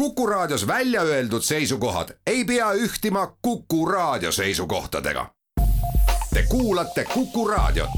Kuku 0.00 0.26
Raadios 0.26 0.66
välja 0.66 1.02
öeldud 1.02 1.42
seisukohad 1.42 2.08
ei 2.26 2.44
pea 2.44 2.72
ühtima 2.72 3.36
Kuku 3.42 3.86
Raadio 3.86 4.32
seisukohtadega. 4.32 5.26
Te 6.34 6.44
kuulate 6.48 7.04
Kuku 7.14 7.48
Raadiot. 7.48 7.90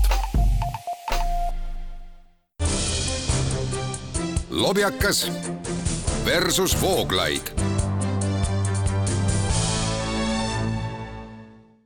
lobjakas 4.50 5.32
versus 6.24 6.82
Vooglaid 6.82 7.42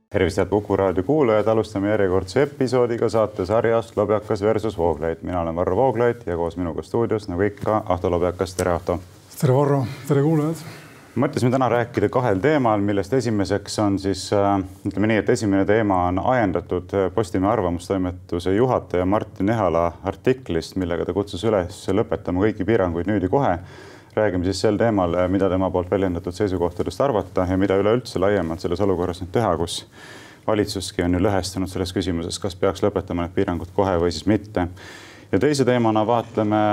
tervist, 0.09 0.37
head 0.37 0.49
Kuku 0.49 0.77
raadio 0.77 1.03
kuulajad, 1.03 1.47
alustame 1.47 1.89
järjekordse 1.89 2.41
episoodiga 2.41 3.09
saatesarjast 3.09 3.97
Lobjakas 3.97 4.41
versus 4.41 4.77
Vooglaid. 4.77 5.17
mina 5.21 5.41
olen 5.41 5.55
Varro 5.55 5.75
Vooglaid 5.75 6.21
ja 6.25 6.35
koos 6.35 6.57
minuga 6.57 6.81
stuudios 6.81 7.27
nagu 7.27 7.41
ikka 7.41 7.83
Ahto 7.85 8.11
Lobjakas, 8.11 8.55
tere 8.55 8.71
Ahto. 8.71 8.99
Tere 9.37 9.53
Varro, 9.53 9.83
tere 10.07 10.21
kuulajad. 10.25 10.61
mõtlesime 11.21 11.51
täna 11.53 11.67
rääkida 11.69 12.07
kahel 12.09 12.39
teemal, 12.41 12.81
millest 12.81 13.13
esimeseks 13.13 13.75
on 13.83 13.99
siis 14.01 14.23
äh, 14.33 14.47
ütleme 14.85 15.11
nii, 15.11 15.19
et 15.21 15.29
esimene 15.29 15.65
teema 15.65 15.99
on 16.07 16.17
ajendatud 16.33 16.93
äh, 16.97 17.11
Postimehe 17.13 17.51
arvamustoimetuse 17.51 18.55
juhataja 18.55 19.05
Martin 19.05 19.53
Ehala 19.53 19.91
artiklist, 20.09 20.73
millega 20.81 21.05
ta 21.05 21.13
kutsus 21.13 21.45
üles 21.45 21.83
lõpetama 21.93 22.47
kõiki 22.47 22.65
piiranguid 22.65 23.09
nüüd 23.11 23.27
ja 23.27 23.29
kohe 23.29 23.53
räägime 24.17 24.49
siis 24.49 24.63
sel 24.65 24.77
teemal, 24.81 25.13
mida 25.29 25.49
tema 25.53 25.69
poolt 25.69 25.91
väljendatud 25.93 26.33
seisukohtadest 26.33 27.01
arvata 27.05 27.45
ja 27.45 27.61
mida 27.61 27.77
üleüldse 27.77 28.17
laiemalt 28.17 28.65
selles 28.65 28.81
olukorras 28.81 29.21
nüüd 29.21 29.35
teha, 29.37 29.53
kus 29.61 29.83
valitsuski 30.47 31.05
on 31.05 31.13
ju 31.13 31.21
lõhestunud 31.27 31.69
selles 31.69 31.93
küsimuses, 31.93 32.41
kas 32.41 32.57
peaks 32.57 32.81
lõpetama 32.81 33.27
need 33.27 33.37
piirangud 33.37 33.69
kohe 33.77 33.99
või 34.01 34.09
siis 34.09 34.25
mitte. 34.25 34.69
ja 35.31 35.39
teise 35.39 35.65
teemana 35.65 36.07
vaatleme 36.07 36.63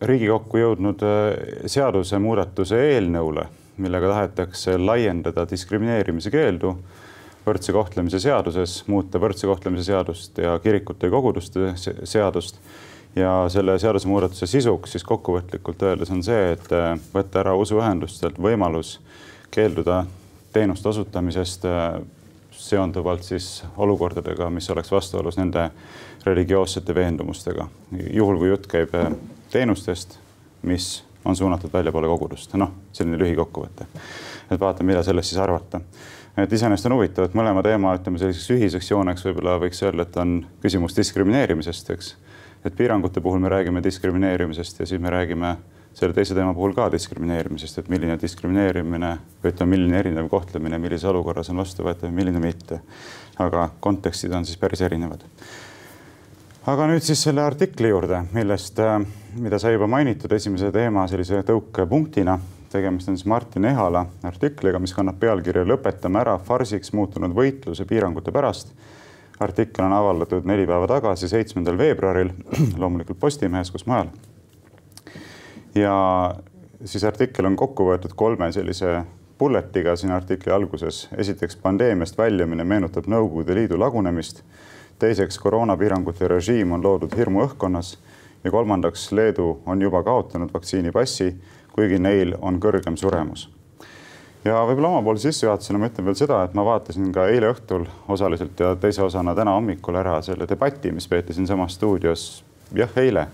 Riigikokku 0.00 0.60
jõudnud 0.60 1.02
äh, 1.06 1.68
seadusemuudatuse 1.72 2.76
eelnõule, 2.92 3.46
millega 3.80 4.10
tahetakse 4.12 4.76
laiendada 4.78 5.46
diskrimineerimise 5.48 6.32
keeldu 6.32 6.74
võrdse 7.46 7.72
kohtlemise 7.72 8.20
seaduses, 8.20 8.82
muuta 8.90 9.20
võrdse 9.22 9.48
kohtlemise 9.48 9.86
seadust 9.88 10.36
ja 10.42 10.58
kirikute 10.60 11.08
ja 11.08 11.14
koguduste 11.14 11.72
seadust 11.78 12.58
ja 13.16 13.46
selle 13.52 13.78
seadusemuudatuse 13.80 14.48
sisuks 14.50 14.92
siis 14.92 15.04
kokkuvõtlikult 15.08 15.84
öeldes 15.88 16.12
on 16.12 16.20
see, 16.26 16.52
et 16.52 16.68
äh, 16.76 16.92
võtta 17.14 17.40
ära 17.40 17.54
usuühendustelt 17.56 18.36
võimalus 18.42 18.98
keelduda 19.54 20.02
teenuste 20.52 20.90
osutamisest 20.92 21.64
äh, 21.70 22.02
seonduvalt 22.52 23.24
siis 23.24 23.64
olukordadega, 23.76 24.50
mis 24.50 24.68
oleks 24.70 24.92
vastuolus 24.92 25.40
nende 25.40 25.70
religioossete 26.26 26.94
veendumustega. 26.94 27.68
juhul 28.12 28.38
kui 28.38 28.48
jutt 28.48 28.68
käib 28.68 28.94
teenustest, 29.50 30.18
mis 30.62 31.04
on 31.24 31.36
suunatud 31.36 31.72
väljapoole 31.72 32.08
kogudust, 32.10 32.54
noh, 32.54 32.72
selline 32.92 33.18
lühikokkuvõte. 33.18 33.86
et 34.50 34.60
vaatame, 34.60 34.92
mida 34.92 35.02
sellest 35.02 35.28
siis 35.28 35.40
arvata. 35.42 35.80
et 36.36 36.52
iseenesest 36.52 36.86
on 36.86 36.92
huvitav, 36.92 37.24
et 37.24 37.34
mõlema 37.34 37.62
teema, 37.62 37.94
ütleme 37.96 38.18
selliseks 38.18 38.50
ühiseks 38.50 38.90
jooneks 38.90 39.24
võib-olla 39.24 39.58
võiks 39.60 39.82
öelda, 39.82 40.02
et 40.02 40.16
on 40.16 40.46
küsimus 40.62 40.96
diskrimineerimisest, 40.96 41.90
eks 41.90 42.16
et 42.66 42.76
piirangute 42.76 43.20
puhul 43.20 43.38
me 43.38 43.48
räägime 43.48 43.82
diskrimineerimisest 43.82 44.80
ja 44.80 44.86
siis 44.86 45.00
me 45.00 45.10
räägime 45.10 45.56
selle 45.94 46.12
teise 46.14 46.34
teema 46.34 46.54
puhul 46.54 46.74
ka 46.76 46.90
diskrimineerimisest, 46.92 47.78
et 47.78 47.88
milline 47.88 48.18
diskrimineerimine 48.20 49.12
või 49.42 49.52
ütleme, 49.52 49.70
milline 49.76 50.00
erinev 50.02 50.28
kohtlemine 50.32 50.78
millises 50.82 51.06
olukorras 51.08 51.48
on 51.52 51.62
vastuvõetav 51.62 52.12
milline 52.12 52.42
mitte. 52.42 52.80
aga 53.38 53.68
kontekstid 53.80 54.32
on 54.32 54.44
siis 54.44 54.56
päris 54.56 54.80
erinevad. 54.80 55.20
Aga 56.66 56.86
nüüd 56.90 57.04
siis 57.06 57.22
selle 57.22 57.44
artikli 57.46 57.92
juurde, 57.92 58.24
millest, 58.34 58.78
äh, 58.82 58.98
mida 59.38 59.58
sai 59.62 59.76
juba 59.76 59.86
mainitud 59.90 60.32
esimese 60.32 60.72
teema 60.74 61.06
sellise 61.08 61.42
tõukepunktina. 61.46 62.38
tegemist 62.70 63.08
on 63.08 63.16
siis 63.16 63.26
Martin 63.26 63.64
Ehala 63.64 64.06
artikliga, 64.26 64.78
mis 64.78 64.92
kannab 64.92 65.20
pealkirja 65.20 65.64
Lõpetame 65.64 66.20
ära 66.20 66.38
farsiks 66.38 66.92
muutunud 66.92 67.32
võitluse 67.32 67.86
piirangute 67.86 68.32
pärast 68.32 68.74
artikkel 69.40 69.84
on 69.84 69.92
avaldatud 69.92 70.44
neli 70.44 70.66
päeva 70.66 70.86
tagasi, 70.88 71.28
seitsmendal 71.28 71.78
veebruaril, 71.78 72.30
loomulikult 72.80 73.20
Postimehes, 73.20 73.70
kus 73.70 73.86
mujal. 73.86 74.08
ja 75.74 75.94
siis 76.84 77.04
artikkel 77.04 77.46
on 77.46 77.56
kokku 77.56 77.90
võetud 77.90 78.14
kolme 78.16 78.50
sellise 78.52 79.02
bullet'iga 79.38 79.96
siin 79.96 80.12
artikli 80.12 80.52
alguses. 80.52 81.08
esiteks, 81.16 81.56
pandeemiast 81.56 82.18
väljumine 82.18 82.64
meenutab 82.64 83.06
Nõukogude 83.06 83.54
Liidu 83.54 83.78
lagunemist. 83.78 84.42
Teiseks, 84.98 85.38
koroonapiirangute 85.38 86.28
režiim 86.28 86.72
on 86.72 86.84
loodud 86.84 87.16
hirmuõhkkonnas 87.16 87.96
ja 88.44 88.50
kolmandaks, 88.50 89.10
Leedu 89.12 89.60
on 89.66 89.82
juba 89.82 90.02
kaotanud 90.06 90.54
vaktsiinipassi, 90.54 91.34
kuigi 91.72 91.98
neil 91.98 92.34
on 92.40 92.60
kõrgem 92.62 92.96
suremus 92.96 93.50
ja 94.46 94.60
võib-olla 94.66 94.92
omapoolse 94.94 95.30
sissejuhatusena 95.30 95.80
ma 95.80 95.88
ütlen 95.90 96.06
veel 96.06 96.18
seda, 96.18 96.42
et 96.46 96.54
ma 96.54 96.64
vaatasin 96.66 97.08
ka 97.14 97.26
eile 97.32 97.50
õhtul 97.52 97.86
osaliselt 98.12 98.60
ja 98.60 98.74
teise 98.80 99.02
osana 99.02 99.34
täna 99.34 99.56
hommikul 99.56 99.98
ära 99.98 100.20
selle 100.24 100.46
debati, 100.48 100.92
mis 100.94 101.08
peeti 101.10 101.34
siinsamas 101.36 101.74
stuudios, 101.78 102.26
jah, 102.76 102.92
eile 103.02 103.26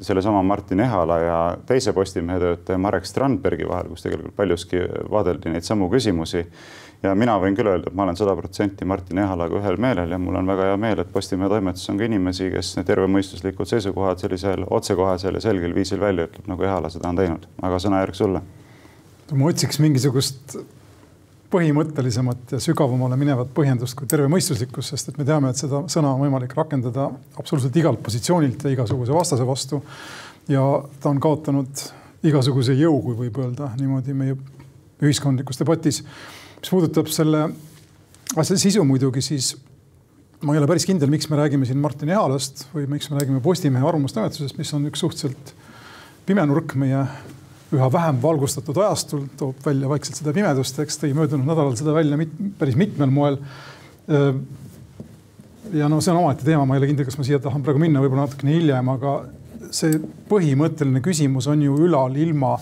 sellesama 0.00 0.42
Martin 0.46 0.80
Ehala 0.80 1.18
ja 1.18 1.38
teise 1.66 1.92
Postimehe 1.92 2.38
töötaja 2.38 2.78
Marek 2.78 3.06
Strandbergi 3.06 3.66
vahel, 3.68 3.90
kus 3.90 4.06
tegelikult 4.06 4.36
paljuski 4.38 4.84
vaadeldi 5.10 5.50
neid 5.50 5.66
samu 5.66 5.90
küsimusi. 5.90 6.44
Ja 7.02 7.14
mina 7.14 7.36
võin 7.40 7.56
küll 7.56 7.70
öelda, 7.70 7.90
et 7.90 7.96
ma 7.96 8.04
olen 8.04 8.18
sada 8.18 8.36
protsenti 8.36 8.84
Martin 8.84 9.18
Ehalaga 9.22 9.58
ühel 9.60 9.80
meelel 9.80 10.10
ja 10.10 10.18
mul 10.18 10.36
on 10.40 10.46
väga 10.46 10.70
hea 10.70 10.78
meel, 10.80 11.00
et 11.00 11.12
Postimehe 11.12 11.48
toimetuses 11.48 11.90
on 11.92 11.98
ka 12.00 12.08
inimesi, 12.08 12.50
kes 12.54 12.74
tervemõistuslikud 12.86 13.68
seisukohad 13.68 14.22
sellisel 14.22 14.66
otsekohesel 14.70 15.38
ja 15.38 15.44
selgel 15.44 15.74
viisil 15.74 16.00
välja 16.00 16.28
ütleb, 16.28 16.48
nagu 16.50 16.68
Ehala 16.68 16.90
seda 16.92 17.08
on 17.08 17.22
teinud. 17.22 17.48
aga 17.62 17.82
sõnajärg 17.82 18.18
sulle 18.18 18.42
ma 19.36 19.50
otsiks 19.50 19.78
mingisugust 19.82 20.56
põhimõttelisemat 21.50 22.54
ja 22.54 22.60
sügavamale 22.62 23.16
minevat 23.18 23.50
põhjendust 23.54 23.96
kui 23.98 24.08
tervemõistuslikkus, 24.10 24.92
sest 24.92 25.10
et 25.10 25.18
me 25.18 25.26
teame, 25.26 25.50
et 25.50 25.58
seda 25.58 25.82
sõna 25.90 26.12
on 26.14 26.22
võimalik 26.22 26.54
rakendada 26.54 27.08
absoluutselt 27.34 27.76
igalt 27.80 28.02
positsioonilt 28.06 28.64
ja 28.64 28.74
igasuguse 28.76 29.14
vastase 29.14 29.46
vastu. 29.46 29.82
ja 30.48 30.62
ta 31.00 31.10
on 31.10 31.20
kaotanud 31.20 31.82
igasuguse 32.26 32.74
jõu, 32.78 33.00
kui 33.02 33.18
võib 33.24 33.42
öelda 33.42 33.70
niimoodi 33.78 34.14
meie 34.14 34.36
ühiskondlikus 35.02 35.58
debatis. 35.58 36.02
Mis 36.60 36.70
puudutab 36.70 37.08
selle 37.12 37.48
asja 38.38 38.58
sisu 38.60 38.84
muidugi, 38.86 39.22
siis 39.24 39.54
ma 40.44 40.54
ei 40.54 40.60
ole 40.60 40.68
päris 40.70 40.86
kindel, 40.88 41.10
miks 41.12 41.28
me 41.30 41.40
räägime 41.40 41.66
siin 41.68 41.80
Martin 41.82 42.12
Ehalast 42.12 42.66
või 42.74 42.86
miks 42.88 43.10
me 43.10 43.18
räägime 43.18 43.42
Postimehe 43.44 43.86
arvamustoimetusest, 43.86 44.56
mis 44.60 44.72
on 44.76 44.86
üks 44.88 45.02
suhteliselt 45.02 45.54
pime 46.28 46.44
nurk 46.48 46.76
meie 46.80 47.02
üha 47.70 47.88
vähem 47.92 48.18
valgustatud 48.22 48.78
ajastul 48.82 49.26
toob 49.38 49.60
välja 49.64 49.90
vaikselt 49.90 50.18
seda 50.18 50.34
pimedust, 50.34 50.78
eks 50.82 50.98
tõi 51.02 51.12
möödunud 51.14 51.46
nädalal 51.46 51.76
seda 51.78 51.94
välja 51.94 52.18
mit, 52.18 52.32
päris 52.58 52.78
mitmel 52.78 53.12
moel. 53.14 53.38
ja 55.72 55.88
no 55.88 56.00
see 56.00 56.12
on 56.12 56.22
omaette 56.22 56.46
teema, 56.46 56.64
ma 56.66 56.76
ei 56.76 56.82
ole 56.82 56.90
kindel, 56.90 57.06
kas 57.06 57.18
ma 57.18 57.26
siia 57.26 57.38
tahan 57.42 57.62
praegu 57.62 57.82
minna, 57.82 58.02
võib-olla 58.02 58.26
natukene 58.26 58.56
hiljem, 58.56 58.90
aga 58.96 59.14
see 59.74 60.00
põhimõtteline 60.30 61.02
küsimus 61.04 61.46
on 61.50 61.62
ju 61.62 61.76
ülal 61.86 62.16
ilma 62.18 62.56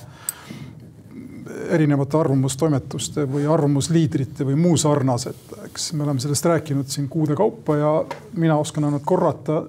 erinevate 1.75 2.19
arvamustoimetuste 2.19 3.25
või 3.31 3.47
arvamusliidrite 3.51 4.47
või 4.49 4.57
muu 4.61 4.77
sarnaset, 4.81 5.57
eks 5.67 5.93
me 5.93 6.07
oleme 6.07 6.21
sellest 6.23 6.47
rääkinud 6.49 6.89
siin 6.91 7.09
kuude 7.09 7.37
kaupa 7.37 7.77
ja 7.77 7.93
mina 8.35 8.57
oskan 8.59 8.89
ainult 8.89 9.07
korrata 9.09 9.63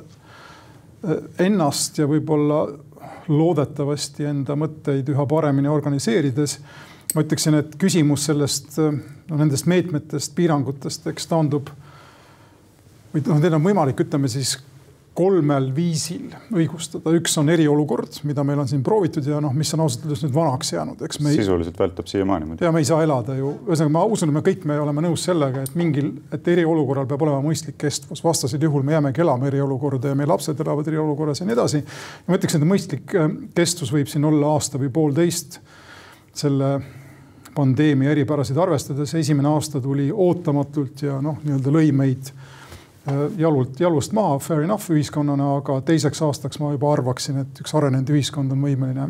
ennast 1.39 1.97
ja 1.97 2.07
võib-olla 2.09 2.63
loodetavasti 3.29 4.25
enda 4.25 4.55
mõtteid 4.59 5.09
üha 5.13 5.25
paremini 5.29 5.69
organiseerides. 5.71 6.59
ma 7.15 7.23
ütleksin, 7.25 7.55
et 7.57 7.75
küsimus 7.81 8.25
sellest, 8.29 8.77
no 8.77 9.37
nendest 9.37 9.65
meetmetest, 9.65 10.35
piirangutest, 10.35 11.07
eks 11.09 11.25
taandub 11.27 11.71
või 13.13 13.23
noh, 13.25 13.39
teil 13.41 13.55
on 13.57 13.63
võimalik, 13.63 14.03
ütleme 14.05 14.29
siis 14.29 14.57
kolmel 15.19 15.67
viisil 15.75 16.29
õigustada, 16.55 17.11
üks 17.17 17.33
on 17.41 17.51
eriolukord, 17.51 18.21
mida 18.27 18.43
meil 18.47 18.61
on 18.63 18.69
siin 18.69 18.83
proovitud 18.85 19.25
ja 19.27 19.41
noh, 19.43 19.51
mis 19.55 19.71
on 19.75 19.83
ausalt 19.83 20.05
öeldes 20.05 20.21
nüüd 20.23 20.35
vanaks 20.35 20.71
jäänud, 20.71 21.01
eks 21.03 21.19
me. 21.19 21.33
sisuliselt 21.35 21.79
vältab 21.79 22.07
siiamaani 22.07 22.47
muidugi. 22.47 22.67
ja 22.67 22.71
me 22.71 22.79
ei 22.79 22.87
saa 22.87 23.01
elada 23.03 23.35
ju, 23.35 23.51
ühesõnaga 23.67 23.93
ma 23.97 24.03
usun, 24.07 24.31
et 24.31 24.37
me 24.37 24.43
kõik 24.45 24.63
me 24.69 24.77
oleme 24.79 25.03
nõus 25.03 25.25
sellega, 25.27 25.65
et 25.67 25.75
mingil, 25.79 26.13
et 26.35 26.47
eriolukorral 26.53 27.09
peab 27.09 27.25
olema 27.27 27.41
mõistlik 27.43 27.75
kestvus, 27.81 28.23
vastasel 28.23 28.63
juhul 28.63 28.85
me 28.87 28.95
jäämegi 28.95 29.25
elama 29.25 29.49
eriolukorda 29.51 30.13
ja 30.13 30.19
meie 30.19 30.29
lapsed 30.31 30.63
elavad 30.63 30.87
eriolukorras 30.87 31.43
ja 31.43 31.49
nii 31.49 31.57
edasi. 31.57 31.83
ma 32.27 32.39
ütleks, 32.39 32.55
et 32.55 32.69
mõistlik 32.71 33.17
äh, 33.19 33.27
kestvus 33.59 33.91
võib 33.95 34.11
siin 34.11 34.29
olla 34.29 34.53
aasta 34.55 34.79
või 34.79 34.93
poolteist 34.93 35.59
selle 36.39 36.77
pandeemia 37.55 38.13
eripärasid 38.15 38.57
arvestades. 38.57 39.13
esimene 39.19 39.51
aasta 39.51 39.81
tuli 39.83 40.07
ootamatult 40.13 41.03
ja 41.03 41.19
noh, 41.21 41.41
nii-öelda 41.43 41.75
lõi 41.75 41.91
meid 41.91 42.31
jalult, 43.37 43.79
jalust 43.79 44.13
maha, 44.17 44.37
fair 44.43 44.65
enough 44.65 44.91
ühiskonnana, 44.93 45.55
aga 45.61 45.79
teiseks 45.85 46.21
aastaks 46.25 46.61
ma 46.61 46.73
juba 46.75 46.93
arvaksin, 46.93 47.43
et 47.45 47.63
üks 47.63 47.75
arenenud 47.77 48.13
ühiskond 48.13 48.55
on 48.55 48.63
võimeline 48.67 49.09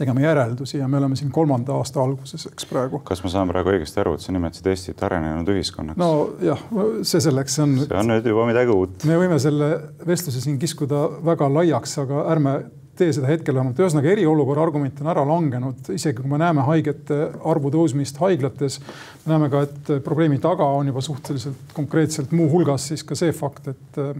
tegema 0.00 0.22
järeldusi 0.24 0.78
ja 0.78 0.88
me 0.88 0.96
oleme 0.96 1.16
siin 1.16 1.30
kolmanda 1.34 1.74
aasta 1.76 2.00
alguses, 2.00 2.46
eks 2.48 2.66
praegu. 2.70 3.02
kas 3.04 3.20
ma 3.24 3.32
saan 3.32 3.50
praegu 3.52 3.72
õigesti 3.74 4.00
aru, 4.00 4.14
et 4.16 4.24
sa 4.24 4.32
nimetasid 4.32 4.70
Eestit 4.72 5.02
arenenud 5.04 5.48
ühiskonnaks? 5.52 6.00
nojah, 6.00 6.62
see 7.04 7.20
selleks, 7.20 7.58
on. 7.64 7.74
see 7.84 7.98
on 8.00 8.08
nüüd 8.08 8.28
juba 8.32 8.46
midagi 8.48 8.72
uut. 8.72 9.04
me 9.10 9.18
võime 9.20 9.36
selle 9.42 9.70
vestluse 10.08 10.40
siin 10.40 10.56
kiskuda 10.62 11.02
väga 11.26 11.50
laiaks, 11.52 11.98
aga 12.04 12.24
ärme 12.32 12.54
tee 13.00 13.12
seda 13.16 13.30
hetkel 13.30 13.56
vähemalt. 13.56 13.78
ühesõnaga 13.80 14.10
eriolukorra 14.12 14.64
argument 14.66 15.00
on 15.00 15.10
ära 15.12 15.24
langenud, 15.28 15.88
isegi 15.94 16.20
kui 16.20 16.30
me 16.30 16.40
näeme 16.40 16.64
haigete 16.66 17.20
arvu 17.48 17.72
tõusmist 17.72 18.20
haiglates. 18.20 18.80
me 19.24 19.32
näeme 19.34 19.48
ka, 19.52 19.62
et 19.68 19.94
probleemi 20.04 20.40
taga 20.42 20.68
on 20.76 20.90
juba 20.92 21.00
suhteliselt 21.04 21.72
konkreetselt 21.76 22.34
muuhulgas 22.36 22.90
siis 22.92 23.04
ka 23.06 23.18
see 23.18 23.32
fakt, 23.36 23.72
et 23.72 24.00
äh, 24.02 24.12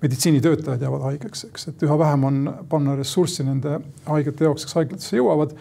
meditsiinitöötajad 0.00 0.80
jäävad 0.80 1.06
haigeks, 1.10 1.44
eks, 1.50 1.68
et 1.68 1.84
üha 1.84 1.98
vähem 2.00 2.24
on 2.24 2.40
panna 2.68 2.96
ressurssi 2.96 3.44
nende 3.44 3.78
haigete 4.08 4.48
jaoks, 4.48 4.64
kes 4.64 4.78
haiglatesse 4.80 5.20
jõuavad. 5.20 5.54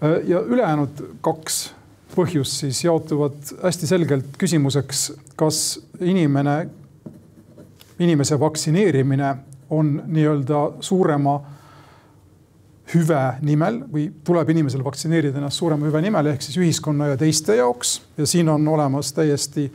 Äh, 0.00 0.18
ja 0.32 0.40
ülejäänud 0.40 1.04
kaks 1.20 1.62
põhjust 2.16 2.64
siis 2.64 2.84
jaotuvad 2.84 3.54
hästi 3.62 3.88
selgelt 3.88 4.36
küsimuseks, 4.40 5.10
kas 5.36 5.80
inimene, 6.00 6.58
inimese 8.02 8.36
vaktsineerimine 8.40 9.34
on 9.72 10.02
nii-öelda 10.06 10.62
suurema 10.84 11.40
hüve 12.92 13.22
nimel 13.44 13.82
või 13.92 14.08
tuleb 14.24 14.52
inimesel 14.52 14.84
vaktsineerida 14.84 15.40
ennast 15.40 15.60
suurema 15.60 15.88
hüve 15.88 16.02
nimel 16.04 16.32
ehk 16.32 16.44
siis 16.44 16.58
ühiskonna 16.60 17.12
ja 17.12 17.18
teiste 17.20 17.56
jaoks. 17.56 18.00
ja 18.16 18.26
siin 18.26 18.48
on 18.52 18.68
olemas 18.68 19.12
täiesti 19.16 19.70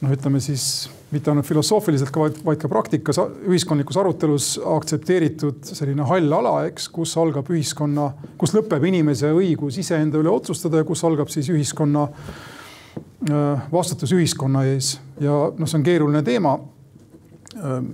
noh, 0.00 0.12
ütleme 0.12 0.40
siis 0.42 0.88
mitte 1.14 1.30
ainult 1.30 1.46
filosoofiliselt, 1.46 2.10
vaid, 2.16 2.40
vaid 2.44 2.60
ka 2.60 2.68
praktikas, 2.68 3.20
ühiskondlikus 3.46 3.98
arutelus 4.00 4.48
aktsepteeritud 4.58 5.62
selline 5.68 6.06
hall 6.08 6.32
ala, 6.40 6.56
eks, 6.68 6.88
kus 6.92 7.14
algab 7.20 7.48
ühiskonna, 7.54 8.10
kus 8.40 8.54
lõpeb 8.56 8.84
inimese 8.90 9.30
õigus 9.34 9.78
iseenda 9.80 10.18
üle 10.20 10.32
otsustada 10.32 10.82
ja 10.82 10.88
kus 10.88 11.04
algab 11.06 11.30
siis 11.32 11.48
ühiskonna 11.54 12.08
äh, 12.10 13.66
vastutus 13.72 14.12
ühiskonna 14.16 14.66
ees 14.72 14.96
ja 15.22 15.44
noh, 15.54 15.68
see 15.68 15.78
on 15.78 15.86
keeruline 15.86 16.24
teema 16.26 16.56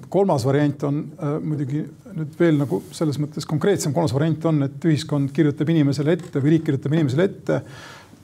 kolmas 0.09 0.45
variant 0.47 0.83
on 0.89 1.01
äh, 1.21 1.33
muidugi 1.45 1.83
nüüd 2.17 2.37
veel 2.41 2.57
nagu 2.61 2.81
selles 2.97 3.19
mõttes 3.21 3.47
konkreetsem, 3.49 3.93
kolmas 3.93 4.15
variant 4.17 4.45
on, 4.49 4.63
et 4.67 4.87
ühiskond 4.89 5.33
kirjutab 5.37 5.69
inimesele 5.73 6.15
ette 6.17 6.41
või 6.41 6.57
riik 6.57 6.65
kirjutab 6.69 6.95
inimesele 6.97 7.27
ette, 7.29 7.61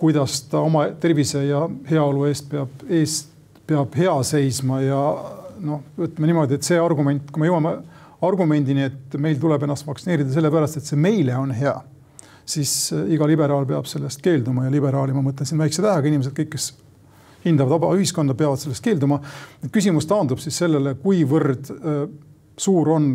kuidas 0.01 0.41
ta 0.51 0.63
oma 0.65 0.87
tervise 1.01 1.45
ja 1.47 1.67
heaolu 1.91 2.25
eest 2.31 2.49
peab, 2.53 2.87
eest 2.89 3.29
peab 3.69 3.95
hea 3.99 4.15
seisma 4.25 4.81
ja 4.85 5.03
noh, 5.61 5.85
ütleme 5.99 6.31
niimoodi, 6.31 6.57
et 6.57 6.67
see 6.69 6.79
argument, 6.81 7.29
kui 7.33 7.45
me 7.45 7.51
jõuame 7.51 7.75
argumendini, 8.27 8.89
et 8.89 9.21
meil 9.21 9.37
tuleb 9.41 9.67
ennast 9.67 9.87
vaktsineerida 9.87 10.33
sellepärast, 10.33 10.81
et 10.81 10.89
see 10.89 11.01
meile 11.01 11.37
on 11.37 11.53
hea, 11.57 11.75
siis 12.49 12.73
äh, 12.97 13.05
iga 13.13 13.29
liberaal 13.29 13.69
peab 13.69 13.89
sellest 13.91 14.25
keelduma 14.25 14.67
ja 14.67 14.73
liberaali 14.73 15.13
ma 15.17 15.25
mõtlen 15.27 15.49
siin 15.49 15.61
väikse 15.61 15.85
tähega, 15.85 16.13
inimesed 16.13 16.37
kõik, 16.37 16.55
kes 16.57 16.73
hindavad 17.47 17.77
vaba 17.77 17.95
ühiskonda, 17.97 18.35
peavad 18.35 18.61
sellest 18.61 18.85
keelduma. 18.85 19.21
küsimus 19.73 20.07
taandub 20.07 20.41
siis 20.43 20.59
sellele, 20.59 20.97
kuivõrd 21.03 21.73
äh, 21.73 21.99
suur 22.57 22.93
on 22.97 23.11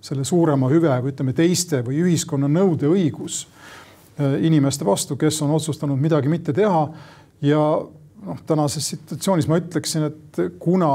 selle 0.00 0.24
suurema 0.24 0.70
hüve 0.72 0.92
või 1.04 1.12
ütleme, 1.12 1.34
teiste 1.36 1.82
või 1.84 2.00
ühiskonna 2.04 2.48
nõudeõigus 2.48 3.42
äh, 3.44 4.38
inimeste 4.46 4.86
vastu, 4.88 5.16
kes 5.20 5.42
on 5.44 5.54
otsustanud 5.56 6.00
midagi 6.00 6.28
mitte 6.32 6.52
teha. 6.56 6.88
ja 7.40 7.62
noh, 8.26 8.40
tänases 8.46 8.88
situatsioonis 8.94 9.48
ma 9.48 9.60
ütleksin, 9.60 10.10
et 10.10 10.40
kuna 10.60 10.92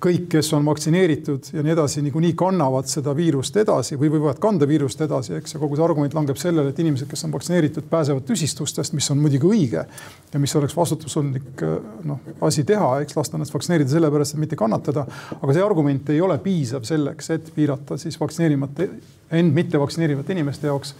kõik, 0.00 0.26
kes 0.32 0.48
on 0.56 0.64
vaktsineeritud 0.64 1.50
ja 1.52 1.62
nii 1.64 1.74
edasi, 1.74 2.02
niikuinii 2.04 2.32
kannavad 2.38 2.88
seda 2.88 3.12
viirust 3.16 3.56
edasi 3.60 3.98
või 4.00 4.08
võivad 4.14 4.40
kanda 4.42 4.68
viirust 4.68 5.00
edasi, 5.04 5.34
eks. 5.36 5.54
ja 5.54 5.60
kogu 5.60 5.76
see 5.76 5.84
argument 5.84 6.16
langeb 6.16 6.40
sellele, 6.40 6.72
et 6.72 6.80
inimesed, 6.80 7.08
kes 7.10 7.26
on 7.28 7.34
vaktsineeritud, 7.34 7.86
pääsevad 7.90 8.24
tüsistustest, 8.28 8.96
mis 8.96 9.10
on 9.12 9.20
muidugi 9.20 9.48
õige 9.50 9.84
ja 10.32 10.42
mis 10.42 10.56
oleks 10.56 10.76
vastutustundlik 10.76 11.64
noh, 12.08 12.20
asi 12.48 12.64
teha, 12.68 12.92
eks 13.04 13.18
lasta 13.18 13.36
ennast 13.36 13.54
vaktsineerida 13.54 13.92
sellepärast, 13.92 14.36
et 14.36 14.44
mitte 14.44 14.58
kannatada. 14.60 15.04
aga 15.40 15.56
see 15.56 15.64
argument 15.64 16.12
ei 16.14 16.20
ole 16.24 16.38
piisav 16.40 16.86
selleks, 16.88 17.30
et 17.36 17.52
piirata 17.54 18.00
siis 18.00 18.16
vaktsineerimata, 18.20 18.88
end 19.36 19.56
mitte 19.56 19.80
vaktsineerivate 19.80 20.32
inimeste 20.32 20.70
jaoks 20.70 20.94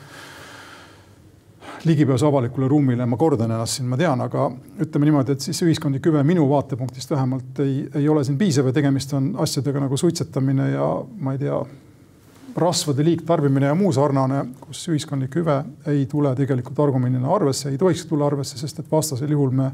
ligipääsu 1.84 2.26
avalikule 2.26 2.68
ruumile, 2.68 3.06
ma 3.06 3.16
kordan 3.16 3.50
ennast 3.50 3.78
siin, 3.78 3.88
ma 3.88 3.96
tean, 3.96 4.20
aga 4.20 4.48
ütleme 4.84 5.08
niimoodi, 5.08 5.36
et 5.36 5.44
siis 5.44 5.62
ühiskondlik 5.64 6.06
hüve 6.10 6.22
minu 6.26 6.44
vaatepunktist 6.50 7.10
vähemalt 7.10 7.60
ei, 7.64 7.84
ei 7.96 8.08
ole 8.08 8.24
siin 8.24 8.38
piisav 8.38 8.68
ja 8.68 8.74
tegemist 8.76 9.14
on 9.16 9.32
asjadega 9.40 9.80
nagu 9.86 9.96
suitsetamine 9.96 10.70
ja 10.74 10.88
ma 11.20 11.36
ei 11.36 11.40
tea, 11.40 11.60
rasvade 12.60 13.04
liigtarbimine 13.06 13.70
ja 13.70 13.74
muu 13.78 13.92
sarnane, 13.94 14.42
kus 14.60 14.82
ühiskondlik 14.90 15.36
hüve 15.38 15.60
ei 15.88 16.04
tule 16.10 16.34
tegelikult 16.36 16.80
argumendina 16.82 17.30
arvesse, 17.34 17.70
ei 17.70 17.78
tohiks 17.78 18.04
tulla 18.10 18.26
arvesse, 18.26 18.58
sest 18.58 18.82
et 18.82 18.90
vastasel 18.90 19.30
juhul 19.30 19.54
me 19.54 19.70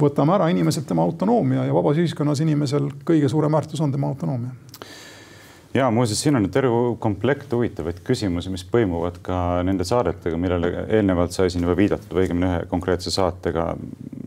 võtame 0.00 0.34
ära 0.34 0.50
inimeselt 0.50 0.88
tema 0.90 1.06
autonoomia 1.06 1.68
ja 1.68 1.74
vabas 1.74 2.00
ühiskonnas 2.02 2.42
inimesel 2.42 2.90
kõige 3.06 3.30
suurem 3.30 3.54
väärtus 3.54 3.80
on 3.80 3.94
tema 3.94 4.10
autonoomia 4.10 4.50
ja 5.74 5.90
muuseas, 5.90 6.22
siin 6.22 6.36
on 6.36 6.46
terve 6.50 6.70
komplekt 6.98 7.52
huvitavaid 7.52 8.00
küsimusi, 8.06 8.52
mis 8.52 8.64
põimuvad 8.70 9.18
ka 9.26 9.38
nende 9.66 9.86
saadetega, 9.88 10.38
millele 10.40 10.86
eelnevalt 10.86 11.34
sai 11.34 11.50
siin 11.50 11.66
juba 11.66 11.76
viidatud, 11.78 12.12
või 12.14 12.26
õigemini 12.26 12.50
ühe 12.50 12.64
konkreetse 12.70 13.12
saatega. 13.14 13.74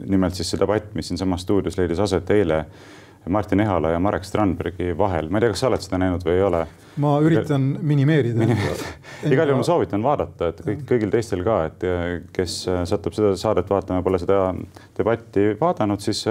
nimelt 0.08 0.36
siis 0.36 0.52
see 0.52 0.60
debatt, 0.60 0.94
mis 0.96 1.08
siinsamas 1.08 1.44
stuudios 1.44 1.78
leidis 1.78 2.00
aset 2.00 2.30
eile 2.32 2.66
Martin 3.30 3.60
Ehala 3.60 3.90
ja 3.90 4.00
Marek 4.00 4.24
Strandbergi 4.24 4.98
vahel. 4.98 5.30
ma 5.30 5.38
ei 5.38 5.42
tea, 5.42 5.50
kas 5.56 5.60
sa 5.64 5.68
oled 5.68 5.84
seda 5.84 6.00
näinud 6.00 6.24
või 6.24 6.36
ei 6.38 6.44
ole? 6.44 6.62
ma 7.04 7.18
üritan 7.24 7.66
minimeerida 7.82 8.48
igal 9.34 9.50
juhul 9.50 9.60
ma 9.60 9.68
soovitan 9.68 10.04
vaadata, 10.04 10.52
et 10.52 10.64
kõik, 10.66 10.86
kõigil 10.90 11.12
teistel 11.14 11.44
ka, 11.48 11.60
et 11.70 11.86
kes 12.36 12.62
satub 12.90 13.16
seda 13.16 13.36
saadet 13.40 13.70
vaatama, 13.70 14.04
pole 14.06 14.20
seda 14.22 14.54
debatti 14.98 15.52
vaadanud, 15.60 16.04
siis 16.04 16.24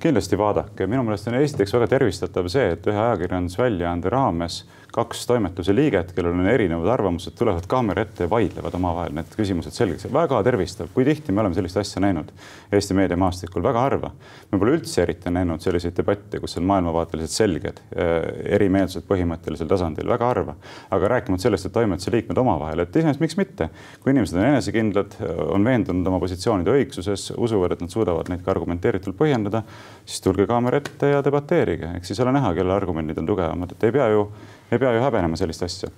kindlasti 0.00 0.38
vaadake, 0.38 0.86
minu 0.90 1.02
meelest 1.06 1.28
on 1.30 1.38
esiteks 1.40 1.74
väga 1.76 1.88
tervistatav 1.94 2.48
see, 2.52 2.74
et 2.76 2.86
ühe 2.90 3.00
ajakirjandusväljaande 3.06 4.12
raames 4.12 4.62
kaks 4.92 5.26
toimetuse 5.26 5.74
liiget, 5.74 6.12
kellel 6.16 6.34
on 6.34 6.48
erinevad 6.50 6.88
arvamused, 6.90 7.34
tulevad 7.38 7.66
kaamera 7.70 8.02
ette 8.02 8.26
ja 8.26 8.30
vaidlevad 8.30 8.74
omavahel 8.74 9.14
need 9.14 9.30
küsimused 9.36 9.74
selgeks. 9.74 10.08
väga 10.12 10.40
tervistav, 10.46 10.90
kui 10.94 11.04
tihti 11.06 11.32
me 11.32 11.44
oleme 11.44 11.54
sellist 11.54 11.78
asja 11.78 12.02
näinud 12.02 12.32
Eesti 12.72 12.94
meediamaastikul, 12.98 13.62
väga 13.62 13.84
harva. 13.86 14.10
me 14.50 14.58
pole 14.58 14.74
üldse 14.78 15.02
eriti 15.02 15.30
näinud 15.30 15.62
selliseid 15.62 15.94
debatte, 15.96 16.40
kus 16.40 16.56
on 16.58 16.66
maailmavaateliselt 16.70 17.36
selged 17.36 17.80
äh, 17.94 18.10
erimeelsused 18.56 19.06
põhimõttelisel 19.06 19.70
tasandil, 19.70 20.08
väga 20.10 20.32
harva. 20.32 20.56
aga 20.90 21.12
rääkimata 21.14 21.46
sellest, 21.46 21.70
et 21.70 21.76
toimetuse 21.76 22.10
liikmed 22.10 22.42
omavahel, 22.42 22.82
et 22.82 22.96
iseenesest 22.96 23.22
miks 23.22 23.38
mitte, 23.38 23.70
kui 24.02 24.14
inimesed 24.14 24.38
on 24.38 24.48
enesekindlad, 24.48 25.18
on 25.54 25.64
veendunud 25.64 26.06
oma 26.06 26.18
positsioonide 26.18 26.74
õigsuses, 26.74 27.30
usuvad, 27.38 27.76
et 27.76 27.86
nad 27.86 27.94
suudavad 27.94 28.30
neid 28.32 28.42
ka 28.42 28.50
argumenteeritult 28.56 29.18
põhjendada, 29.18 29.62
siis 30.04 30.20
tulge 30.24 30.46
kaamera 30.46 30.80
ette 30.80 31.12
ja 31.12 31.20
debateerige, 31.24 31.92
eks 31.98 32.12
siis 32.12 32.20
ole 32.20 32.32
näha, 32.34 32.54
kelle 32.54 32.74
argumendid 32.74 33.18
on 33.18 33.28
tugevamad, 33.28 33.72
et 33.76 33.84
ei 33.88 33.94
pea 33.94 34.08
ju 34.14 34.24
ei 34.70 34.78
pea 34.78 34.92
ju 34.92 35.00
häbenema 35.02 35.36
sellist 35.36 35.62
asja. 35.62 35.88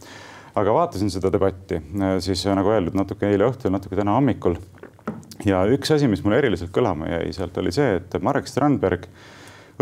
aga 0.55 0.73
vaatasin 0.73 1.11
seda 1.11 1.31
debatti 1.33 1.77
äh, 1.77 2.17
siis 2.21 2.47
äh, 2.47 2.57
nagu 2.57 2.73
öeldud, 2.73 2.97
natuke 2.97 3.29
eile 3.29 3.47
õhtul, 3.49 3.73
natuke 3.73 3.97
täna 3.97 4.17
hommikul. 4.17 4.57
ja 5.45 5.65
üks 5.69 5.95
asi, 5.95 6.09
mis 6.09 6.25
mulle 6.25 6.39
eriliselt 6.39 6.73
kõlama 6.73 7.09
jäi 7.09 7.33
sealt, 7.33 7.59
oli 7.59 7.73
see, 7.73 7.97
et 8.01 8.17
Marek 8.21 8.49
Strandberg 8.49 9.09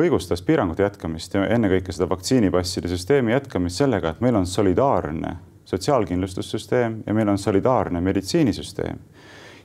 õigustas 0.01 0.43
piirangute 0.47 0.83
jätkamist 0.83 1.35
ja 1.35 1.47
ennekõike 1.47 1.93
seda 1.93 2.09
vaktsiinipasside 2.11 2.89
süsteemi 2.89 3.35
jätkamist 3.35 3.83
sellega, 3.83 4.15
et 4.15 4.21
meil 4.21 4.39
on 4.39 4.47
solidaarne 4.47 5.37
sotsiaalkindlustussüsteem 5.71 7.03
ja 7.07 7.15
meil 7.15 7.29
on 7.29 7.39
solidaarne 7.39 8.01
meditsiinisüsteem. 8.01 8.99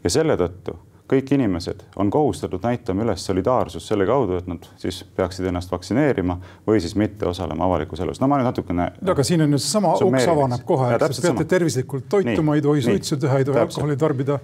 ja 0.03 0.09
selle 0.09 0.37
tõttu 0.37 0.77
kõik 1.09 1.33
inimesed 1.37 1.83
on 2.01 2.09
kohustatud 2.13 2.63
näitama 2.65 3.05
üles 3.05 3.25
solidaarsust 3.25 3.91
selle 3.91 4.07
kaudu, 4.09 4.39
et 4.41 4.47
nad 4.49 4.65
siis 4.81 5.03
peaksid 5.17 5.45
ennast 5.51 5.71
vaktsineerima 5.71 6.39
või 6.67 6.81
siis 6.83 6.95
mitte 6.97 7.27
osalema 7.29 7.67
avalikus 7.67 8.01
elus. 8.01 8.21
no 8.21 8.29
ma 8.31 8.39
nüüd 8.41 8.49
natukene. 8.49 8.91
aga 9.13 9.23
siin 9.23 9.45
on 9.45 9.57
ju 9.57 9.61
seesama 9.61 9.95
uks 10.01 10.29
avaneb 10.33 10.65
kohe, 10.65 10.93
te 10.97 11.09
peate 11.21 11.49
tervislikult 11.55 12.09
toituma, 12.09 12.55
ei 12.55 12.65
tohi 12.65 12.85
suitsu 12.85 13.19
teha, 13.21 13.41
ei 13.41 13.49
tohi 13.51 13.61
alkoholi 13.65 13.97
tarbida 13.97 14.39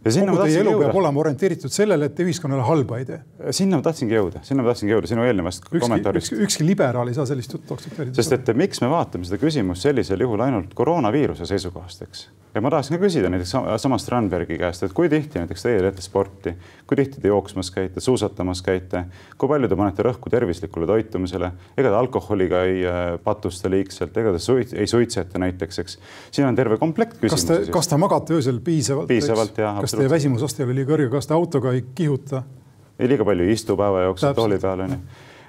kogu 0.00 0.36
teie 0.40 0.60
elu 0.62 0.72
jõuda. 0.72 0.86
peab 0.86 0.98
olema 1.02 1.20
orienteeritud 1.20 1.72
sellele, 1.72 2.08
et 2.08 2.14
te 2.16 2.24
ühiskonnale 2.24 2.64
halba 2.64 3.00
ei 3.00 3.06
tee. 3.08 3.18
sinna 3.56 3.76
ma 3.76 3.84
tahtsingi 3.84 4.16
jõuda, 4.16 4.40
sinna 4.46 4.64
ma 4.64 4.72
tahtsingi 4.72 4.94
jõuda 4.94 5.10
sinu 5.10 5.26
eelnevast 5.26 5.66
ükski, 5.66 5.80
kommentaarist. 5.84 6.32
ükski, 6.32 6.44
ükski 6.46 6.66
liberaal 6.66 7.10
ei 7.10 7.16
saa 7.18 7.26
sellist 7.28 7.52
juttu 7.52 7.76
aktsepteerida. 7.76 8.16
sest 8.16 8.32
et 8.32 8.52
miks 8.56 8.80
me 8.80 8.88
vaatame 8.92 9.28
seda 9.28 9.40
küsimust 9.42 9.84
sellisel 9.84 10.24
juhul 10.24 10.40
ainult 10.46 10.72
koroonaviiruse 10.78 11.48
seisukohast, 11.50 12.06
eks. 12.08 12.28
Ja 12.54 12.60
ma 12.62 12.70
tahaksin 12.72 12.96
ka 12.96 13.04
küsida 13.04 13.30
näiteks 13.30 13.52
samast 13.82 14.06
Strandbergi 14.06 14.58
käest, 14.58 14.82
et 14.82 14.94
kui 14.96 15.08
tihti 15.10 15.38
näiteks 15.38 15.62
teie 15.64 15.78
teete 15.84 16.02
sporti, 16.02 16.54
kui 16.88 16.98
tihti 16.98 17.22
te 17.22 17.30
jooksmas 17.30 17.70
käite, 17.74 18.02
suusatamas 18.02 18.62
käite, 18.66 19.04
kui 19.38 19.50
palju 19.50 19.70
te 19.70 19.78
panete 19.78 20.06
rõhku 20.06 20.32
tervislikule 20.32 20.88
toitumisele, 20.90 21.52
ega 21.76 21.92
te 21.92 22.00
alkoholiga 22.00 22.64
ei 22.68 22.82
äh, 22.88 23.00
patusta 23.24 23.70
liigselt, 23.70 24.16
ega 24.18 24.34
te 24.34 24.42
suit, 24.42 24.74
ei 24.74 24.90
suitseta 24.90 25.42
näiteks, 25.42 25.82
eks. 25.84 25.98
siin 26.30 26.48
on 26.48 26.58
terve 26.58 26.80
komplekt 26.82 27.20
küsimusi. 27.22 27.70
kas 27.72 27.90
te 27.90 28.00
magate 28.00 28.38
öösel 28.38 28.60
piisavalt? 28.64 29.10
piisavalt, 29.10 29.62
jah 29.62 29.80
kas 29.84 29.94
teie 29.98 30.10
väsimusaste 30.10 30.64
ei 30.64 30.70
ole 30.70 30.80
liiga 30.80 30.94
kõrge, 30.94 31.10
kas 31.14 31.30
te 31.30 31.38
autoga 31.38 31.74
ei 31.76 31.86
kihuta? 31.94 32.42
ei, 32.98 33.08
liiga 33.08 33.26
palju 33.26 33.46
ei 33.46 33.58
istu 33.58 33.78
päeva 33.78 34.08
jooksul 34.08 34.34
tooli 34.34 34.58
peal 34.62 34.88
onju 34.88 35.02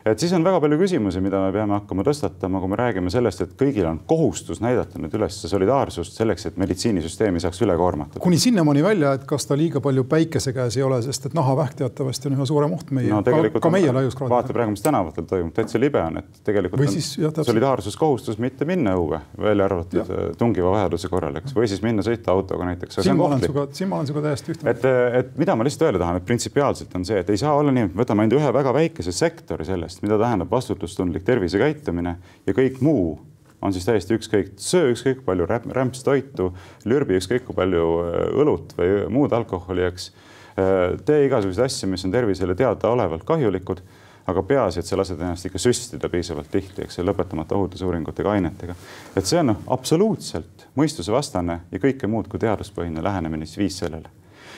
et 0.06 0.20
siis 0.20 0.34
on 0.34 0.44
väga 0.46 0.60
palju 0.64 0.78
küsimusi, 0.82 1.22
mida 1.24 1.40
me 1.44 1.52
peame 1.54 1.76
hakkama 1.78 2.06
tõstatama, 2.06 2.62
kui 2.62 2.72
me 2.72 2.78
räägime 2.80 3.12
sellest, 3.14 3.44
et 3.46 3.54
kõigil 3.60 3.86
on 3.90 4.00
kohustus 4.10 4.62
näidata 4.64 5.00
nüüd 5.02 5.14
üles 5.18 5.38
solidaarsust 5.52 6.18
selleks, 6.18 6.48
et 6.50 6.58
meditsiinisüsteem 6.62 7.38
ei 7.38 7.44
saaks 7.44 7.62
üle 7.66 7.76
koormatud. 7.78 8.22
kuni 8.24 8.40
sinnamaani 8.42 8.84
välja, 8.84 9.14
et 9.18 9.26
kas 9.30 9.46
ta 9.50 9.58
liiga 9.58 9.82
palju 9.84 10.06
päikese 10.10 10.54
käes 10.58 10.78
ei 10.78 10.86
ole, 10.86 11.02
sest 11.06 11.30
et 11.30 11.38
nahavähk 11.38 11.78
teatavasti 11.84 12.30
on 12.32 12.38
üha 12.40 12.48
suurem 12.50 12.74
oht 12.78 12.94
meie 12.96 13.12
no,, 13.14 13.22
ka, 13.24 13.62
ka 13.62 13.74
meie 13.74 13.94
laiuskraadil. 13.94 14.36
vaata 14.36 14.56
praegu, 14.58 14.76
mis 14.76 14.86
tänavatel 14.86 15.28
toimub, 15.30 15.54
täitsa 15.58 15.82
libe 15.82 16.02
on, 16.02 16.22
et 16.24 16.42
tegelikult 16.48 16.82
või 16.82 16.92
siis, 16.96 17.14
jah, 17.22 17.36
solidaarsuskohustus 17.52 18.42
mitte 18.42 18.66
minna 18.70 18.96
õue, 18.98 19.22
välja 19.38 19.70
arvatud 19.70 20.02
ja. 20.02 20.08
Äh, 20.10 20.34
tungiva 20.38 20.74
vajaduse 20.74 21.12
korral, 21.14 21.38
eks, 21.42 21.56
või 21.58 21.70
siis 21.70 21.84
minna 21.86 22.06
sõita 22.06 22.34
autoga 22.34 22.68
näiteks. 22.72 23.02
siin 23.06 23.20
ma 23.20 23.30
olen 23.30 23.46
sinuga, 23.46 23.68
siin 23.78 23.92
ma 23.92 24.02
olen 24.02 24.10
sinuga 24.10 24.26
täiesti 24.30 24.56
ühte. 24.56 24.70
et, 24.74 24.90
et 25.22 25.34
mida 25.42 25.56
ma 25.56 25.68
lihtsalt 25.68 25.90
öelda 25.90 26.02
tahan, 26.02 26.22
et 26.22 26.28
printsipiaalselt 26.28 26.98
on 26.98 27.06
see, 27.08 27.22
et 27.22 27.30
ei 27.30 27.42
saa 27.42 27.54
olla 27.58 27.74
nii, 27.76 27.90
et 27.90 27.96
me 27.96 28.04
võtame 28.04 28.26
ainult 28.26 28.40
ühe 28.40 28.54
väga 28.62 28.74
väikese 28.76 29.14
sektori 29.16 29.68
sellest 29.68 29.91
sellest, 29.92 30.06
mida 30.06 30.18
tähendab 30.18 30.52
vastutustundlik 30.52 31.24
tervisekäitumine 31.24 32.16
ja 32.48 32.54
kõik 32.54 32.82
muu 32.82 33.20
on 33.62 33.74
siis 33.74 33.86
täiesti 33.86 34.16
ükskõik, 34.18 34.54
söö 34.58 34.92
ükskõik 34.96 35.24
palju 35.26 35.46
rämpstoitu, 35.46 36.52
lürbi 36.86 37.18
ükskõik 37.20 37.46
kui 37.46 37.56
palju 37.56 37.88
äh, 38.02 38.30
õlut 38.42 38.74
või 38.78 39.08
muud 39.10 39.34
alkoholi, 39.34 39.84
eks. 39.86 40.12
Äh, 40.58 40.96
tee 41.06 41.26
igasuguseid 41.28 41.68
asju, 41.68 41.90
mis 41.92 42.06
on 42.06 42.12
tervisele 42.12 42.56
teadaolevalt 42.56 43.24
kahjulikud, 43.28 43.84
aga 44.32 44.44
peaasi, 44.44 44.80
et 44.80 44.90
sa 44.90 44.98
lased 44.98 45.20
ennast 45.20 45.46
ikka 45.46 45.62
süstida 45.62 46.10
piisavalt 46.10 46.50
tihti, 46.52 46.86
eks, 46.86 47.00
lõpetamata 47.06 47.58
ohutusuuringutega 47.58 48.32
ainetega. 48.32 48.76
et 49.16 49.26
see 49.26 49.40
on 49.42 49.56
absoluutselt 49.68 50.66
mõistusevastane 50.78 51.60
ja 51.72 51.82
kõike 51.82 52.10
muud 52.10 52.30
kui 52.30 52.40
teaduspõhine 52.40 53.04
lähenemine 53.04 53.46
siis 53.46 53.58
viis 53.58 53.78
sellele. 53.84 54.10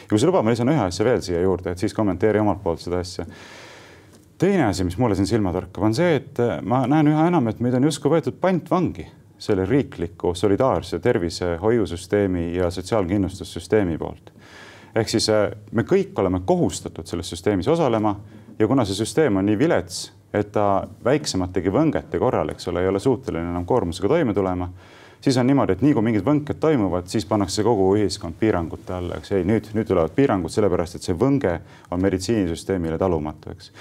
ja 0.03 0.07
kui 0.09 0.19
sa 0.19 0.27
lubad, 0.27 0.43
ma 0.43 0.55
lisan 0.55 0.71
ühe 0.71 0.87
asja 0.87 1.05
veel 1.05 1.21
siia 1.21 1.43
juurde, 1.43 1.71
et 1.71 1.79
siis 1.79 1.93
kommenteeri 1.93 2.39
omalt 2.39 2.63
poolt 2.63 2.83
seda 2.83 3.03
asja 3.03 3.27
teine 4.37 4.65
asi, 4.65 4.83
mis 4.83 4.97
mulle 4.97 5.15
siin 5.15 5.27
silma 5.27 5.53
torkab, 5.53 5.83
on 5.83 5.95
see, 5.95 6.15
et 6.19 6.39
äh, 6.43 6.57
ma 6.61 6.83
näen 6.89 7.11
üha 7.11 7.27
enam, 7.29 7.47
et 7.51 7.61
meid 7.63 7.75
on 7.77 7.87
justkui 7.89 8.11
võetud 8.13 8.39
pantvangi 8.41 9.07
selle 9.43 9.65
riikliku 9.67 10.33
solidaarse 10.35 10.99
tervishoiusüsteemi 11.03 12.53
ja 12.55 12.69
sotsiaalkindlustussüsteemi 12.71 13.97
poolt. 13.97 14.31
ehk 14.95 15.09
siis 15.09 15.29
äh, 15.29 15.49
me 15.71 15.83
kõik 15.83 16.19
oleme 16.21 16.41
kohustatud 16.45 17.07
selles 17.07 17.29
süsteemis 17.29 17.67
osalema 17.67 18.15
ja 18.59 18.67
kuna 18.67 18.85
see 18.85 18.95
süsteem 18.95 19.37
on 19.37 19.45
nii 19.45 19.59
vilets, 19.59 20.11
et 20.33 20.51
ta 20.51 20.87
väiksemategi 21.05 21.71
võngete 21.73 22.19
korral, 22.19 22.53
eks 22.53 22.67
ole, 22.67 22.81
ei 22.81 22.89
ole 22.89 22.99
suuteline 22.99 23.49
enam 23.49 23.65
koormusega 23.65 24.07
toime 24.07 24.33
tulema, 24.33 24.69
siis 25.21 25.37
on 25.37 25.47
niimoodi, 25.47 25.75
et 25.75 25.83
nii 25.85 25.93
kui 25.93 26.05
mingid 26.05 26.25
võnked 26.25 26.59
toimuvad, 26.59 27.09
siis 27.11 27.25
pannakse 27.29 27.63
kogu 27.63 27.91
ühiskond 27.97 28.37
piirangute 28.39 28.95
alla, 28.97 29.19
eks 29.19 29.35
ei, 29.37 29.45
nüüd, 29.47 29.69
nüüd 29.77 29.87
tulevad 29.89 30.15
piirangud 30.15 30.53
sellepärast, 30.53 30.97
et 30.97 31.05
see 31.05 31.17
võnge 31.17 31.59
on 31.91 32.01
meditsiinisüsteemile 32.03 32.97
talumatu, 33.01 33.53
eks 33.53 33.71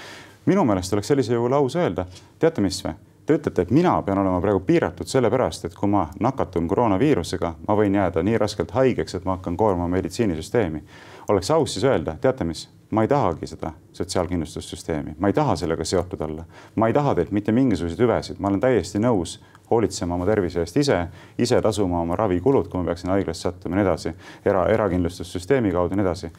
minu 0.45 0.65
meelest 0.65 0.93
oleks 0.93 1.07
sellisel 1.07 1.35
juhul 1.35 1.53
aus 1.53 1.75
öelda, 1.75 2.05
teate 2.39 2.61
mis 2.61 2.83
või? 2.85 2.93
Te 3.25 3.37
ütlete, 3.37 3.63
et 3.63 3.69
mina 3.71 3.93
pean 4.03 4.19
olema 4.19 4.41
praegu 4.43 4.59
piiratud 4.67 5.07
sellepärast, 5.07 5.65
et 5.65 5.75
kui 5.79 5.87
ma 5.87 6.09
nakatun 6.19 6.65
koroonaviirusega, 6.67 7.53
ma 7.67 7.75
võin 7.79 7.95
jääda 7.95 8.19
nii 8.23 8.35
raskelt 8.41 8.73
haigeks, 8.75 9.15
et 9.15 9.23
ma 9.23 9.37
hakkan 9.37 9.55
koormama 9.57 9.87
meditsiinisüsteemi. 9.95 10.83
oleks 11.29 11.51
aus 11.51 11.73
siis 11.73 11.85
öelda, 11.87 12.17
teate 12.21 12.43
mis, 12.43 12.67
ma 12.91 13.01
ei 13.01 13.07
tahagi 13.07 13.47
seda 13.47 13.71
sotsiaalkindlustussüsteemi, 13.93 15.15
ma 15.19 15.27
ei 15.27 15.33
taha 15.33 15.55
sellega 15.55 15.85
seotud 15.85 16.21
olla. 16.21 16.43
ma 16.75 16.87
ei 16.87 16.93
taha 16.93 17.15
teilt 17.15 17.31
mitte 17.31 17.51
mingisuguseid 17.51 17.99
hüvesid, 17.99 18.39
ma 18.39 18.47
olen 18.47 18.59
täiesti 18.59 18.99
nõus 18.99 19.39
hoolitsema 19.69 20.15
oma 20.15 20.25
tervise 20.25 20.59
eest 20.59 20.77
ise, 20.77 21.07
ise 21.37 21.61
tasuma 21.61 22.01
oma 22.01 22.15
ravikulud, 22.15 22.67
kui 22.67 22.81
ma 22.81 22.91
peaksin 22.91 23.09
haiglasse 23.09 23.47
sattuma 23.47 23.75
ja 23.77 23.81
nii 23.81 23.87
edasi, 23.87 24.13
era, 24.45 24.67
erakindlustussüsteemi 24.67 25.71
kaudu 25.71 25.95
ja 25.95 26.01
nii 26.01 26.05
edasi 26.05 26.31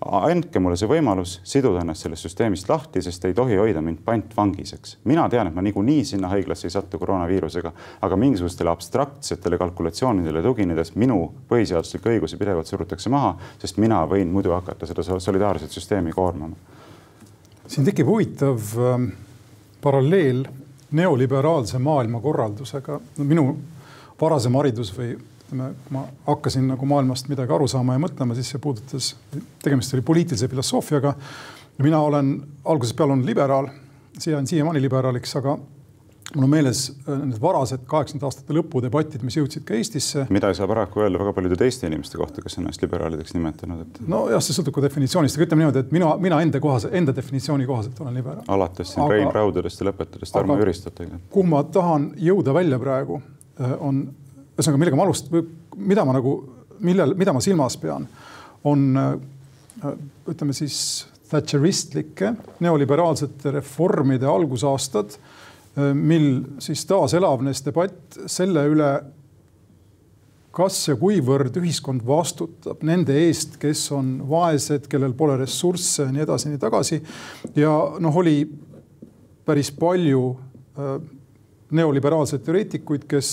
andke 0.00 0.60
mulle 0.62 0.78
see 0.80 0.88
võimalus 0.88 1.34
siduda 1.44 1.82
ennast 1.82 2.06
sellest 2.06 2.24
süsteemist 2.24 2.70
lahti, 2.70 3.02
sest 3.04 3.24
ei 3.28 3.34
tohi 3.36 3.58
hoida 3.60 3.82
mind 3.84 4.00
pantvangis, 4.04 4.72
eks. 4.78 4.94
mina 5.04 5.26
tean, 5.28 5.50
et 5.50 5.56
ma 5.56 5.64
niikuinii 5.64 6.04
sinna 6.08 6.30
haiglasse 6.32 6.68
ei 6.68 6.72
satu 6.72 6.98
koroonaviirusega, 7.02 7.72
aga 8.06 8.18
mingisugustele 8.20 8.72
abstraktsetele 8.72 9.58
kalkulatsioonidele 9.60 10.42
tuginedes 10.42 10.94
minu 10.96 11.20
põhiseaduslikke 11.50 12.14
õigusi 12.14 12.40
pidevalt 12.40 12.70
surutakse 12.70 13.12
maha, 13.12 13.34
sest 13.60 13.80
mina 13.82 14.00
võin 14.08 14.32
muidu 14.32 14.54
hakata 14.56 14.88
seda 14.88 15.04
solidaarset 15.04 15.76
süsteemi 15.76 16.16
koormama. 16.16 16.56
siin 17.66 17.84
tekib 17.84 18.08
huvitav 18.08 18.72
äh, 18.80 19.04
paralleel 19.82 20.46
neoliberaalse 20.90 21.78
maailmakorraldusega. 21.78 23.00
minu 23.18 23.56
varasem 24.20 24.54
haridus 24.54 24.96
või 24.96 25.12
ütleme, 25.50 25.72
kui 25.84 25.96
ma 25.96 26.04
hakkasin 26.26 26.68
nagu 26.70 26.86
maailmast 26.86 27.28
midagi 27.28 27.52
aru 27.52 27.66
saama 27.68 27.96
ja 27.96 28.04
mõtlema, 28.06 28.36
siis 28.38 28.52
see 28.54 28.62
puudutas, 28.62 29.14
tegemist 29.64 29.94
oli 29.96 30.06
poliitilise 30.06 30.48
filosoofiaga. 30.48 31.14
mina 31.82 32.00
olen 32.00 32.42
algusest 32.64 32.96
peale 32.96 33.12
olnud 33.12 33.26
liberaal, 33.26 33.68
jään 34.26 34.46
siiamaani 34.46 34.82
liberaaliks, 34.82 35.36
aga 35.36 35.58
mul 36.34 36.44
on 36.44 36.50
meeles 36.50 36.82
äh, 37.08 37.18
need 37.24 37.40
varased 37.42 37.82
kaheksakümnendate 37.90 38.28
aastate 38.28 38.54
lõpu 38.54 38.82
debatid, 38.84 39.24
mis 39.26 39.36
jõudsid 39.36 39.64
ka 39.66 39.74
Eestisse. 39.74 40.26
mida 40.30 40.50
ei 40.52 40.54
saa 40.54 40.68
paraku 40.70 41.02
öelda 41.02 41.18
väga 41.18 41.32
paljude 41.34 41.58
teiste 41.58 41.88
inimeste 41.90 42.20
kohta, 42.20 42.42
kes 42.44 42.58
on 42.58 42.64
ennast 42.64 42.84
liberaalideks 42.84 43.34
nimetanud, 43.34 43.82
et. 43.86 44.00
nojah, 44.06 44.44
see 44.44 44.54
sõltub 44.54 44.76
ka 44.76 44.84
definitsioonist, 44.86 45.38
aga 45.38 45.48
ütleme 45.48 45.64
niimoodi, 45.64 45.82
et 45.86 45.92
mina, 45.96 46.12
mina 46.22 46.40
enda 46.44 46.62
kohase, 46.62 46.92
enda 47.00 47.14
definitsiooni 47.16 47.66
kohaselt 47.66 48.00
olen 48.04 48.20
liberaal. 48.20 48.46
alates 48.48 48.94
siin 48.94 49.10
Rein 49.10 49.32
Raudadest 49.34 49.82
ja 49.82 49.90
lõpetades 49.90 50.34
Tarmo 50.34 50.58
Jüristatega. 50.60 51.18
kuhu 51.30 51.46
ma 51.50 51.64
tahan 51.64 52.12
jõuda 52.30 52.54
välja 52.54 52.78
praegu, 52.82 53.22
äh, 53.58 53.74
on 53.80 54.04
ühesõnaga, 54.60 54.80
millega 54.82 54.98
ma 54.98 55.06
alustan, 55.08 55.52
mida 55.80 56.04
ma 56.06 56.16
nagu, 56.16 56.34
millel, 56.84 57.14
mida 57.18 57.34
ma 57.36 57.42
silmas 57.44 57.76
pean, 57.80 58.06
on 58.68 58.90
äh, 59.00 59.14
ütleme 60.30 60.56
siis 60.56 61.06
Thatcheristlike 61.30 62.32
neoliberaalsete 62.60 63.52
reformide 63.54 64.26
algusaastad, 64.28 65.14
äh, 65.14 65.92
mil 65.94 66.28
siis 66.62 66.84
taaselavnes 66.90 67.64
debatt 67.66 68.20
selle 68.30 68.66
üle, 68.70 68.90
kas 70.50 70.80
ja 70.88 70.96
kuivõrd 70.98 71.54
ühiskond 71.60 72.02
vastutab 72.06 72.82
nende 72.86 73.14
eest, 73.22 73.54
kes 73.62 73.84
on 73.94 74.16
vaesed, 74.28 74.88
kellel 74.90 75.14
pole 75.16 75.36
ressursse 75.38 76.08
nii 76.10 76.24
edasi, 76.26 76.50
nii 76.50 76.60
tagasi. 76.60 76.98
ja 77.54 77.70
noh, 78.02 78.16
oli 78.22 78.42
päris 79.46 79.70
palju 79.74 80.24
äh, 80.34 80.98
neoliberaalseid 81.70 82.42
teoreetikuid, 82.42 83.06
kes 83.10 83.30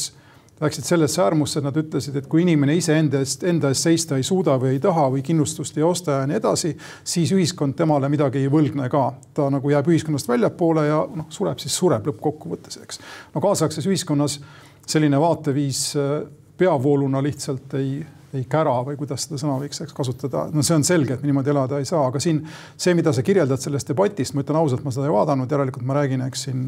läksid 0.62 0.88
sellesse 0.88 1.22
äärmusse, 1.22 1.60
et 1.60 1.66
nad 1.68 1.78
ütlesid, 1.78 2.16
et 2.18 2.28
kui 2.30 2.42
inimene 2.42 2.76
iseenda 2.78 3.22
eest, 3.22 3.44
enda 3.48 3.70
eest 3.74 3.86
seista 3.86 4.18
ei 4.18 4.26
suuda 4.26 4.58
või 4.62 4.74
ei 4.76 4.82
taha 4.82 5.08
või 5.14 5.22
kindlustust 5.26 5.78
ei 5.78 5.86
osta 5.86 6.22
ja 6.22 6.30
nii 6.30 6.40
edasi, 6.40 6.74
siis 7.04 7.34
ühiskond 7.36 7.78
temale 7.78 8.10
midagi 8.10 8.42
ei 8.42 8.52
võlgne 8.52 8.90
ka. 8.90 9.06
ta 9.34 9.50
nagu 9.54 9.70
jääb 9.70 9.88
ühiskonnast 9.94 10.30
väljapoole 10.30 10.88
ja 10.88 11.04
noh, 11.16 11.30
sureb 11.30 11.62
siis 11.62 11.78
sureb 11.78 12.10
lõppkokkuvõttes, 12.10 12.82
eks. 12.84 13.02
no 13.36 13.42
kaasaegses 13.42 13.86
ühiskonnas 13.86 14.40
selline 14.88 15.20
vaateviis 15.22 15.82
äh, 15.96 16.22
peavooluna 16.58 17.22
lihtsalt 17.24 17.78
ei, 17.78 18.02
ei 18.38 18.46
kära 18.50 18.76
või 18.86 18.98
kuidas 19.00 19.28
seda 19.28 19.40
sõna 19.42 19.58
võiks 19.62 19.82
kasutada. 19.96 20.48
no 20.54 20.66
see 20.66 20.78
on 20.78 20.86
selge, 20.88 21.18
et 21.18 21.24
me 21.24 21.32
niimoodi 21.32 21.54
elada 21.54 21.80
ei 21.82 21.88
saa, 21.90 22.06
aga 22.10 22.22
siin 22.24 22.44
see, 22.76 22.96
mida 22.98 23.14
sa 23.14 23.26
kirjeldad 23.26 23.62
sellest 23.64 23.90
debatist, 23.94 24.36
ma 24.36 24.46
ütlen 24.46 24.62
ausalt, 24.62 24.84
ma 24.86 24.94
seda 24.94 25.10
ei 25.10 25.16
vaadanud, 25.16 25.52
järelikult 25.52 25.88
ma 25.88 25.98
räägin, 26.00 26.26
eks 26.28 26.48
siin 26.50 26.68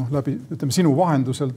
noh, 0.00 0.14
läbi 0.14 0.36
ütleme 0.54 0.74
sinu 0.74 0.94
vahendusel 0.96 1.52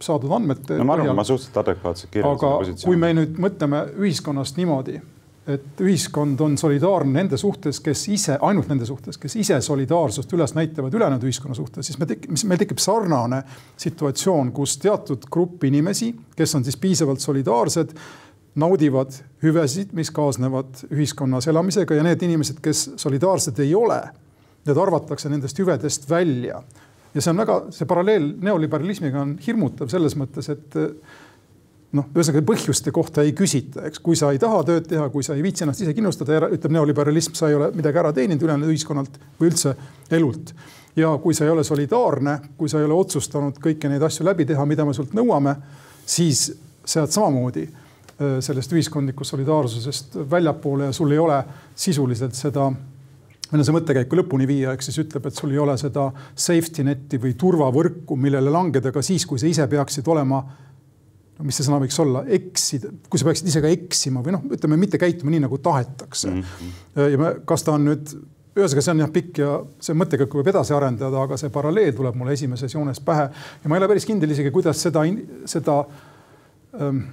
saadud 0.00 0.32
andmete. 0.32 0.78
no 0.78 0.88
ma 0.88 0.96
arvan, 0.96 1.14
ma 1.16 1.24
suhteliselt 1.26 1.62
adekvaatselt 1.64 2.10
kirjeldan 2.12 2.40
seda 2.40 2.56
positsiooni. 2.56 2.88
kui 2.88 3.00
me 3.00 3.12
nüüd 3.16 3.40
mõtleme 3.44 3.84
ühiskonnast 4.00 4.60
niimoodi, 4.60 5.00
et 5.48 5.80
ühiskond 5.80 6.40
on 6.44 6.58
solidaarne 6.60 7.12
nende 7.14 7.38
suhtes, 7.40 7.80
kes 7.80 8.02
ise, 8.12 8.36
ainult 8.44 8.68
nende 8.68 8.86
suhtes, 8.88 9.16
kes 9.20 9.36
ise 9.40 9.56
solidaarsust 9.64 10.32
üles 10.36 10.52
näitavad 10.56 10.94
ülejäänud 10.94 11.24
ühiskonna 11.24 11.56
suhtes, 11.56 11.88
siis 11.88 11.98
me 12.00 12.08
tekib, 12.08 12.34
meil 12.50 12.60
tekib 12.60 12.82
sarnane 12.84 13.40
situatsioon, 13.80 14.52
kus 14.56 14.76
teatud 14.82 15.24
grupp 15.32 15.64
inimesi, 15.64 16.12
kes 16.36 16.54
on 16.58 16.66
siis 16.66 16.76
piisavalt 16.80 17.24
solidaarsed, 17.24 17.96
naudivad 18.58 19.14
hüvesid, 19.44 19.94
mis 19.96 20.10
kaasnevad 20.14 20.84
ühiskonnas 20.90 21.46
elamisega 21.50 21.98
ja 21.98 22.04
need 22.06 22.22
inimesed, 22.26 22.58
kes 22.64 22.90
solidaarsed 22.98 23.58
ei 23.62 23.74
ole, 23.78 24.00
need 24.66 24.80
arvatakse 24.82 25.30
nendest 25.30 25.58
hüvedest 25.62 26.08
välja 26.10 26.62
ja 27.14 27.22
see 27.22 27.32
on 27.32 27.40
väga, 27.40 27.56
see 27.74 27.88
paralleel 27.88 28.28
neoliberalismiga 28.44 29.22
on 29.22 29.38
hirmutav 29.42 29.90
selles 29.92 30.16
mõttes, 30.18 30.50
et 30.52 30.76
noh, 31.96 32.08
ühesõnaga 32.12 32.44
põhjuste 32.50 32.92
kohta 32.94 33.24
ei 33.24 33.32
küsita, 33.36 33.86
eks, 33.88 34.02
kui 34.04 34.18
sa 34.18 34.32
ei 34.34 34.40
taha 34.42 34.60
tööd 34.68 34.88
teha, 34.90 35.08
kui 35.12 35.24
sa 35.24 35.36
ei 35.36 35.44
viitsi 35.44 35.64
ennast 35.64 35.82
ise 35.84 35.94
kindlustada, 35.96 36.50
ütleb 36.52 36.74
neoliberalism, 36.76 37.36
sa 37.38 37.48
ei 37.48 37.56
ole 37.56 37.70
midagi 37.76 38.02
ära 38.02 38.12
teeninud 38.16 38.44
ülejäänud 38.44 38.72
ühiskonnalt 38.74 39.18
või 39.40 39.52
üldse 39.52 39.74
elult. 40.18 40.54
ja 40.98 41.12
kui 41.22 41.34
sa 41.34 41.44
ei 41.46 41.50
ole 41.50 41.62
solidaarne, 41.64 42.38
kui 42.58 42.68
sa 42.68 42.80
ei 42.80 42.84
ole 42.84 42.96
otsustanud 42.98 43.60
kõiki 43.62 43.88
neid 43.88 44.02
asju 44.02 44.24
läbi 44.26 44.44
teha, 44.44 44.64
mida 44.66 44.84
me 44.84 44.94
sult 44.96 45.14
nõuame, 45.14 45.54
siis 46.06 46.48
sa 46.84 47.04
jääd 47.04 47.14
samamoodi 47.14 47.68
sellest 48.18 48.72
ühiskondlikust 48.74 49.30
solidaarsusest 49.30 50.16
väljapoole 50.30 50.88
ja 50.88 50.92
sul 50.92 51.12
ei 51.14 51.20
ole 51.22 51.36
sisuliselt 51.78 52.34
seda 52.34 52.64
see 53.48 53.74
mõttekäiku 53.74 54.18
lõpuni 54.18 54.46
viia, 54.48 54.74
ehk 54.74 54.84
siis 54.84 54.98
ütleb, 55.00 55.28
et 55.28 55.36
sul 55.36 55.52
ei 55.54 55.60
ole 55.62 55.76
seda 55.80 56.08
safety 56.36 56.84
net'i 56.84 57.20
või 57.22 57.34
turvavõrku, 57.38 58.16
millele 58.20 58.52
langeda 58.52 58.92
ka 58.92 59.02
siis, 59.04 59.24
kui 59.26 59.40
sa 59.40 59.48
ise 59.48 59.66
peaksid 59.70 60.08
olema. 60.08 60.42
no 61.38 61.46
mis 61.46 61.56
see 61.56 61.64
sõna 61.64 61.78
võiks 61.78 61.98
olla, 62.02 62.24
eksida, 62.26 62.90
kui 63.08 63.20
sa 63.20 63.28
peaksid 63.28 63.46
ise 63.48 63.62
ka 63.62 63.70
eksima 63.70 64.20
või 64.26 64.34
noh, 64.34 64.42
ütleme 64.50 64.76
mitte 64.76 64.98
käituma 64.98 65.30
nii 65.30 65.44
nagu 65.46 65.58
tahetakse 65.58 66.30
mm. 66.30 66.42
-hmm. 66.42 67.12
ja 67.12 67.18
me, 67.18 67.30
kas 67.46 67.62
ta 67.62 67.76
on 67.78 67.86
nüüd 67.86 68.10
ühesõnaga, 68.58 68.82
see 68.82 68.92
on 68.92 69.02
jah 69.04 69.12
pikk 69.14 69.38
ja 69.38 69.52
see 69.80 69.94
mõttekäik 69.94 70.34
võib 70.34 70.50
edasi 70.50 70.74
arendada, 70.74 71.22
aga 71.22 71.38
see 71.38 71.52
paralleel 71.54 71.94
tuleb 71.94 72.18
mulle 72.18 72.34
esimeses 72.34 72.74
joones 72.74 73.00
pähe 73.00 73.28
ja 73.30 73.70
ma 73.70 73.76
ei 73.76 73.82
ole 73.82 73.88
päris 73.88 74.06
kindel 74.08 74.34
isegi, 74.34 74.50
kuidas 74.50 74.82
seda, 74.82 75.04
seda 75.46 75.78
ähm, 76.74 77.04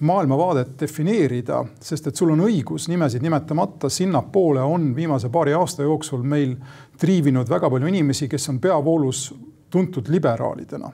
maailmavaadet 0.00 0.76
defineerida, 0.80 1.62
sest 1.80 2.06
et 2.10 2.16
sul 2.16 2.32
on 2.34 2.44
õigus 2.46 2.88
nimesid 2.90 3.22
nimetamata, 3.24 3.90
sinnapoole 3.90 4.62
on 4.62 4.90
viimase 4.96 5.30
paari 5.32 5.54
aasta 5.56 5.86
jooksul 5.86 6.22
meil 6.22 6.56
triivinud 6.98 7.48
väga 7.50 7.70
palju 7.70 7.90
inimesi, 7.90 8.28
kes 8.28 8.48
on 8.52 8.60
peavoolus 8.62 9.28
tuntud 9.70 10.08
liberaalidena 10.08 10.90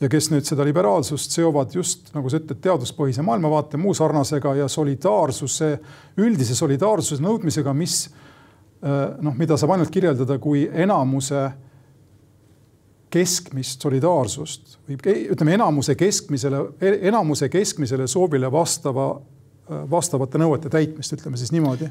ja 0.00 0.08
kes 0.10 0.30
nüüd 0.32 0.46
seda 0.46 0.64
liberaalsust 0.66 1.34
seovad 1.34 1.74
just 1.74 2.10
nagu 2.14 2.30
sa 2.30 2.40
ütled, 2.40 2.60
teaduspõhise 2.62 3.24
maailmavaate, 3.26 3.78
muu 3.80 3.94
sarnasega 3.94 4.54
ja 4.58 4.68
solidaarsuse, 4.70 5.70
üldise 6.22 6.56
solidaarsuse 6.58 7.22
nõudmisega, 7.22 7.74
mis 7.76 7.98
eh, 8.08 9.04
noh, 9.22 9.36
mida 9.38 9.58
saab 9.60 9.76
ainult 9.76 9.92
kirjeldada 9.94 10.38
kui 10.42 10.66
enamuse 10.68 11.46
keskmist 13.14 13.84
solidaarsust 13.84 14.78
või 14.88 14.98
ütleme 15.30 15.54
enamuse 15.58 15.94
keskmisele, 15.98 16.64
enamuse 17.10 17.48
keskmisele 17.52 18.08
soovile 18.10 18.50
vastava, 18.52 19.08
vastavate 19.90 20.40
nõuete 20.40 20.72
täitmist, 20.72 21.14
ütleme 21.16 21.38
siis 21.40 21.52
niimoodi. 21.54 21.88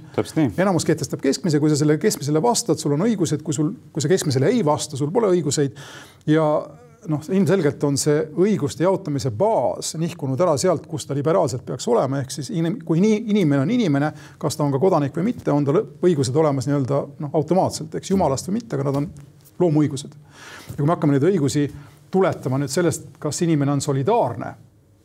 enamus 0.62 0.86
kehtestab 0.86 1.24
keskmise, 1.24 1.62
kui 1.63 1.72
sa 1.72 1.80
sellele 1.80 2.01
keskmisele 2.01 2.42
vastad, 2.44 2.82
sul 2.82 2.98
on 2.98 3.06
õigused, 3.08 3.42
kui 3.46 3.56
sul, 3.56 3.74
kui 3.94 4.03
sa 4.03 4.12
keskmisele 4.12 4.51
ei 4.51 4.62
vasta, 4.65 5.00
sul 5.00 5.12
pole 5.15 5.32
õiguseid. 5.34 5.80
ja 6.30 6.48
noh, 7.10 7.24
ilmselgelt 7.36 7.84
on 7.84 7.98
see 8.00 8.22
õiguste 8.46 8.86
jaotamise 8.86 9.32
baas 9.36 9.94
nihkunud 10.00 10.39
ära 10.44 10.56
sealt, 10.60 10.86
kus 10.88 11.08
ta 11.08 11.15
liberaalselt 11.18 11.65
peaks 11.68 11.88
olema, 11.92 12.22
ehk 12.24 12.32
siis 12.32 12.51
inim, 12.53 12.77
kui 12.86 13.01
nii 13.03 13.24
inimene 13.34 13.63
on 13.65 13.74
inimene, 13.74 14.12
kas 14.39 14.58
ta 14.58 14.65
on 14.65 14.74
ka 14.74 14.82
kodanik 14.82 15.15
või 15.18 15.32
mitte, 15.32 15.51
on 15.51 15.65
tal 15.68 15.82
õigused 15.84 16.36
olemas 16.39 16.70
nii-öelda 16.70 17.01
noh, 17.25 17.34
automaatselt, 17.34 17.96
eks 18.00 18.13
jumalast 18.13 18.50
või 18.50 18.60
mitte, 18.62 18.77
aga 18.77 18.88
nad 18.89 19.01
on 19.01 19.10
loomuõigused. 19.60 20.15
Ja 20.69 20.75
kui 20.75 20.86
me 20.86 20.95
hakkame 20.95 21.17
neid 21.17 21.27
õigusi 21.27 21.67
tuletama 22.12 22.60
nüüd 22.62 22.72
sellest, 22.72 23.07
kas 23.19 23.41
inimene 23.45 23.74
on 23.74 23.81
solidaarne, 23.81 24.53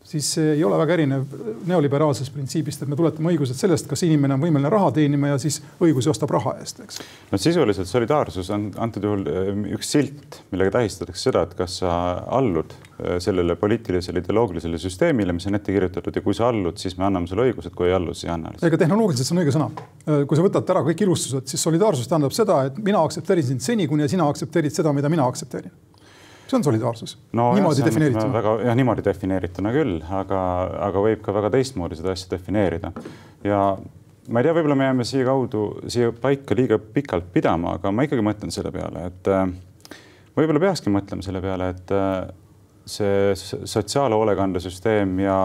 siis 0.09 0.29
see 0.35 0.53
ei 0.55 0.65
ole 0.65 0.79
väga 0.81 0.95
erinev 0.97 1.25
neoliberaalsest 1.69 2.33
printsiibist, 2.33 2.83
et 2.83 2.91
me 2.91 2.97
tuletame 2.97 3.33
õigused 3.35 3.59
sellest, 3.59 3.89
kas 3.91 4.05
inimene 4.07 4.39
on 4.39 4.43
võimeline 4.43 4.71
raha 4.73 4.91
teenima 4.97 5.35
ja 5.35 5.41
siis 5.43 5.61
õigusi 5.85 6.09
ostab 6.13 6.33
raha 6.33 6.55
eest, 6.63 6.81
eks. 6.85 7.01
no 7.33 7.41
sisuliselt 7.41 7.91
solidaarsus 7.91 8.49
on 8.55 8.69
antud 8.81 9.05
juhul 9.05 9.27
eh, 9.29 9.51
üks 9.77 9.93
silt, 9.97 10.41
millega 10.53 10.79
tähistatakse 10.79 11.29
seda, 11.29 11.45
et 11.45 11.57
kas 11.59 11.81
sa 11.83 11.93
allud 12.39 12.73
eh, 12.73 13.19
sellele 13.25 13.59
poliitilisele 13.61 14.23
ideoloogilisele 14.25 14.81
süsteemile, 14.81 15.37
mis 15.37 15.49
on 15.51 15.61
ette 15.61 15.75
kirjutatud 15.77 16.17
ja 16.17 16.25
kui 16.25 16.37
sa 16.37 16.49
allud, 16.53 16.81
siis 16.81 16.97
me 17.01 17.09
anname 17.11 17.29
sulle 17.29 17.51
õigused, 17.51 17.77
kui 17.77 17.91
ei 17.91 17.99
allu, 17.99 18.17
siis 18.17 18.31
ei 18.31 18.35
anna. 18.39 18.55
ega 18.65 18.81
tehnoloogiliselt 18.81 19.29
see 19.29 19.37
on 19.37 19.43
õige 19.45 19.57
sõna. 19.59 19.69
Eh, 20.07 20.25
kui 20.25 20.41
sa 20.41 20.47
võtad 20.47 20.75
ära 20.77 20.87
kõik 20.89 21.05
ilustused, 21.05 21.53
siis 21.53 21.69
solidaarsus 21.69 22.09
tähendab 22.09 22.37
seda, 22.37 22.63
et 22.71 22.81
mina 22.81 23.05
aktsepteerin 23.05 23.53
sind 23.53 23.65
seni, 23.65 23.91
kuni 23.91 24.09
sina 24.09 24.29
aktsepteerid 24.33 24.73
seda, 24.81 24.97
mida 24.97 25.13
mina 25.13 25.29
aktsepteerin 25.29 25.75
see 26.49 26.59
on 26.59 26.65
solidaarsus 26.65 27.15
no,. 27.37 27.51
niimoodi 27.57 27.85
defineerituna. 27.85 28.33
väga 28.33 28.57
jah, 28.65 28.77
niimoodi 28.79 29.05
defineerituna 29.05 29.73
küll, 29.75 30.01
aga, 30.21 30.41
aga 30.89 31.05
võib 31.05 31.23
ka 31.25 31.35
väga 31.37 31.53
teistmoodi 31.59 31.99
seda 31.99 32.15
asja 32.17 32.33
defineerida. 32.35 32.93
ja 33.47 33.63
ma 34.29 34.41
ei 34.41 34.49
tea, 34.49 34.57
võib-olla 34.57 34.77
me 34.79 34.89
jääme 34.91 35.07
siia 35.09 35.29
kaudu, 35.29 35.63
siia 35.91 36.13
paika 36.13 36.57
liiga 36.59 36.79
pikalt 36.79 37.31
pidama, 37.33 37.77
aga 37.79 37.93
ma 37.95 38.05
ikkagi 38.09 38.25
mõtlen 38.25 38.53
selle 38.55 38.73
peale, 38.75 39.09
et 39.13 39.33
äh, 39.33 39.47
võib-olla 40.37 40.63
peakski 40.69 40.93
mõtlema 40.93 41.25
selle 41.25 41.43
peale, 41.45 41.73
et 41.75 41.95
äh, 41.97 42.29
see 42.89 43.35
sotsiaalhoolekandesüsteem 43.69 45.19
ja 45.25 45.39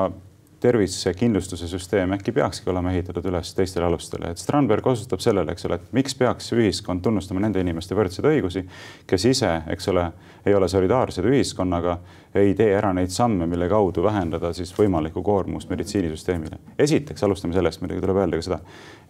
tervisekindlustuse 0.63 1.67
süsteem 1.67 2.13
äkki 2.15 2.32
peakski 2.32 2.70
olema 2.72 2.91
ehitatud 2.93 3.25
üles 3.27 3.51
teistele 3.55 3.86
alustele, 3.86 4.29
et 4.32 4.39
Strandberg 4.39 4.88
osutab 4.88 5.20
sellele, 5.24 5.51
eks 5.51 5.67
ole, 5.67 5.75
et 5.75 5.89
miks 5.96 6.15
peaks 6.15 6.53
ühiskond 6.55 7.03
tunnustama 7.03 7.43
nende 7.43 7.60
inimeste 7.60 7.98
võrdseid 7.98 8.29
õigusi, 8.29 8.63
kes 9.10 9.25
ise, 9.27 9.51
eks 9.75 9.91
ole, 9.91 10.05
ei 10.46 10.55
ole 10.55 10.70
solidaarsed 10.72 11.27
ühiskonnaga, 11.27 11.98
ei 12.39 12.55
tee 12.55 12.72
ära 12.77 12.93
neid 12.96 13.12
samme, 13.12 13.48
mille 13.50 13.67
kaudu 13.72 14.05
vähendada 14.05 14.53
siis 14.55 14.72
võimalikku 14.77 15.24
koormust 15.24 15.72
meditsiinisüsteemile. 15.74 16.62
esiteks 16.79 17.24
alustame 17.27 17.60
sellest, 17.60 17.84
muidugi 17.84 18.05
tuleb 18.05 18.24
öelda 18.24 18.39
ka 18.39 18.48
seda, 18.48 18.60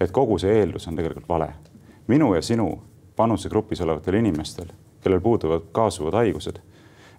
et 0.01 0.11
kogu 0.11 0.39
see 0.41 0.57
eeldus 0.59 0.89
on 0.89 0.97
tegelikult 0.97 1.29
vale. 1.29 1.53
minu 2.07 2.33
ja 2.35 2.41
sinu 2.41 2.71
vanusegrupis 3.17 3.81
olevatel 3.81 4.23
inimestel, 4.23 4.73
kellel 5.03 5.21
puuduvad 5.21 5.69
kaasuvad 5.71 6.17
haigused 6.17 6.57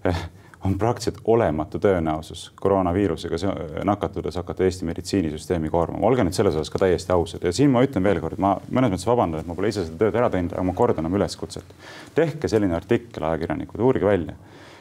eh, 0.04 0.26
on 0.64 0.78
praktiliselt 0.78 1.18
olematu 1.25 1.78
tõenäosus 1.78 2.47
koroonaviirusega 2.61 3.37
nakatudes 3.85 4.37
hakata 4.40 4.64
Eesti 4.64 4.88
meditsiinisüsteemi 4.88 5.71
koormama. 5.71 6.06
olge 6.06 6.25
nüüd 6.25 6.37
selles 6.37 6.56
osas 6.56 6.73
ka 6.73 6.80
täiesti 6.87 7.12
ausad 7.12 7.44
ja 7.44 7.52
siin 7.52 7.71
ma 7.71 7.83
ütlen 7.85 8.04
veelkord, 8.04 8.40
ma 8.40 8.56
mõnes 8.71 8.94
mõttes 8.94 9.09
vabandan, 9.09 9.44
et 9.44 9.50
ma 9.50 9.57
pole 9.59 9.68
ise 9.68 9.85
seda 9.85 10.00
tööd 10.07 10.16
ära 10.20 10.31
teinud, 10.33 10.55
aga 10.57 10.64
ma 10.64 10.74
kordan 10.74 11.07
oma 11.07 11.20
üleskutset. 11.20 11.77
tehke 12.14 12.48
selline 12.48 12.77
artikkel, 12.77 13.29
ajakirjanikud, 13.29 13.81
uurige 13.81 14.09
välja, 14.09 14.35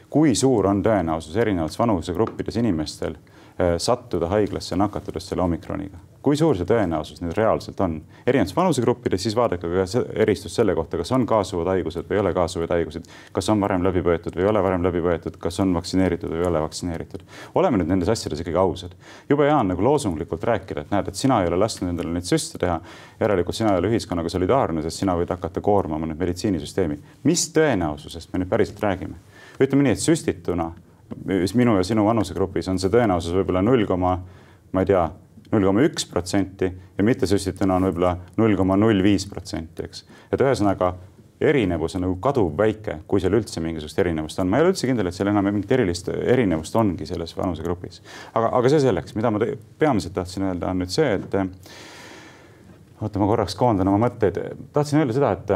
kui 0.10 0.36
suur 0.36 0.72
on 0.72 0.84
tõenäosus 0.84 1.36
erinevates 1.36 1.80
vanusegruppides 1.80 2.62
inimestel 2.64 3.16
Äh, 3.16 3.33
sattuda 3.78 4.28
haiglasse 4.28 4.76
nakatudes 4.76 5.28
selle 5.30 5.44
omikroniga. 5.44 5.98
kui 6.24 6.38
suur 6.40 6.56
see 6.56 6.64
tõenäosus 6.64 7.20
nüüd 7.20 7.36
reaalselt 7.36 7.82
on? 7.84 7.98
erinevates 8.26 8.56
vanusegruppides, 8.56 9.22
siis 9.26 9.36
vaadake 9.36 9.68
ka 9.68 9.84
eristust 10.24 10.56
selle 10.56 10.74
kohta, 10.76 10.98
kas 10.98 11.12
on 11.12 11.26
kaasuvad 11.28 11.68
haigused 11.74 12.08
või 12.08 12.16
ei 12.16 12.22
ole 12.22 12.32
kaasuvaid 12.34 12.72
haiguseid, 12.72 13.10
kas 13.36 13.50
on 13.52 13.60
varem 13.62 13.84
läbi 13.84 14.02
võetud 14.06 14.38
või 14.38 14.46
ei 14.46 14.50
ole 14.50 14.64
varem 14.64 14.86
läbi 14.88 15.04
võetud, 15.04 15.36
kas 15.42 15.60
on 15.60 15.74
vaktsineeritud 15.76 16.32
või 16.32 16.40
ei 16.40 16.48
ole 16.48 16.62
vaktsineeritud. 16.64 17.26
oleme 17.56 17.82
nüüd 17.82 17.92
nendes 17.92 18.10
asjades 18.10 18.42
ikkagi 18.42 18.58
ausad. 18.58 18.96
jube 19.30 19.46
hea 19.50 19.58
on 19.58 19.68
nagu 19.74 19.84
loosunglikult 19.84 20.48
rääkida, 20.50 20.86
et 20.88 20.96
näed, 20.96 21.12
et 21.12 21.20
sina 21.20 21.42
ei 21.44 21.52
ole 21.52 21.60
lasknud 21.60 21.92
endale 21.92 22.14
neid 22.14 22.30
süste 22.30 22.58
teha. 22.58 22.80
järelikult 23.20 23.56
sina 23.56 23.74
ei 23.74 23.84
ole 23.84 23.92
ühiskonnaga 23.92 24.30
solidaarne, 24.30 24.82
sest 24.82 25.04
sina 25.04 25.18
võid 25.20 25.30
hakata 25.30 25.62
koormama 25.62 26.08
nüüd 26.08 26.24
meditsiinisüsteemi. 26.24 26.98
mis 27.24 27.50
tõenäosusest 27.54 28.34
me 28.34 28.40
nüüd 28.42 28.50
päriselt 28.50 28.80
räägime? 28.80 29.20
ütleme 29.60 29.84
nii, 29.84 30.00
et 30.00 30.00
süstituna 30.02 30.72
mis 31.26 31.56
minu 31.56 31.78
ja 31.78 31.84
sinu 31.88 32.06
vanusegrupis 32.06 32.70
on 32.72 32.80
see 32.82 32.92
tõenäosus 32.94 33.36
võib-olla 33.38 33.64
null 33.66 33.86
koma, 33.90 34.18
ma 34.72 34.84
ei 34.84 34.90
tea, 34.90 35.04
null 35.54 35.70
koma 35.70 35.86
üks 35.86 36.06
protsenti 36.10 36.70
ja 36.70 37.06
mittesüstituna 37.06 37.78
on 37.78 37.90
võib-olla 37.90 38.16
null 38.42 38.58
koma 38.60 38.78
null 38.80 39.04
viis 39.06 39.26
protsenti, 39.30 39.88
eks. 39.88 40.06
et 40.32 40.42
ühesõnaga 40.42 40.94
erinevus 41.44 41.98
on 41.98 42.06
nagu 42.06 42.16
kaduvväike, 42.24 43.00
kui 43.08 43.22
seal 43.22 43.36
üldse 43.36 43.62
mingisugust 43.64 44.00
erinevust 44.00 44.40
on. 44.40 44.50
ma 44.50 44.60
ei 44.60 44.66
ole 44.66 44.74
üldse 44.74 44.88
kindel, 44.88 45.10
et 45.10 45.18
seal 45.18 45.32
enam 45.32 45.50
mingit 45.50 45.72
erilist 45.76 46.10
erinevust 46.14 46.76
ongi 46.80 47.08
selles 47.10 47.36
vanusegrupis. 47.38 48.02
aga, 48.34 48.52
aga 48.60 48.72
see 48.72 48.84
selleks, 48.86 49.16
mida 49.18 49.32
ma 49.34 49.42
peamiselt 49.80 50.16
tahtsin 50.16 50.48
öelda, 50.48 50.72
on 50.72 50.84
nüüd 50.84 50.94
see, 50.94 51.16
et 51.20 51.40
oota, 53.02 53.20
ma 53.20 53.30
korraks 53.30 53.58
koondan 53.60 53.92
oma 53.92 54.06
mõtteid. 54.08 54.40
tahtsin 54.74 55.02
öelda 55.04 55.18
seda, 55.18 55.34
et 55.38 55.56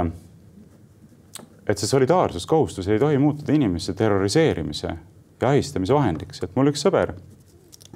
et 1.68 1.80
see 1.80 1.90
solidaarsuskohustus 1.90 2.88
ei 2.88 3.00
tohi 3.00 3.18
muutuda 3.20 3.54
inimeste 3.56 3.94
terroriseerimise 3.94 4.94
ja 5.42 5.50
ahistamise 5.50 5.94
vahendiks, 5.94 6.44
et 6.44 6.56
mul 6.56 6.72
üks 6.72 6.84
sõber 6.86 7.14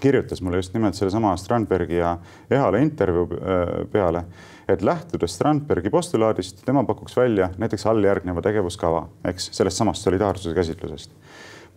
kirjutas 0.01 0.41
mulle 0.41 0.57
just 0.57 0.73
nimelt 0.73 0.97
sellesama 0.97 1.35
Strandbergi 1.37 1.99
ja 1.99 2.15
Ehala 2.51 2.77
intervjuu 2.81 3.27
äh, 3.33 3.73
peale, 3.91 4.23
et 4.67 4.81
lähtudes 4.81 5.35
Strandbergi 5.35 5.89
postulaadist, 5.89 6.65
tema 6.65 6.83
pakuks 6.83 7.17
välja 7.17 7.49
näiteks 7.57 7.85
alljärgneva 7.85 8.41
tegevuskava, 8.41 9.03
eks 9.29 9.51
sellest 9.53 9.77
samast 9.77 10.07
solidaarsuse 10.07 10.55
käsitlusest. 10.55 11.11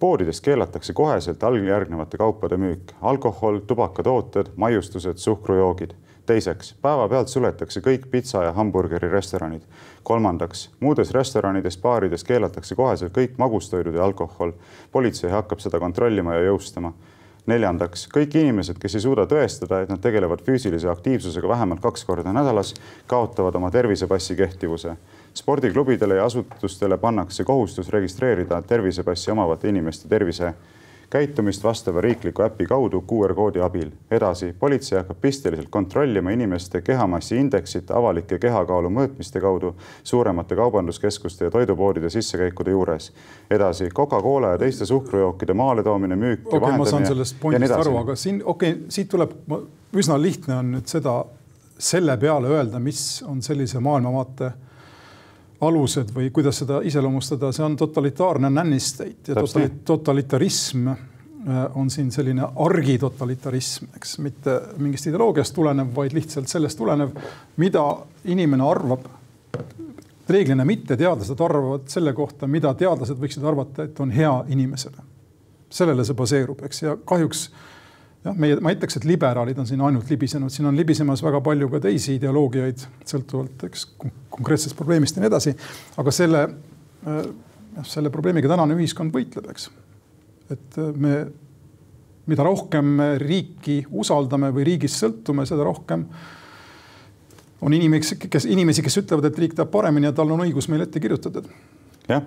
poodides 0.01 0.41
keelatakse 0.41 0.93
koheselt 0.93 1.43
alljärgnevate 1.43 2.17
kaupade 2.19 2.57
müük, 2.57 2.93
alkohol, 3.01 3.59
tubakatooted, 3.59 4.51
maiustused, 4.57 5.17
suhkrujoogid 5.17 5.95
teiseks, 6.27 6.75
päevapealt 6.83 7.29
suletakse 7.29 7.81
kõik 7.81 8.07
pitsa 8.11 8.45
ja 8.45 8.53
hamburgeri 8.53 9.09
restoranid. 9.09 9.63
kolmandaks, 10.03 10.71
muudes 10.81 11.11
restoranides, 11.11 11.79
baarides 11.81 12.25
keelatakse 12.25 12.75
koheselt 12.75 13.13
kõik 13.13 13.39
magustoidud 13.39 13.95
ja 13.95 14.05
alkohol. 14.05 14.53
politsei 14.93 15.31
hakkab 15.31 15.59
seda 15.61 15.81
kontrollima 15.81 16.35
ja 16.35 16.45
jõustama. 16.51 16.93
neljandaks, 17.47 18.09
kõik 18.09 18.37
inimesed, 18.37 18.79
kes 18.79 18.95
ei 18.95 19.01
suuda 19.01 19.27
tõestada, 19.27 19.83
et 19.83 19.89
nad 19.89 20.01
tegelevad 20.01 20.41
füüsilise 20.43 20.89
aktiivsusega 20.89 21.49
vähemalt 21.49 21.81
kaks 21.81 22.05
korda 22.05 22.33
nädalas, 22.33 22.75
kaotavad 23.07 23.55
oma 23.55 23.71
tervisepassi 23.71 24.37
kehtivuse 24.37 24.97
spordiklubidele 25.35 26.15
ja 26.15 26.25
asutustele 26.25 26.97
pannakse 26.99 27.45
kohustus 27.45 27.89
registreerida 27.89 28.63
tervisepassi 28.63 29.31
omavate 29.31 29.69
inimeste 29.69 30.09
tervise 30.09 30.55
käitumist 31.15 31.65
vastava 31.65 32.01
riikliku 32.01 32.43
äpi 32.43 32.67
kaudu 32.67 33.05
QR-koodi 33.11 33.61
abil. 33.63 33.91
edasi, 34.11 34.55
politsei 34.59 34.99
hakkab 34.99 35.21
pisteliselt 35.21 35.69
kontrollima 35.71 36.31
inimeste 36.31 36.83
kehamassi 36.83 37.37
indeksit 37.39 37.91
avalike 37.91 38.39
kehakaalu 38.43 38.91
mõõtmiste 38.97 39.41
kaudu 39.41 39.77
suuremate 40.03 40.57
kaubanduskeskuste 40.59 41.45
ja 41.45 41.51
toidupoodide 41.55 42.11
sissekäikude 42.11 42.71
juures. 42.71 43.13
edasi, 43.51 43.89
Coca-Cola 43.95 44.51
ja 44.57 44.59
teiste 44.59 44.87
suhkrujookide 44.87 45.55
maaletoomine, 45.55 46.17
müük 46.17 46.47
okay, 46.47 46.61
vahendamine. 46.61 46.79
ma 46.79 46.91
saan 46.91 47.07
sellest 47.07 47.37
pointist 47.41 47.79
aru, 47.79 47.97
aga 47.97 48.17
siin 48.17 48.43
okei 48.45 48.73
okay,, 48.73 48.83
siit 48.89 49.09
tuleb, 49.09 49.39
üsna 49.95 50.19
lihtne 50.23 50.59
on 50.59 50.75
nüüd 50.75 50.91
seda 50.91 51.21
selle 51.79 52.17
peale 52.19 52.51
öelda, 52.51 52.83
mis 52.83 53.23
on 53.29 53.43
sellise 53.43 53.79
maailmavaate 53.81 54.51
alused 55.61 56.11
või 56.15 56.31
kuidas 56.35 56.59
seda 56.63 56.81
iseloomustada, 56.85 57.53
see 57.53 57.65
on 57.65 57.77
totalitaarne 57.77 58.51
nännistate 58.51 59.33
ja 59.33 59.35
totali 59.35 59.71
totalitarism 59.85 60.89
äh, 60.89 60.99
on 61.75 61.91
siin 61.91 62.13
selline 62.13 62.49
argitotalitarism, 62.57 63.93
eks 63.97 64.19
mitte 64.19 64.61
mingist 64.79 65.07
ideoloogiast 65.07 65.55
tulenev, 65.55 65.93
vaid 65.97 66.17
lihtsalt 66.17 66.49
sellest 66.49 66.79
tulenev, 66.79 67.15
mida 67.57 67.85
inimene 68.25 68.67
arvab 68.67 69.07
reeglina 70.29 70.65
mitteteadlased 70.65 71.41
arvavad 71.41 71.89
selle 71.93 72.13
kohta, 72.13 72.47
mida 72.47 72.73
teadlased 72.75 73.21
võiksid 73.21 73.45
arvata, 73.45 73.85
et 73.85 74.01
on 74.01 74.11
hea 74.11 74.33
inimesele. 74.49 75.11
sellele 75.75 76.05
see 76.07 76.15
baseerub, 76.15 76.61
eks, 76.63 76.83
ja 76.83 76.97
kahjuks 77.05 77.49
jah, 78.25 78.37
meie, 78.41 78.59
ma 78.65 78.73
ütleks, 78.75 78.99
et 78.99 79.07
liberaalid 79.09 79.59
on 79.61 79.69
siin 79.69 79.83
ainult 79.85 80.11
libisenud, 80.11 80.53
siin 80.53 80.69
on 80.71 80.79
libisemas 80.79 81.23
väga 81.25 81.41
palju 81.45 81.69
ka 81.73 81.81
teisi 81.85 82.17
ideoloogiaid, 82.19 82.85
sõltuvalt 83.09 83.67
eks 83.69 83.89
konkreetsest 84.35 84.77
probleemist 84.79 85.19
ja 85.19 85.25
nii 85.25 85.31
edasi. 85.31 85.55
aga 86.01 86.15
selle, 86.15 86.45
äh, 87.07 87.21
selle 87.89 88.13
probleemiga 88.15 88.51
tänane 88.51 88.77
ühiskond 88.79 89.15
võitleb, 89.15 89.51
eks. 89.53 89.69
et 90.55 90.81
äh, 90.81 90.95
me, 90.97 91.19
mida 92.31 92.47
rohkem 92.47 92.97
me 93.01 93.11
riiki 93.21 93.83
usaldame 93.91 94.51
või 94.55 94.67
riigist 94.73 95.03
sõltume, 95.03 95.47
seda 95.47 95.67
rohkem 95.67 96.09
on 97.65 97.73
inimesi, 97.73 98.17
kes, 98.21 98.49
inimesi, 98.51 98.83
kes 98.85 99.01
ütlevad, 99.05 99.29
et 99.29 99.39
riik 99.41 99.55
teab 99.57 99.71
paremini 99.73 100.11
ja 100.11 100.17
tal 100.17 100.33
on 100.33 100.43
õigus 100.45 100.69
meile 100.69 100.89
ette 100.89 101.01
kirjutada 101.01 101.45
jah, 102.09 102.25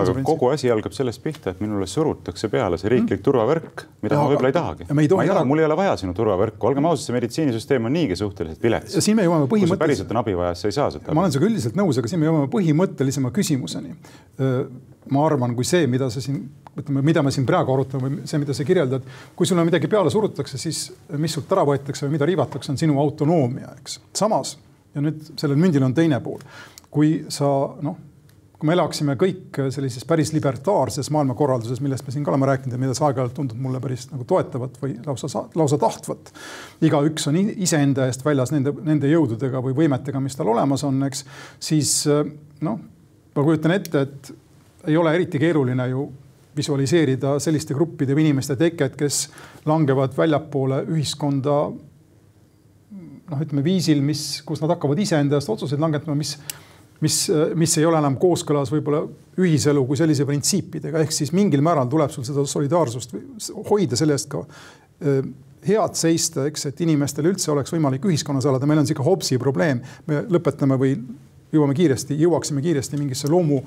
aga 0.00 0.14
kogu 0.26 0.48
asi 0.52 0.70
algab 0.72 0.94
sellest 0.96 1.22
pihta, 1.24 1.52
et 1.54 1.60
minule 1.62 1.86
surutakse 1.88 2.48
peale 2.52 2.78
see 2.80 2.90
riiklik 2.92 3.20
mm. 3.20 3.24
turvavõrk, 3.24 3.84
mida 4.04 4.16
ja, 4.16 4.22
ma 4.22 4.32
võib-olla 4.32 4.50
ei 4.50 4.56
tahagi. 4.56 4.88
ma 4.90 5.04
ei 5.04 5.10
taha 5.10 5.26
ära..., 5.34 5.44
mul 5.48 5.62
ei 5.62 5.68
ole 5.68 5.76
vaja 5.78 5.94
sinu 6.00 6.14
turvavõrku, 6.16 6.68
olgem 6.70 6.88
ausad, 6.88 7.06
see 7.06 7.16
meditsiinisüsteem 7.16 7.88
on 7.88 7.94
niigi 7.96 8.18
suhteliselt 8.20 8.64
vilets. 8.64 8.96
ja 8.98 9.04
siin 9.04 9.18
me 9.18 9.26
jõuame 9.26 9.48
põhimõtteliselt. 9.50 9.82
päriselt 9.84 10.12
on 10.12 10.20
abi 10.20 10.36
vaja, 10.38 10.56
sa 10.58 10.68
ei 10.68 10.76
saa 10.76 10.90
seda. 10.94 11.14
ma 11.16 11.24
olen 11.24 11.34
sinuga 11.34 11.50
üldiselt 11.50 11.78
nõus, 11.80 12.00
aga 12.00 12.10
siin 12.12 12.22
me 12.22 12.28
jõuame 12.28 12.50
põhimõttelisema 12.52 13.32
küsimuseni. 13.34 13.96
ma 15.14 15.24
arvan, 15.26 15.56
kui 15.56 15.66
see, 15.68 15.88
mida 15.90 16.08
sa 16.12 16.20
siin, 16.24 16.38
ütleme, 16.80 17.02
mida 17.04 17.22
me 17.22 17.32
siin 17.32 17.44
praegu 17.48 17.74
arutame 17.74 18.08
või 18.08 18.28
see, 18.28 18.40
mida 18.40 18.56
sa 18.56 18.64
kirjeldad, 18.64 19.04
kui 19.36 19.48
sulle 19.48 19.64
midagi 19.68 19.88
peale 19.92 20.12
surutakse, 20.12 20.60
siis 20.60 20.86
mis 21.20 21.36
sult 21.36 21.52
ära 21.52 21.64
võetakse 21.68 22.06
või 22.06 22.16
mida 22.16 22.28
riivatakse, 22.28 22.72
on 22.72 22.80
sinu 22.80 22.96
autonoomia, 23.02 23.76
eks. 23.80 24.00
samas 24.16 24.56
ja 24.94 25.04
nüüd 25.04 25.34
sellel 25.36 25.60
mündil 25.60 25.84
on 25.84 25.94
teine 25.94 26.20
pool. 26.24 26.40
kui 26.94 27.24
sa 27.28 27.48
noh 27.82 27.96
kui 28.58 28.68
me 28.70 28.74
elaksime 28.76 29.16
kõik 29.18 29.58
sellises 29.74 30.06
päris 30.08 30.30
libertaarses 30.34 31.10
maailmakorralduses, 31.14 31.80
millest 31.82 32.06
me 32.06 32.14
siin 32.14 32.24
ka 32.24 32.30
oleme 32.32 32.46
rääkinud 32.48 32.76
ja 32.76 32.80
mida 32.80 32.94
see 32.94 33.06
aeg-ajalt 33.08 33.34
tundub 33.36 33.60
mulle 33.60 33.80
päris 33.82 34.06
nagu 34.12 34.26
toetavat 34.30 34.78
või 34.82 34.94
lausa, 35.06 35.46
lausa 35.58 35.78
tahtvat. 35.82 36.30
igaüks 36.86 37.28
on 37.30 37.38
iseenda 37.42 38.06
eest 38.08 38.24
väljas 38.24 38.54
nende, 38.54 38.72
nende 38.86 39.10
jõududega 39.10 39.62
või 39.64 39.74
võimetega, 39.82 40.22
mis 40.22 40.38
tal 40.38 40.52
olemas 40.54 40.84
on, 40.86 41.02
eks. 41.08 41.24
siis 41.58 41.96
noh, 42.64 42.78
ma 43.34 43.46
kujutan 43.46 43.74
ette, 43.74 44.04
et 44.06 44.34
ei 44.86 44.96
ole 44.96 45.14
eriti 45.16 45.40
keeruline 45.42 45.88
ju 45.90 46.06
visualiseerida 46.56 47.38
selliste 47.42 47.74
gruppide 47.74 48.14
või 48.14 48.28
inimeste 48.28 48.56
teket, 48.56 48.94
kes 48.98 49.24
langevad 49.66 50.14
väljapoole 50.16 50.84
ühiskonda 50.94 51.56
noh, 53.30 53.40
ütleme 53.40 53.64
viisil, 53.64 54.02
mis, 54.04 54.42
kus 54.46 54.62
nad 54.62 54.70
hakkavad 54.76 55.00
iseenda 55.02 55.40
eest 55.40 55.50
otsuseid 55.50 55.82
langetama, 55.82 56.16
mis 56.18 56.36
mis, 57.04 57.18
mis 57.58 57.76
ei 57.78 57.86
ole 57.88 58.00
enam 58.00 58.16
kooskõlas 58.20 58.72
võib-olla 58.72 59.04
ühiselu 59.40 59.82
kui 59.86 59.98
sellise 59.98 60.26
printsiipidega, 60.28 61.02
ehk 61.04 61.14
siis 61.14 61.32
mingil 61.36 61.62
määral 61.64 61.90
tuleb 61.90 62.12
sul 62.14 62.26
seda 62.26 62.44
solidaarsust 62.48 63.16
hoida 63.70 63.98
selle 63.98 64.16
eest 64.16 64.30
ka 64.32 64.44
head 65.64 65.98
seista, 65.98 66.44
eks, 66.48 66.68
et 66.70 66.80
inimestel 66.84 67.28
üldse 67.30 67.50
oleks 67.52 67.72
võimalik 67.72 68.04
ühiskonnas 68.08 68.46
elada, 68.48 68.68
meil 68.68 68.82
on 68.82 68.88
sihuke 68.88 69.04
Hobbesi 69.06 69.40
probleem, 69.40 69.80
me 70.08 70.22
lõpetame 70.28 70.78
või 70.80 70.94
jõuame 71.54 71.76
kiiresti, 71.76 72.18
jõuaksime 72.20 72.64
kiiresti 72.64 73.00
mingisse 73.00 73.30
loomu 73.32 73.62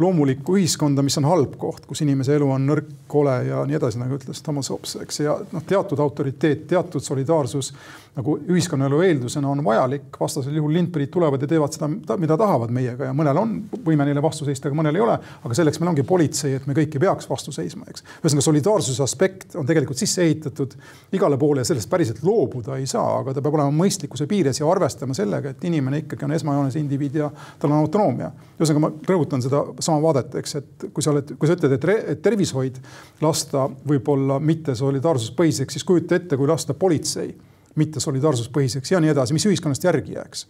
loomulikku 0.00 0.54
ühiskonda, 0.56 1.02
mis 1.04 1.18
on 1.20 1.26
halb 1.28 1.58
koht, 1.60 1.84
kus 1.84 2.00
inimese 2.00 2.32
elu 2.38 2.46
on 2.54 2.62
nõrk, 2.70 2.88
kole 3.10 3.34
ja 3.50 3.58
nii 3.68 3.76
edasi, 3.76 3.98
nagu 4.00 4.16
ütles 4.16 4.40
Thomas 4.44 4.70
Hobbes, 4.72 4.94
eks, 5.02 5.18
ja 5.20 5.34
noh, 5.52 5.64
teatud 5.66 6.00
autoriteet, 6.00 6.62
teatud 6.70 7.04
solidaarsus 7.04 7.72
nagu 8.16 8.34
ühiskonnaelu 8.50 9.00
eeldusena 9.06 9.48
on 9.48 9.62
vajalik, 9.64 10.16
vastasel 10.20 10.56
juhul 10.56 10.72
lindpärid 10.74 11.12
tulevad 11.14 11.42
ja 11.44 11.48
teevad 11.50 11.74
seda, 11.76 12.16
mida 12.18 12.36
tahavad 12.38 12.72
meiega 12.74 13.06
ja 13.06 13.14
mõnel 13.16 13.38
on 13.38 13.52
võime 13.86 14.06
neile 14.08 14.22
vastu 14.22 14.46
seista, 14.48 14.66
aga 14.68 14.78
mõnel 14.80 14.96
ei 14.98 15.04
ole. 15.04 15.14
aga 15.44 15.56
selleks 15.56 15.78
meil 15.80 15.92
ongi 15.92 16.02
politsei, 16.06 16.56
et 16.58 16.66
me 16.66 16.74
kõik 16.74 16.96
ei 16.96 17.02
peaks 17.04 17.28
vastu 17.30 17.54
seisma, 17.54 17.86
eks. 17.90 18.02
ühesõnaga 18.22 18.46
solidaarsuse 18.48 19.04
aspekt 19.04 19.54
on 19.60 19.68
tegelikult 19.68 20.00
sisse 20.00 20.24
ehitatud 20.26 20.74
igale 21.14 21.38
poole 21.38 21.62
ja 21.62 21.68
sellest 21.70 21.90
päriselt 21.90 22.24
loobuda 22.26 22.80
ei 22.80 22.88
saa, 22.90 23.20
aga 23.20 23.36
ta 23.36 23.44
peab 23.44 23.58
olema 23.60 23.74
mõistlikkuse 23.84 24.26
piires 24.30 24.58
ja 24.58 24.66
arvestama 24.70 25.14
sellega, 25.14 25.54
et 25.54 25.68
inimene 25.70 26.02
ikkagi 26.02 26.26
on 26.26 26.34
esmajoones 26.34 26.80
indiviid 26.80 27.20
ja 27.22 27.30
tal 27.62 27.70
on 27.70 27.78
autonoomia. 27.84 28.32
ühesõnaga 28.58 28.82
ma 28.86 28.90
rõhutan 29.06 29.44
seda 29.44 29.62
sama 29.78 30.02
vaadet, 30.02 30.34
eks, 30.42 30.56
et 30.58 30.88
kui 30.90 31.06
sa 31.06 31.14
oled, 31.14 31.36
kui 31.38 31.46
sa 31.46 31.54
ütled, 31.54 31.78
et 31.78 32.22
tervishoid 32.22 32.82
lasta 33.22 33.68
võib-olla 33.86 34.40
mitte 34.42 34.74
solidaarsuspõhiseks, 34.74 35.78
siis 35.78 35.86
kujuta 35.86 36.18
ette, 36.18 36.36
kui 36.36 36.50
lasta 36.50 36.74
politsei 36.74 37.30
mitte 37.78 38.00
solidaarsuspõhiseks 38.02 38.92
ja 38.94 39.00
nii 39.00 39.12
edasi, 39.12 39.36
mis 39.36 39.46
ühiskonnast 39.46 39.84
järgi 39.86 40.16
jääks 40.18 40.46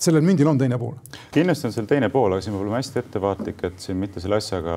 sellel 0.00 0.24
mündil 0.24 0.48
on 0.48 0.58
teine 0.58 0.78
pool. 0.80 0.94
kindlasti 1.34 1.68
on 1.68 1.74
seal 1.74 1.88
teine 1.88 2.08
pool, 2.12 2.32
aga 2.32 2.44
siin 2.44 2.54
peab 2.54 2.64
olema 2.64 2.78
hästi 2.78 3.00
ettevaatlik, 3.02 3.62
et 3.68 3.84
siin 3.84 3.98
mitte 4.00 4.22
selle 4.22 4.38
asjaga 4.40 4.76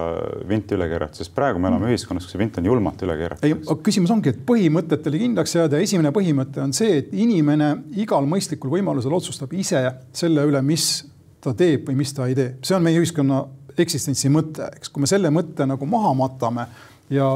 vinti 0.50 0.76
üle 0.76 0.88
keerata, 0.92 1.20
sest 1.22 1.34
praegu 1.36 1.62
me 1.64 1.70
elame 1.72 1.92
ühiskonnas, 1.94 2.28
kus 2.28 2.36
see 2.36 2.42
vint 2.42 2.60
on 2.60 2.68
julmalt 2.68 3.06
üle 3.08 3.16
keeratud. 3.22 3.48
ei, 3.48 3.80
küsimus 3.86 4.12
ongi, 4.14 4.34
et 4.34 4.44
põhimõtetele 4.48 5.22
kindlaks 5.24 5.56
jääda. 5.56 5.82
esimene 5.86 6.12
põhimõte 6.16 6.64
on 6.64 6.76
see, 6.76 7.00
et 7.00 7.16
inimene 7.16 7.72
igal 8.04 8.28
mõistlikul 8.30 8.74
võimalusel 8.76 9.16
otsustab 9.16 9.56
ise 9.56 9.84
selle 10.12 10.44
üle, 10.50 10.62
mis 10.66 11.06
ta 11.44 11.56
teeb 11.58 11.88
või 11.88 12.02
mis 12.04 12.14
ta 12.16 12.28
ei 12.28 12.36
tee. 12.36 12.56
see 12.64 12.76
on 12.76 12.84
meie 12.84 13.00
ühiskonna 13.00 13.44
eksistentsi 13.80 14.30
mõte, 14.30 14.68
eks, 14.76 14.92
kui 14.92 15.04
me 15.04 15.10
selle 15.10 15.32
mõtte 15.34 15.66
nagu 15.68 15.88
maha 15.90 16.14
matame 16.18 16.68
ja 17.14 17.30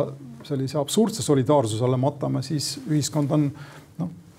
sellise 0.48 0.78
absurdse 0.80 1.24
solidaarsuse 1.24 1.84
alla 1.84 1.98
matame, 2.00 2.44
siis 2.46 2.78
ühiskond 2.88 3.32
on 3.36 3.50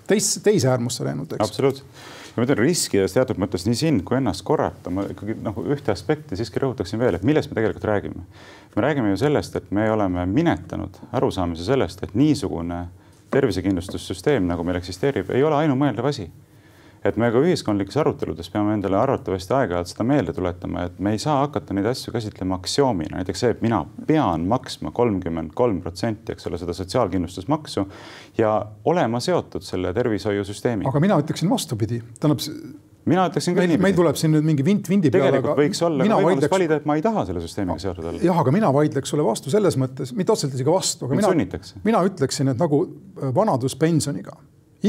teis, 0.09 0.31
teise 0.43 0.71
äärmusse 0.71 1.05
läinud, 1.07 1.31
eks. 1.35 1.45
absoluutselt. 1.45 2.01
ma 2.35 2.45
ütlen 2.45 2.61
riskides 2.61 3.15
teatud 3.15 3.39
mõttes 3.41 3.65
nii 3.67 3.77
sind 3.77 4.03
kui 4.07 4.17
ennast 4.19 4.45
korrata, 4.47 4.91
ma 4.93 5.05
ikkagi 5.11 5.35
nagu 5.43 5.63
ühte 5.67 5.93
aspekti 5.93 6.37
siiski 6.39 6.61
rõhutaksin 6.63 7.01
veel, 7.01 7.17
et 7.17 7.25
millest 7.27 7.51
me 7.51 7.59
tegelikult 7.59 7.87
räägime. 7.89 8.25
me 8.75 8.85
räägime 8.85 9.13
ju 9.13 9.21
sellest, 9.23 9.55
et 9.55 9.71
me 9.75 9.89
oleme 9.91 10.25
minetanud 10.29 11.01
arusaamise 11.11 11.65
sellest, 11.67 12.03
et 12.03 12.15
niisugune 12.15 12.85
tervisekindlustussüsteem, 13.31 14.47
nagu 14.49 14.63
meil 14.65 14.79
eksisteerib, 14.79 15.29
ei 15.29 15.43
ole 15.45 15.55
ainumõeldav 15.63 16.09
asi 16.09 16.29
et 17.05 17.19
me 17.19 17.29
ka 17.31 17.41
ühiskondlikes 17.43 17.97
aruteludes 18.01 18.49
peame 18.51 18.73
endale 18.75 18.97
arvatavasti 18.99 19.55
aeg-ajalt 19.55 19.91
seda 19.93 20.05
meelde 20.07 20.35
tuletama, 20.35 20.87
et 20.89 20.99
me 20.99 21.13
ei 21.15 21.21
saa 21.21 21.39
hakata 21.45 21.75
neid 21.77 21.87
asju 21.91 22.13
käsitlema 22.15 22.59
aktsioomina, 22.59 23.19
näiteks 23.19 23.45
see, 23.45 23.53
et 23.55 23.63
mina 23.65 23.83
pean 24.09 24.47
maksma 24.51 24.91
kolmkümmend 24.95 25.55
kolm 25.57 25.79
protsenti, 25.85 26.35
eks 26.35 26.49
ole, 26.49 26.59
seda 26.61 26.75
sotsiaalkindlustusmaksu 26.75 27.85
ja 28.39 28.53
olema 28.91 29.23
seotud 29.23 29.65
selle 29.65 29.93
tervishoiusüsteemiga. 29.95 30.91
aga 30.91 31.03
mina 31.03 31.19
ütleksin 31.23 31.49
vastupidi, 31.51 32.03
tähendab 32.19 32.43
mina 33.09 33.25
ütleksin 33.29 33.55
ka 33.55 33.63
niipidi. 33.63 33.81
meil 33.87 33.95
tuleb 33.97 34.19
siin 34.19 34.35
nüüd 34.35 34.45
mingi 34.45 34.65
vint 34.65 34.91
vindi 34.91 35.11
peale. 35.13 35.31
tegelikult 35.31 35.53
aga 35.55 35.63
võiks 35.63 35.81
olla 35.87 36.03
võimalus 36.05 36.27
vaidleks... 36.27 36.53
valida, 36.53 36.79
et 36.81 36.85
ma 36.89 36.99
ei 36.99 37.03
taha 37.05 37.25
selle 37.29 37.43
süsteemiga 37.43 37.79
seotud 37.81 38.11
olla. 38.11 38.21
jah, 38.27 38.43
aga 38.43 38.53
mina 38.53 38.71
vaidleks 38.75 39.15
sulle 39.15 39.25
vastu 39.25 39.53
selles 39.53 39.79
mõttes, 39.79 40.11
mitte 40.19 40.35
otseselt 40.35 40.59
isegi 40.59 40.73
vastu, 40.73 41.07
aga 41.07 41.15
Mind 41.15 41.47
mina, 41.47 41.73
mina 41.87 42.03
ütleksin, 42.11 42.51
et 42.51 42.59
nagu 42.59 42.83
vanaduspensioniga 43.39 44.35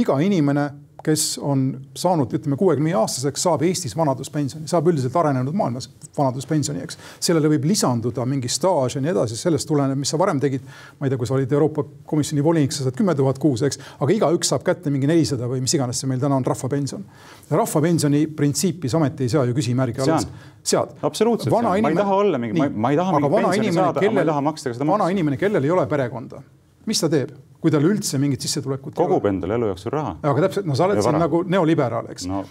iga 0.01 0.19
inimene 0.23 0.69
kes 1.05 1.39
on 1.43 1.81
saanud, 1.97 2.33
ütleme 2.37 2.57
kuuekümne 2.61 2.93
aastaseks, 2.99 3.43
saab 3.47 3.63
Eestis 3.65 3.97
vanaduspensioni, 3.97 4.69
saab 4.69 4.91
üldiselt 4.93 5.17
arenenud 5.17 5.57
maailmas 5.57 5.89
vanaduspensioni, 6.17 6.83
eks. 6.85 6.99
sellele 7.23 7.51
võib 7.55 7.65
lisanduda 7.71 8.27
mingi 8.29 8.51
staaž 8.53 8.99
ja 8.99 9.03
nii 9.05 9.13
edasi, 9.15 9.39
sellest 9.41 9.69
tuleneb, 9.71 9.99
mis 10.01 10.13
sa 10.13 10.21
varem 10.21 10.41
tegid. 10.43 10.67
ma 10.99 11.09
ei 11.09 11.13
tea, 11.13 11.21
kui 11.21 11.29
sa 11.29 11.37
olid 11.39 11.53
Euroopa 11.53 11.85
Komisjoni 12.11 12.45
volinik, 12.45 12.77
sa 12.77 12.85
saad 12.85 12.99
kümme 12.99 13.15
tuhat 13.17 13.41
kuus, 13.41 13.65
eks, 13.67 13.81
aga 13.99 14.13
igaüks 14.17 14.53
saab 14.53 14.65
kätte 14.67 14.93
mingi 14.93 15.09
nelisada 15.11 15.49
või 15.49 15.65
mis 15.65 15.75
iganes 15.77 16.01
see 16.03 16.11
meil 16.11 16.21
täna 16.21 16.37
on 16.37 16.47
rahvapension. 16.47 17.05
rahvapensioni 17.51 18.27
printsiipis 18.37 18.95
ometi 18.99 19.27
ei 19.27 19.35
sea 19.37 19.45
ju 19.49 19.57
küsimärgi 19.57 20.05
alla. 20.05 20.21
sead. 20.63 20.97
absoluutselt, 21.03 21.55
ma 21.57 21.77
ei 21.81 21.97
taha 21.97 22.23
olla 22.25 22.39
mingi, 22.39 22.69
ma 22.69 22.93
ei 22.93 23.01
taha 23.01 23.19
mingit 23.19 23.37
pensioni 23.41 23.77
saada, 23.77 24.01
aga 24.01 24.17
ma 24.17 24.25
ei 24.25 24.33
taha 24.35 24.49
maksta 24.51 24.71
ka 24.73 24.79
seda 24.79 24.85
maksu. 24.85 24.99
vana 24.99 25.13
inimene, 25.17 25.41
kellel 25.41 25.65
ei 25.65 25.79
ole 25.79 25.87
perekonda 25.89 26.43
mis 26.91 27.01
ta 27.03 27.11
teeb, 27.13 27.33
kui 27.61 27.73
tal 27.73 27.85
üldse 27.87 28.19
mingit 28.21 28.43
sissetulekut 28.45 28.97
kogub 28.99 29.27
endale 29.31 29.57
elu 29.59 29.73
jooksul 29.73 29.95
raha. 29.95 30.15
aga 30.23 30.47
täpselt, 30.47 30.69
no 30.69 30.77
sa 30.79 30.89
oled 30.89 31.03
siin 31.05 31.21
nagu 31.21 31.43
neoliberaal, 31.49 32.11
eks. 32.15 32.29
No.. 32.31 32.45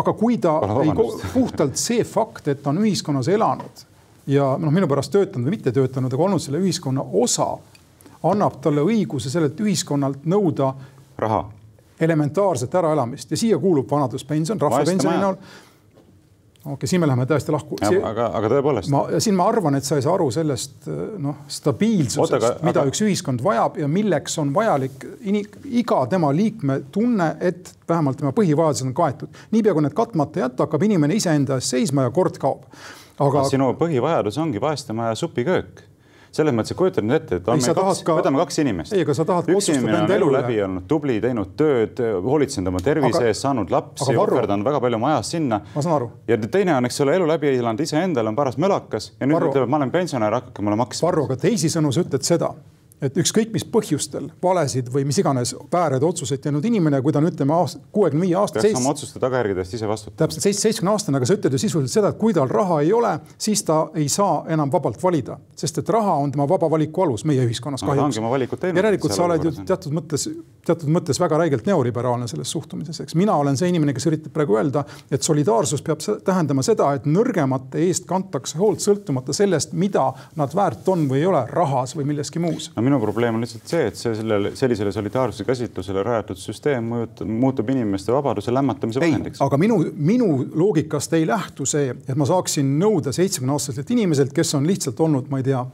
aga 0.00 0.16
kui 0.18 0.40
ta 0.42 0.56
ei, 0.82 0.92
puhtalt 1.34 1.80
see 1.80 2.04
fakt, 2.08 2.50
et 2.52 2.62
ta 2.64 2.74
on 2.74 2.82
ühiskonnas 2.84 3.30
elanud 3.32 3.86
ja 4.30 4.52
noh, 4.60 4.72
minu 4.74 4.88
pärast 4.90 5.12
töötanud 5.14 5.48
või 5.48 5.56
mitte 5.56 5.72
töötanud, 5.74 6.12
aga 6.12 6.26
olnud 6.26 6.42
selle 6.42 6.60
ühiskonna 6.62 7.04
osa, 7.22 7.48
annab 8.30 8.60
talle 8.64 8.84
õiguse 8.84 9.32
sellelt 9.32 9.58
ühiskonnalt 9.60 10.26
nõuda 10.28 10.74
raha. 11.20 11.44
elementaarset 12.00 12.74
äraelamist. 12.74 13.30
Ja 13.30 13.36
siia 13.36 13.58
kuulub 13.58 13.90
vanaduspension 13.90 14.60
rahvapensioni 14.60 15.18
näol 15.20 15.36
okei 16.64 16.74
okay,, 16.74 16.88
siin 16.88 17.00
me 17.00 17.06
läheme 17.06 17.26
täiesti 17.26 17.52
lahku. 17.52 17.78
aga, 18.04 18.26
aga 18.36 18.50
tõepoolest. 18.52 18.92
ma, 18.92 19.02
siin 19.18 19.36
ma 19.38 19.48
arvan, 19.48 19.78
et 19.78 19.86
sa 19.86 19.96
ei 19.96 20.04
saa 20.04 20.14
aru 20.14 20.28
sellest 20.34 20.88
noh, 21.18 21.42
stabiilsusest, 21.48 22.62
mida 22.66 22.82
aga... 22.82 22.92
üks 22.92 23.02
ühiskond 23.06 23.44
vajab 23.44 23.80
ja 23.80 23.88
milleks 23.88 24.38
on 24.42 24.54
vajalik 24.54 25.06
iga 25.82 26.02
tema 26.12 26.32
liikme 26.36 26.80
tunne, 26.92 27.32
et 27.40 27.74
vähemalt 27.88 28.20
tema 28.20 28.34
põhivajadused 28.36 28.90
on 28.90 28.96
kaetud. 28.96 29.44
niipea 29.56 29.76
kui 29.76 29.86
need 29.86 29.96
katmata 29.96 30.44
jätta, 30.44 30.66
hakkab 30.66 30.88
inimene 30.88 31.16
iseenda 31.16 31.60
eest 31.60 31.76
seisma 31.76 32.08
ja 32.08 32.14
kord 32.14 32.40
kaob. 32.42 32.66
aga. 33.18 33.46
sinu 33.48 33.72
põhivajadus 33.80 34.40
ongi 34.42 34.60
vaestemaja 34.60 35.16
supiköök 35.24 35.89
selles 36.34 36.54
mõttes, 36.54 36.72
et 36.74 36.78
kujutad 36.78 37.06
nüüd 37.06 37.16
ette, 37.16 37.40
et 37.40 37.48
on 37.50 37.58
Ei, 37.58 37.74
kaks, 37.74 38.02
ka- 38.06 38.16
võtame 38.20 38.38
kaks 38.42 38.60
inimest. 38.62 38.94
Ei, 38.94 39.02
aga 39.06 39.14
sa 39.18 39.24
tahad 39.28 39.50
üks 39.50 39.70
inimene 39.72 40.02
on 40.04 40.14
elu 40.14 40.30
läbi 40.36 40.58
olnud 40.66 40.86
tubli, 40.90 41.18
teinud 41.22 41.54
tööd, 41.58 42.02
hoolitsenud 42.26 42.70
oma 42.70 42.82
tervise 42.84 43.24
eest, 43.28 43.42
saanud 43.46 43.72
lapsi, 43.74 44.14
ohverdanud 44.14 44.66
väga 44.66 44.82
palju 44.84 45.00
oma 45.00 45.14
ajast 45.16 45.36
sinna. 45.36 45.60
Ma 45.74 45.82
saan 45.84 45.96
aru. 45.98 46.10
ja 46.30 46.38
teine 46.46 46.76
on, 46.76 46.86
eks 46.90 47.00
ole, 47.04 47.16
elu 47.18 47.26
läbi 47.30 47.50
elanud 47.56 47.80
iseendal, 47.86 48.30
on 48.30 48.38
paras 48.38 48.58
mölakas 48.62 49.12
ja 49.20 49.26
nüüd 49.26 49.50
ütleb, 49.50 49.64
et 49.66 49.72
ma 49.74 49.80
olen 49.82 49.90
pensionär, 49.94 50.38
hakake 50.40 50.62
mulle 50.66 50.78
maksma. 50.80 51.08
Varro, 51.10 51.26
aga 51.30 51.36
teisisõnu 51.48 51.92
sa 51.94 52.04
ütled 52.06 52.26
seda, 52.26 52.54
et 53.02 53.16
ükskõik 53.22 53.52
mis 53.54 53.64
põhjustel 53.64 54.28
valesid 54.42 54.90
või 54.92 55.06
mis 55.08 55.18
iganes 55.22 55.54
vääraid 55.72 56.04
otsuseid 56.04 56.42
teinud 56.44 56.64
inimene, 56.68 57.00
kui 57.02 57.14
ta 57.14 57.20
on, 57.22 57.28
ütleme, 57.30 57.56
kuuekümne 57.92 58.26
viie 58.26 58.36
aasta 58.38 58.62
seis, 58.64 58.76
oma 58.78 58.92
otsuste 58.94 59.20
tagajärgede 59.22 59.64
eest 59.64 59.76
ise 59.78 59.88
vastutama. 59.88 60.18
täpselt 60.24 60.46
seitse, 60.46 60.60
seitsmekümne 60.66 60.94
aastane, 60.94 61.20
aga 61.20 61.28
sa 61.28 61.36
ütled 61.38 61.56
ju 61.56 61.62
sisuliselt 61.62 61.94
seda, 61.96 62.12
et 62.12 62.20
kui 62.20 62.36
tal 62.36 62.50
raha 62.50 62.80
ei 62.84 62.92
ole, 62.96 63.12
siis 63.40 63.62
ta 63.66 63.80
ei 63.98 64.08
saa 64.12 64.44
enam 64.52 64.72
vabalt 64.72 65.00
valida, 65.02 65.38
sest 65.56 65.80
et 65.82 65.92
raha 65.96 66.16
on 66.20 66.32
tema 66.34 66.48
vaba 66.48 66.70
valiku 66.70 67.06
alus 67.06 67.24
meie 67.28 67.44
ühiskonnas 67.46 67.84
No 67.84 67.94
kahjuks 67.94 68.20
järelikult 68.76 69.16
sa 69.16 69.24
oled 69.26 69.44
ju 69.44 69.54
teatud 69.66 69.96
mõttes, 69.96 70.26
teatud 70.66 70.92
mõttes 70.92 71.20
väga 71.20 71.40
räigelt 71.40 71.68
neoliberaalne 71.68 72.28
selles 72.30 72.52
suhtumises, 72.52 73.00
eks 73.00 73.16
mina 73.18 73.36
olen 73.40 73.56
see 73.56 73.70
inimene, 73.72 73.94
kes 73.96 74.08
üritab 74.10 74.34
praegu 74.34 74.58
öelda, 74.60 74.84
et 75.10 75.24
solidaarsus 75.26 75.82
peab 75.86 76.02
tähendama 76.26 76.64
seda, 76.66 76.92
et 76.96 77.08
nõrgemate 77.08 77.80
eest 77.86 78.06
kantakse 78.10 78.58
hoolt 78.60 78.84
sõltumata 78.84 79.34
sellest, 79.36 79.72
mida 79.72 80.10
nad 80.36 80.54
väärt 80.56 80.88
on 80.92 81.06
või 81.10 81.22
ei 81.22 81.28
ole, 81.30 81.44
rahas 81.50 81.96
või 81.96 82.08
milleski 82.12 82.42
muus. 82.42 82.70
no 82.76 82.89
minu 82.90 83.00
probleem 83.02 83.38
on 83.38 83.44
lihtsalt 83.44 83.70
see, 83.70 83.86
et 83.90 83.98
see 83.98 84.16
sellele, 84.18 84.52
sellisele 84.58 84.92
solidaarsuse 84.94 85.46
käsitlusele 85.48 86.02
rajatud 86.06 86.40
süsteem 86.40 86.90
mõjutab, 86.92 87.30
muutub 87.30 87.70
inimeste 87.72 88.12
vabaduse 88.14 88.54
lämmatamise 88.54 89.02
vahendiks. 89.02 89.40
aga 89.46 89.60
minu, 89.60 89.78
minu 89.94 90.28
loogikast 90.50 91.14
ei 91.18 91.26
lähtu 91.30 91.68
see, 91.68 91.94
et 91.94 92.18
ma 92.18 92.28
saaksin 92.28 92.76
nõuda 92.82 93.14
seitsmekümne 93.14 93.56
aastaselt 93.56 93.94
inimeselt, 93.94 94.34
kes 94.36 94.54
on 94.58 94.68
lihtsalt 94.68 95.00
olnud, 95.06 95.30
ma 95.30 95.40
ei 95.40 95.46
tea, 95.46 95.64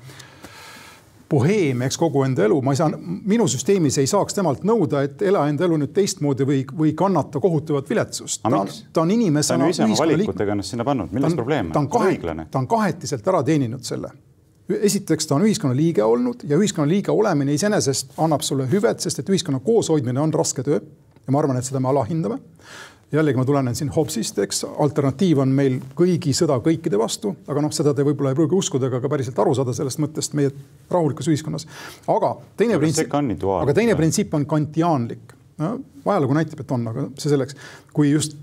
boheem, 1.31 1.83
eks 1.87 1.99
kogu 1.99 2.23
enda 2.27 2.45
elu, 2.47 2.59
ma 2.63 2.75
ei 2.75 2.79
saa, 2.79 2.91
minu 2.97 3.49
süsteemis 3.51 3.99
ei 4.03 4.11
saaks 4.11 4.37
temalt 4.37 4.63
nõuda, 4.67 5.03
et 5.07 5.25
ela 5.27 5.47
enda 5.51 5.67
elu 5.67 5.81
nüüd 5.83 5.95
teistmoodi 5.97 6.47
või, 6.47 6.61
või 6.71 6.95
kannata 6.99 7.43
kohutavat 7.43 7.91
viletsust. 7.91 8.45
Aga 8.45 8.55
ta 8.55 8.63
on, 8.63 8.71
miks? 8.71 8.85
ta 8.93 9.03
on 9.03 9.11
ta 9.11 9.19
inimesena 9.19 9.67
ju 9.67 9.75
ise 9.75 9.85
oma 9.89 9.99
valikutega 10.05 10.55
ennast 10.55 10.75
sinna 10.75 10.87
pannud, 10.87 11.11
ta 11.11 11.19
milles 11.19 11.39
probleem 11.39 11.75
ta 11.75 11.83
on 11.83 11.91
ta 12.51 12.63
on 12.63 12.71
kahetiselt 12.71 13.35
ära 13.35 13.43
teeninud 13.47 13.87
selle. 13.87 14.13
Esiteks, 14.75 15.27
ta 15.27 15.37
on 15.37 15.47
ühiskonna 15.47 15.77
liige 15.77 16.05
olnud 16.05 16.43
ja 16.49 16.59
ühiskonna 16.59 16.89
liige 16.91 17.13
olemine 17.15 17.55
iseenesest 17.55 18.17
annab 18.23 18.43
sulle 18.43 18.67
hüvet, 18.71 19.01
sest 19.01 19.23
et 19.23 19.31
ühiskonna 19.31 19.61
kooshoidmine 19.65 20.21
on 20.21 20.35
raske 20.35 20.63
töö. 20.67 20.81
ja 21.27 21.33
ma 21.33 21.39
arvan, 21.39 21.57
et 21.59 21.65
seda 21.65 21.81
me 21.81 21.89
alahindame. 21.89 22.39
jällegi 23.13 23.39
ma 23.39 23.45
tulenen 23.45 23.75
siin 23.75 23.91
Hobbesist, 23.95 24.39
eks, 24.43 24.65
alternatiiv 24.83 25.39
on 25.39 25.53
meil 25.55 25.79
kõigi 25.95 26.35
sõda 26.35 26.59
kõikide 26.63 26.99
vastu, 26.99 27.37
aga 27.47 27.63
noh, 27.63 27.71
seda 27.73 27.95
te 27.95 28.03
võib-olla 28.03 28.33
ei 28.35 28.39
pruugi 28.39 28.59
uskuda 28.59 28.91
ega 28.91 29.01
ka 29.01 29.09
päriselt 29.09 29.39
aru 29.39 29.55
saada 29.55 29.73
sellest 29.73 30.03
mõttest 30.03 30.35
meie 30.35 30.51
rahulikus 30.91 31.31
ühiskonnas. 31.31 31.69
aga 32.09 32.35
teine 32.57 32.75
Aga 32.75 32.83
printsiip, 32.83 33.15
aga 33.61 33.75
teine 33.75 33.95
printsiip 33.95 34.35
on 34.35 34.47
kantiaanlik 34.47 35.37
no,. 35.63 35.79
ajalugu 36.05 36.35
näitab, 36.35 36.61
et 36.61 36.71
on, 36.71 36.89
aga 36.89 37.09
see 37.19 37.31
selleks, 37.31 37.57
kui 37.95 38.11
just 38.11 38.37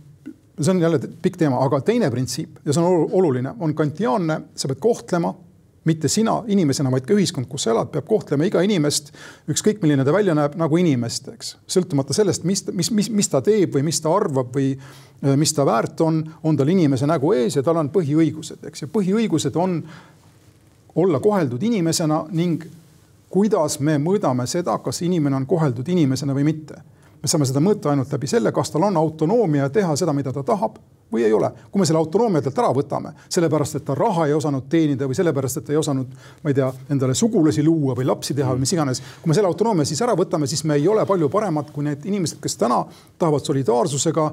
see 0.62 0.72
on 0.72 0.80
jälle 0.80 1.00
pikk 1.00 1.38
teema, 1.38 1.60
aga 1.66 1.82
teine 1.82 2.10
printsiip 2.12 2.64
ja 2.66 2.74
see 2.74 2.84
on 2.84 2.88
olu- 2.88 3.10
oluline, 3.20 3.56
on 3.60 3.76
kantiaanne, 3.76 4.42
sa 4.56 4.72
pead 4.72 4.80
kohtlema 4.80 5.34
mitte 5.84 6.08
sina 6.08 6.38
inimesena, 6.48 6.92
vaid 6.92 7.08
ka 7.08 7.16
ühiskond, 7.16 7.48
kus 7.52 7.66
sa 7.66 7.74
elad, 7.74 7.90
peab 7.92 8.08
kohtlema 8.08 8.48
iga 8.48 8.62
inimest, 8.64 9.12
ükskõik 9.52 9.82
milline 9.84 10.06
ta 10.08 10.14
välja 10.16 10.36
näeb, 10.38 10.56
nagu 10.60 10.80
inimest, 10.80 11.28
eks. 11.34 11.56
sõltumata 11.76 12.16
sellest, 12.16 12.46
mis, 12.48 12.64
mis, 12.72 12.92
mis, 12.92 13.10
mis 13.12 13.32
ta 13.32 13.42
teeb 13.44 13.76
või 13.76 13.84
mis 13.90 14.00
ta 14.04 14.14
arvab 14.16 14.54
või 14.56 14.72
äh, 14.78 15.36
mis 15.40 15.54
ta 15.56 15.66
väärt 15.68 16.02
on, 16.06 16.22
on 16.44 16.60
tal 16.60 16.72
inimese 16.72 17.10
nägu 17.10 17.34
ees 17.36 17.60
ja 17.60 17.66
tal 17.66 17.82
on 17.82 17.92
põhiõigused, 17.94 18.64
eks. 18.70 18.86
ja 18.86 18.94
põhiõigused 18.94 19.60
on 19.60 19.82
olla 20.96 21.20
koheldud 21.20 21.64
inimesena 21.64 22.24
ning 22.32 22.64
kuidas 23.34 23.80
me 23.82 23.98
mõõdame 23.98 24.46
seda, 24.48 24.78
kas 24.84 25.02
inimene 25.02 25.40
on 25.42 25.48
koheldud 25.50 25.88
inimesena 25.90 26.36
või 26.38 26.46
mitte. 26.52 26.78
Me 27.24 27.30
saame 27.32 27.48
seda 27.48 27.62
mõõta 27.64 27.94
ainult 27.94 28.12
läbi 28.12 28.28
selle, 28.28 28.52
kas 28.52 28.74
tal 28.74 28.84
on 28.90 28.98
autonoomia 29.00 29.70
teha 29.72 29.96
seda, 30.00 30.14
mida 30.16 30.34
ta 30.36 30.44
tahab 30.44 30.76
või 31.14 31.24
ei 31.24 31.34
ole. 31.34 31.52
kui 31.72 31.80
me 31.80 31.86
selle 31.86 32.02
autonoomia 32.02 32.42
talt 32.42 32.60
ära 32.60 32.72
võtame, 32.76 33.14
sellepärast 33.32 33.78
et 33.80 33.86
ta 33.88 33.96
raha 33.96 34.26
ei 34.28 34.34
osanud 34.34 34.66
teenida 34.70 35.08
või 35.08 35.16
sellepärast, 35.16 35.62
et 35.62 35.68
ta 35.68 35.74
ei 35.76 35.80
osanud, 35.80 36.10
ma 36.44 36.52
ei 36.52 36.58
tea, 36.58 36.72
endale 36.92 37.16
sugulasi 37.16 37.64
luua 37.64 37.96
või 37.96 38.08
lapsi 38.10 38.36
teha 38.36 38.56
või 38.56 38.66
mis 38.66 38.74
iganes. 38.76 39.02
kui 39.22 39.32
me 39.32 39.38
selle 39.38 39.48
autonoomia 39.48 39.86
siis 39.86 40.02
ära 40.02 40.18
võtame, 40.20 40.50
siis 40.52 40.64
me 40.64 40.76
ei 40.76 40.88
ole 40.88 41.06
palju 41.06 41.30
paremad 41.30 41.72
kui 41.72 41.86
need 41.88 42.06
inimesed, 42.06 42.42
kes 42.44 42.58
täna 42.58 42.84
tahavad 43.18 43.46
solidaarsusega 43.46 44.32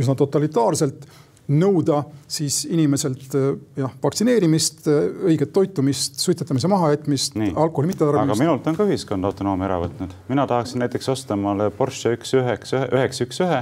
üsna 0.00 0.14
totalitaarselt 0.14 1.04
nõuda 1.50 2.04
siis 2.30 2.62
inimeselt 2.70 3.34
äh, 3.34 3.48
jah, 3.80 3.90
vaktsineerimist, 4.02 4.84
äh, 4.88 5.08
õiget 5.32 5.50
toitumist, 5.54 6.20
suitsetamise 6.22 6.70
mahajätmist, 6.70 7.34
alkoholi 7.34 7.90
aga 7.90 7.90
mittetarbimist. 7.90 8.42
minult 8.44 8.68
on 8.70 8.78
ka 8.78 8.86
ühiskond 8.86 9.26
autonoomia 9.26 9.66
ära 9.66 9.80
võtnud. 9.82 10.14
mina 10.30 10.46
tahaksin 10.50 10.84
näiteks 10.84 11.10
osta 11.10 11.34
omale 11.34 11.70
Porsche 11.74 12.14
üks 12.14 12.34
üheksa, 12.38 12.84
üheksa 12.94 13.26
üks 13.26 13.42
ühe. 13.42 13.60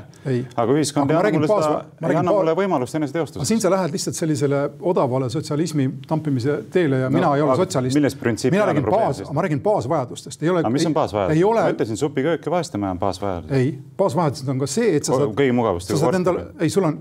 Aga 0.56 0.76
ühiskond 0.76 1.08
Aga 1.08 1.16
ei 1.16 1.32
anna 1.32 1.40
mulle 1.40 1.48
seda, 1.48 1.80
ei 2.10 2.20
anna 2.20 2.36
mulle 2.36 2.56
võimalust 2.58 2.94
aga 2.94 3.02
eneseteostuseks. 3.04 3.48
siin 3.48 3.64
sa 3.64 3.72
lähed 3.72 3.96
lihtsalt 3.96 4.20
sellisele 4.20 4.62
odavale 4.92 5.30
sotsialismi 5.32 5.88
tampimise 6.08 6.60
teele 6.72 7.04
ja 7.04 7.10
no, 7.10 7.16
mina 7.16 7.34
ei 7.36 7.44
ole 7.46 7.56
aga 7.56 7.64
sotsialist. 7.64 7.96
milles 7.96 8.18
printsiip 8.20 8.52
mina 8.52 8.68
räägin 8.68 8.84
baas, 8.84 9.22
ma 9.32 9.44
räägin 9.46 9.64
baasvajadustest, 9.64 10.42
ei 10.42 10.52
ole. 10.52 10.64
aga 10.64 10.76
mis 10.76 10.86
on 10.86 10.96
baasvajadus? 10.96 11.36
ei 11.36 11.44
ole 11.44 11.64
ma 11.64 11.76
ütlesin 11.76 12.00
supiköök 12.00 12.46
ja 12.46 12.56
vaestemaja 12.58 12.96
on 12.96 13.00
baasvajadus. 13.00 13.52
ei, 13.56 13.78
baasvajadused 13.96 14.48
on 14.52 14.60
ka 14.60 14.68
see, 14.68 14.96
et 14.96 15.08
sa 15.08 15.16
saad. 15.16 15.32
kõigi 15.38 15.56
mugavustega 15.56 15.96
sa 15.96 16.04
saad 16.04 16.20
endale, 16.20 16.50
ei, 16.60 16.72
sul 16.72 16.84
on 16.88 16.98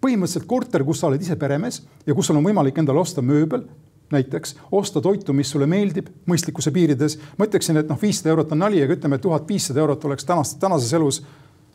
põhimõtteliselt 0.00 0.46
korter, 0.46 0.84
kus 0.84 1.00
sa 1.00 1.10
oled 1.10 1.22
ise 1.22 1.36
peremees 1.36 1.82
ja 2.06 2.14
kus 2.14 2.30
sul 2.30 2.38
on 2.38 2.46
võimalik 2.46 2.78
endale 2.78 3.00
osta 3.00 3.22
mööbel 3.22 3.66
näiteks 4.12 4.56
osta 4.72 5.00
toitu, 5.00 5.32
mis 5.32 5.50
sulle 5.50 5.66
meeldib 5.66 6.08
mõistlikkuse 6.26 6.72
piirides. 6.72 7.18
ma 7.38 7.44
ütleksin, 7.44 7.76
et 7.76 7.88
noh, 7.88 7.98
viissada 8.02 8.32
eurot 8.32 8.52
on 8.52 8.64
nali, 8.64 8.82
aga 8.82 8.96
ütleme, 8.96 9.18
et 9.18 9.22
tuhat 9.22 9.48
viissada 9.48 9.80
eurot 9.80 10.04
oleks 10.04 10.24
tänast, 10.24 10.60
tänases 10.60 10.92
elus 10.96 11.22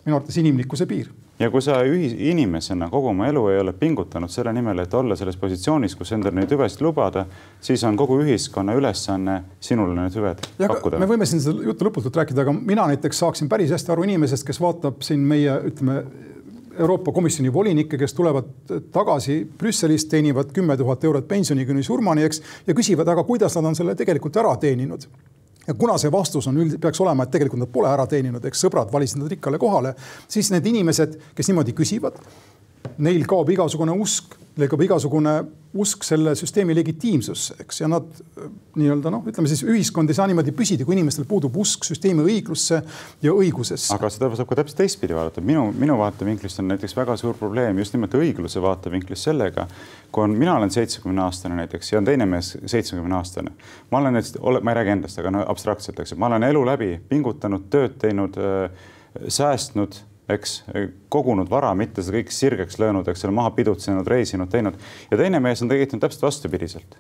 minu 0.06 0.18
arvates 0.18 0.38
inimlikkuse 0.38 0.86
piir. 0.86 1.12
ja 1.40 1.50
kui 1.52 1.62
sa 1.62 1.80
ühis, 1.86 2.14
inimesena 2.18 2.90
kogu 2.90 3.10
oma 3.12 3.28
elu 3.28 3.48
ei 3.52 3.60
ole 3.60 3.74
pingutanud 3.74 4.32
selle 4.32 4.54
nimel, 4.54 4.80
et 4.80 4.94
olla 4.94 5.16
selles 5.16 5.38
positsioonis, 5.38 5.96
kus 5.96 6.12
endale 6.12 6.40
neid 6.40 6.52
hüvesid 6.52 6.82
lubada, 6.82 7.26
siis 7.62 7.84
on 7.84 7.98
kogu 7.98 8.20
ühiskonna 8.24 8.76
ülesanne 8.78 9.40
sinule 9.60 9.96
need 9.98 10.18
hüved 10.18 10.46
ja 10.60 10.68
pakkuda. 10.68 11.00
me 11.00 11.10
võime 11.10 11.30
siin 11.30 11.42
seda 11.42 11.66
juttu 11.70 11.86
lõputult 11.86 12.22
rääkida, 12.22 12.46
aga 12.46 12.54
mina 12.54 12.88
näiteks 12.92 13.24
saaksin 13.26 13.50
päris 13.50 13.72
hästi 13.72 13.94
aru 13.94 14.06
inimesest, 14.10 14.46
kes 14.48 14.62
vaatab 14.62 15.02
siin 15.06 15.26
meie, 15.28 15.58
ütleme 15.70 16.04
Euroopa 16.80 17.12
Komisjoni 17.12 17.52
volinikke, 17.54 17.98
kes 17.98 18.14
tulevad 18.18 18.48
tagasi 18.92 19.44
Brüsselist, 19.58 20.10
teenivad 20.10 20.50
kümme 20.56 20.78
tuhat 20.78 21.04
eurot 21.04 21.28
pensioni 21.28 21.66
kuni 21.70 21.84
surmani, 21.84 22.26
eks, 22.26 22.42
ja 22.68 22.74
küsivad, 22.74 23.08
aga 23.14 23.24
kuidas 23.28 23.56
nad 23.60 23.70
on 23.70 23.78
selle 23.78 23.96
tegelikult 24.00 24.38
ära 24.42 24.56
teeninud? 24.62 25.06
Ja 25.68 25.74
kuna 25.80 25.96
see 26.02 26.12
vastus 26.12 26.48
on 26.50 26.58
üld-, 26.60 26.80
peaks 26.82 27.00
olema, 27.04 27.24
et 27.24 27.32
tegelikult 27.32 27.62
nad 27.62 27.72
pole 27.72 27.92
ära 27.92 28.08
teeninud, 28.10 28.44
eks 28.50 28.66
sõbrad 28.66 28.90
valisid 28.92 29.22
nad 29.22 29.30
rikkale 29.32 29.60
kohale, 29.62 29.94
siis 30.28 30.50
need 30.52 30.66
inimesed, 30.74 31.16
kes 31.38 31.52
niimoodi 31.52 31.76
küsivad, 31.78 32.18
neil 32.98 33.26
kaob 33.30 33.50
igasugune 33.54 33.96
usk, 34.04 34.38
neil 34.58 34.70
kaob 34.72 34.82
igasugune 34.86 35.38
usk 35.82 36.04
selle 36.06 36.36
süsteemi 36.38 36.76
legitiimsusse, 36.78 37.56
eks, 37.64 37.80
ja 37.82 37.88
nad 37.90 38.06
äh, 38.06 38.50
nii-öelda 38.78 39.10
noh, 39.14 39.24
ütleme 39.30 39.50
siis 39.50 39.64
ühiskond 39.66 40.12
ei 40.12 40.18
saa 40.18 40.28
niimoodi 40.30 40.54
püsida, 40.54 40.86
kui 40.86 40.94
inimestel 40.94 41.26
puudub 41.30 41.56
usk 41.64 41.88
süsteemi 41.88 42.22
õiglusse 42.28 42.82
ja 43.26 43.34
õigusesse. 43.34 43.90
aga 43.96 44.12
seda 44.14 44.30
saab 44.38 44.52
ka 44.52 44.60
täpselt 44.62 44.84
teistpidi 44.84 45.18
vaadata. 45.18 45.42
minu, 45.42 45.66
minu 45.74 45.98
vaatevinklist 45.98 46.62
on 46.62 46.70
näiteks 46.76 46.94
väga 46.98 47.18
suur 47.18 47.38
probleem 47.40 47.82
just 47.82 47.98
nimelt 47.98 48.14
õigluse 48.20 48.62
vaatevinklist 48.62 49.32
sellega, 49.32 49.66
kui 50.14 50.28
on, 50.28 50.38
mina 50.38 50.60
olen 50.60 50.74
seitsmekümne 50.74 51.26
aastane 51.26 51.58
näiteks 51.64 51.92
ja 51.96 52.04
on 52.04 52.10
teine 52.12 52.30
mees 52.30 52.54
seitsmekümne 52.62 53.18
aastane. 53.18 53.58
ma 53.90 54.04
olen, 54.04 54.22
ma 54.62 54.72
ei 54.72 54.82
räägi 54.82 54.98
endast, 55.00 55.20
aga 55.24 55.34
no 55.34 55.46
abstraktselt, 55.48 56.06
eks, 56.06 56.14
ma 56.22 56.30
olen 56.30 56.46
elu 56.52 56.66
läbi 56.70 56.94
pingutanud, 57.10 57.66
tööd 57.74 57.98
teinud, 58.06 58.38
säästnud 59.28 60.04
eks, 60.30 60.64
kogunud 61.12 61.50
vara, 61.52 61.74
mitte 61.76 62.04
seda 62.04 62.20
kõik 62.20 62.34
sirgeks 62.34 62.80
löönud, 62.80 63.08
eks 63.12 63.26
ole, 63.28 63.36
maha 63.36 63.52
pidutsenud, 63.58 64.08
reisinud, 64.08 64.50
teinud. 64.52 64.80
ja 65.12 65.20
teine 65.20 65.42
mees 65.44 65.62
on 65.62 65.72
tegelikult 65.72 66.06
täpselt 66.06 66.28
vastupidiselt. 66.30 66.98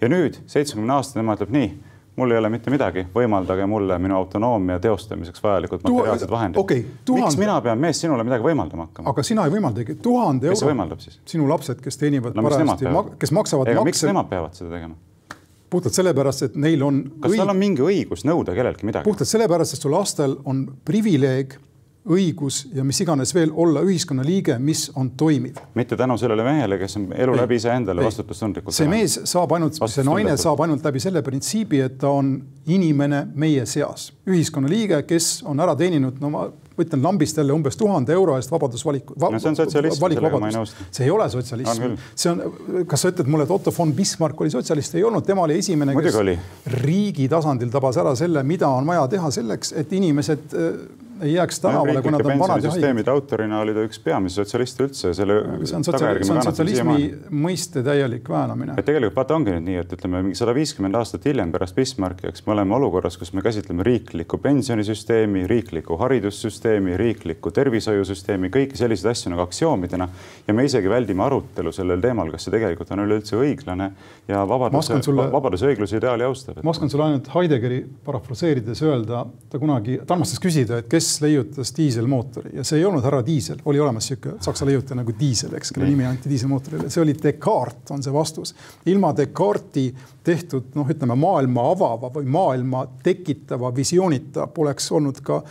ja 0.00 0.10
nüüd 0.10 0.40
seitsmekümne 0.50 0.96
aastane, 0.96 1.22
tema 1.22 1.36
ütleb 1.38 1.54
nii, 1.54 1.68
mul 2.16 2.34
ei 2.34 2.38
ole 2.38 2.50
mitte 2.50 2.70
midagi, 2.70 3.06
võimaldage 3.14 3.66
mulle 3.70 3.98
minu 4.02 4.16
autonoomia 4.18 4.78
teostamiseks 4.82 5.42
vajalikud 5.42 5.86
materiaalsed 5.86 6.30
vahendid 6.30 6.60
okay,. 6.60 6.84
Tuhande... 7.04 7.26
miks 7.26 7.38
mina 7.38 7.56
pean 7.62 7.80
mees 7.82 8.02
sinule 8.02 8.26
midagi 8.26 8.46
võimaldama 8.46 8.88
hakkama? 8.88 9.10
aga 9.14 9.26
sina 9.26 9.46
ei 9.46 9.54
võimaldagi, 9.54 9.98
tuhande 10.02 10.50
euro. 10.50 10.58
kes 10.58 10.68
võimaldab 10.68 11.02
siis? 11.02 11.18
sinu 11.30 11.48
lapsed, 11.50 11.82
kes 11.82 11.98
teenivad 11.98 12.38
no, 12.38 12.46
parajasti, 12.46 12.94
kes 13.22 13.34
maksavad 13.34 13.70
Ega, 13.70 13.82
makse. 13.82 13.90
miks 13.92 14.06
nemad 14.10 14.30
peavad 14.30 14.58
seda 14.58 14.74
tegema? 14.74 14.98
puhtalt 15.74 15.96
sellepärast, 15.96 16.48
et 16.48 16.58
neil 16.60 16.82
on. 16.86 17.02
kas 17.20 17.32
õig... 17.32 17.40
tal 17.42 17.50
on 17.50 17.58
mingi 17.58 17.82
õigus 17.82 18.26
nõuda 18.26 18.54
kelleltki 18.54 18.86
midagi? 18.86 19.06
puhtalt 19.08 19.30
sellepärast, 19.30 19.74
et 19.74 19.86
su 19.86 19.90
lastel 19.90 20.38
on 20.46 20.66
privileeg 20.86 21.58
õigus 22.04 22.64
ja 22.74 22.84
mis 22.84 23.00
iganes 23.00 23.32
veel 23.34 23.52
olla 23.56 23.80
ühiskonnaliige, 23.84 24.58
mis 24.60 24.90
on 24.96 25.10
toimiv. 25.16 25.56
mitte 25.74 25.96
tänu 25.96 26.18
sellele 26.20 26.44
mehele, 26.44 26.78
kes 26.78 26.98
on 27.00 27.06
elu 27.16 27.32
ei, 27.32 27.40
läbi 27.40 27.56
iseendale 27.56 28.04
vastutustundlikult. 28.04 28.76
see 28.76 28.88
mees 28.88 29.20
saab 29.30 29.54
ainult, 29.56 29.78
see 29.88 30.04
naine 30.04 30.36
saab 30.40 30.60
ainult 30.66 30.84
läbi 30.84 31.00
selle 31.00 31.22
printsiibi, 31.24 31.80
et 31.86 31.96
ta 32.02 32.12
on 32.12 32.34
inimene 32.66 33.24
meie 33.34 33.64
seas, 33.66 34.10
ühiskonnaliige, 34.28 35.00
kes 35.08 35.38
on 35.48 35.64
ära 35.64 35.76
teeninud, 35.80 36.20
no 36.20 36.30
ma 36.32 36.44
võtlen 36.74 37.02
lambist 37.04 37.38
jälle 37.38 37.54
umbes 37.54 37.78
tuhande 37.78 38.12
euro 38.12 38.34
eest 38.36 38.50
vabadusvaliku 38.52 39.16
va,. 39.20 39.30
no 39.30 39.40
see 39.40 39.52
on 39.52 39.56
sotsialism, 39.56 40.00
sellega 40.02 40.40
ma 40.42 40.50
ei 40.50 40.56
nõustu. 40.56 40.88
see 40.90 41.06
ei 41.06 41.12
ole 41.14 41.28
sotsialism, 41.32 41.94
see 42.12 42.32
on, 42.32 42.84
kas 42.90 43.04
sa 43.06 43.12
ütled 43.14 43.30
mulle, 43.30 43.46
et 43.48 43.54
Otto 43.54 43.72
von 43.78 43.94
Bismarck 43.96 44.44
oli 44.44 44.52
sotsialist, 44.52 44.98
ei 44.98 45.06
olnud, 45.06 45.24
tema 45.24 45.46
oli 45.46 45.56
esimene, 45.62 45.94
kes 45.96 46.20
oli. 46.20 46.36
riigi 46.82 47.30
tasandil 47.32 47.72
tabas 47.72 47.96
ära 48.02 48.12
selle, 48.18 48.42
mida 48.44 48.68
on 48.68 48.92
vaja 48.92 49.06
teha 49.16 49.30
selleks, 49.38 49.72
et 49.80 49.96
inimesed 49.96 50.58
ei 51.24 51.32
jääks 51.34 51.60
tänavale, 51.60 52.02
kui 52.02 52.12
nad 52.12 52.26
on 52.26 52.38
vanad 52.38 52.64
ja 52.64 52.70
haiged. 52.70 53.08
autorina 53.08 53.60
oli 53.60 53.74
ta 53.74 53.84
üks 53.86 54.00
peamisi 54.04 54.40
sotsialiste 54.40 54.84
üldse 54.84 55.10
ja 55.10 55.16
selle. 55.16 55.36
see 55.64 55.76
on, 55.78 55.84
sotsiali, 55.86 56.24
see 56.24 56.34
on 56.34 56.42
sotsialismi 56.44 57.06
mõiste 57.44 57.82
täielik 57.86 58.28
väänamine. 58.28 58.76
et 58.78 58.86
tegelikult 58.86 59.16
vaata, 59.16 59.38
ongi 59.38 59.54
nüüd 59.54 59.66
nii, 59.68 59.78
et 59.82 59.94
ütleme 59.96 60.22
mingi 60.26 60.38
sada 60.38 60.54
viiskümmend 60.56 60.98
aastat 60.98 61.24
hiljem 61.28 61.52
pärast 61.54 61.76
Bismarcki, 61.78 62.28
eks 62.30 62.44
me 62.46 62.54
oleme 62.56 62.76
olukorras, 62.76 63.16
kus 63.20 63.32
me 63.36 63.44
käsitleme 63.44 63.86
riiklikku 63.86 64.38
pensionisüsteemi, 64.44 65.46
riiklikku 65.50 65.96
haridussüsteemi, 66.00 66.96
riiklikku 67.00 67.52
tervishoiusüsteemi, 67.54 68.52
kõiki 68.54 68.80
selliseid 68.80 69.12
asju 69.14 69.32
nagu 69.32 69.44
aksioomidena. 69.46 70.08
ja 70.46 70.54
me 70.54 70.64
isegi 70.68 70.90
väldime 70.90 71.24
arutelu 71.24 71.72
sellel 71.72 72.04
teemal, 72.04 72.30
kas 72.34 72.44
see 72.48 72.54
tegelikult 72.54 72.92
on 72.92 73.04
üleüldse 73.06 73.38
õiglane 73.40 73.90
ja 74.28 74.44
vabaduse, 74.48 75.00
sulle... 75.02 75.28
vabaduse 75.32 75.72
õigluse 75.72 75.98
ideaali 76.00 76.28
austav. 76.28 76.60
ma 76.62 76.74
oskan 76.74 76.92
sulle 76.92 77.08
ainult 77.08 77.30
Heideggeri 77.34 77.84
parafraseerides 78.04 78.82
öelda, 78.84 79.24
ta 79.50 79.58
kunagi, 79.62 79.98
ta 80.04 80.16
armastas 80.16 80.42
küsida, 80.42 80.82
et 80.82 80.90
kes 80.90 81.13
leiutas 81.20 81.72
diiselmootori 81.76 82.54
ja 82.58 82.64
see 82.64 82.78
ei 82.80 82.84
olnud 82.88 83.04
härra 83.04 83.22
Diisel, 83.26 83.60
oli 83.64 83.80
olemas 83.80 84.08
niisugune 84.10 84.42
saksa 84.44 84.66
leiutaja 84.66 84.98
nagu 85.00 85.14
Diisel, 85.18 85.54
eks, 85.58 85.72
kelle 85.74 85.88
nimi 85.88 86.06
anti 86.08 86.30
diiselmootorile, 86.32 86.90
see 86.90 87.02
oli 87.02 87.16
Descartes, 87.22 87.92
on 87.94 88.02
see 88.02 88.12
vastus. 88.14 88.54
ilma 88.86 89.12
Descartesi 89.16 89.94
tehtud 90.24 90.74
noh, 90.74 90.88
ütleme 90.90 91.16
maailma 91.18 91.68
avava 91.74 92.10
või 92.14 92.26
maailma 92.30 92.86
tekitava 93.02 93.74
visioonita 93.76 94.46
poleks 94.46 94.90
olnud 94.92 95.20
ka 95.24 95.42